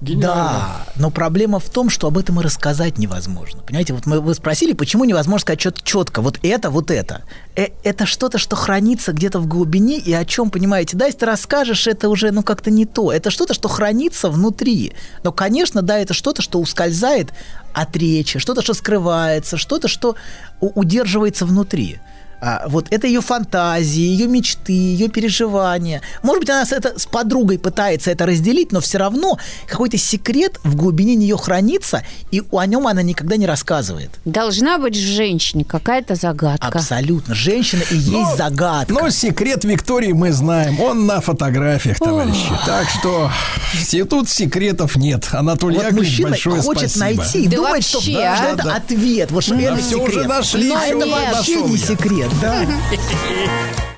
Да, 0.00 0.86
но 0.96 1.10
проблема 1.10 1.58
в 1.58 1.68
том, 1.68 1.90
что 1.90 2.06
об 2.06 2.18
этом 2.18 2.38
и 2.40 2.44
рассказать 2.44 2.98
невозможно. 2.98 3.62
Понимаете, 3.62 3.94
вот 3.94 4.06
мы, 4.06 4.20
вы 4.20 4.34
спросили, 4.34 4.72
почему 4.72 5.04
невозможно 5.04 5.40
сказать 5.40 5.60
чет- 5.60 5.82
четко, 5.82 6.22
вот 6.22 6.38
это, 6.42 6.70
вот 6.70 6.92
это. 6.92 7.22
Э, 7.56 7.68
это 7.82 8.06
что-то, 8.06 8.38
что 8.38 8.54
хранится 8.54 9.12
где-то 9.12 9.40
в 9.40 9.48
глубине, 9.48 9.98
и 9.98 10.12
о 10.12 10.24
чем, 10.24 10.50
понимаете, 10.50 10.96
да, 10.96 11.06
если 11.06 11.20
ты 11.20 11.26
расскажешь, 11.26 11.88
это 11.88 12.08
уже, 12.08 12.30
ну, 12.30 12.44
как-то 12.44 12.70
не 12.70 12.86
то. 12.86 13.12
Это 13.12 13.30
что-то, 13.30 13.54
что 13.54 13.68
хранится 13.68 14.30
внутри. 14.30 14.92
Но, 15.24 15.32
конечно, 15.32 15.82
да, 15.82 15.98
это 15.98 16.14
что-то, 16.14 16.42
что 16.42 16.60
ускользает 16.60 17.32
от 17.72 17.96
речи, 17.96 18.38
что-то, 18.38 18.62
что 18.62 18.74
скрывается, 18.74 19.56
что-то, 19.56 19.88
что 19.88 20.14
удерживается 20.60 21.44
внутри. 21.44 21.98
А, 22.40 22.64
вот 22.68 22.86
это 22.90 23.06
ее 23.06 23.20
фантазии, 23.20 24.00
ее 24.00 24.26
мечты, 24.28 24.72
ее 24.72 25.08
переживания. 25.08 26.02
Может 26.22 26.40
быть, 26.42 26.50
она 26.50 26.64
с, 26.64 26.72
это, 26.72 26.98
с 26.98 27.06
подругой 27.06 27.58
пытается 27.58 28.10
это 28.10 28.26
разделить, 28.26 28.70
но 28.72 28.80
все 28.80 28.98
равно 28.98 29.38
какой-то 29.66 29.96
секрет 29.98 30.58
в 30.62 30.76
глубине 30.76 31.14
нее 31.16 31.36
хранится, 31.36 32.02
и 32.30 32.42
о 32.52 32.64
нем 32.66 32.86
она 32.86 33.02
никогда 33.02 33.36
не 33.36 33.46
рассказывает. 33.46 34.10
Должна 34.24 34.78
быть 34.78 34.96
в 34.96 35.00
женщине 35.00 35.64
какая-то 35.64 36.14
загадка. 36.14 36.66
Абсолютно. 36.68 37.34
Женщина 37.34 37.82
и 37.90 37.96
есть 37.96 38.36
загадка. 38.36 38.92
Но 38.92 39.10
секрет 39.10 39.64
Виктории 39.64 40.12
мы 40.12 40.32
знаем. 40.32 40.80
Он 40.80 41.06
на 41.06 41.20
фотографиях, 41.20 41.98
товарищи. 41.98 42.48
Так 42.66 42.88
что 42.88 43.30
все- 43.74 44.04
тут 44.04 44.28
секретов 44.28 44.96
нет. 44.96 45.28
Анатолий 45.32 45.76
вот 45.76 45.84
Яковлевич, 45.86 46.20
большое 46.20 46.62
хочет 46.62 46.90
спасибо. 46.90 47.20
найти 47.22 47.42
и 47.44 47.48
Да 47.48 47.56
думает, 47.56 47.84
что, 47.84 47.98
вообще, 47.98 48.12
что 48.12 48.20
а? 48.20 48.52
это 48.52 48.62
Да. 48.64 48.74
ответ. 48.76 49.30
Вот 49.32 49.42
что 49.44 49.54
Да 49.54 49.60
это 49.62 49.76
все 49.76 49.90
секрет. 49.96 50.08
уже 50.08 50.24
нашли, 50.28 50.68
всё 50.68 50.98
это 51.00 51.06
вообще 51.08 51.62
не 51.62 51.76
я. 51.76 52.27
Секрет, 52.28 52.40
да. 52.40 52.66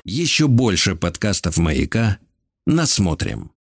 Еще 0.03 0.47
больше 0.47 0.95
подкастов 0.95 1.57
«Маяка» 1.57 2.19
насмотрим. 2.65 3.51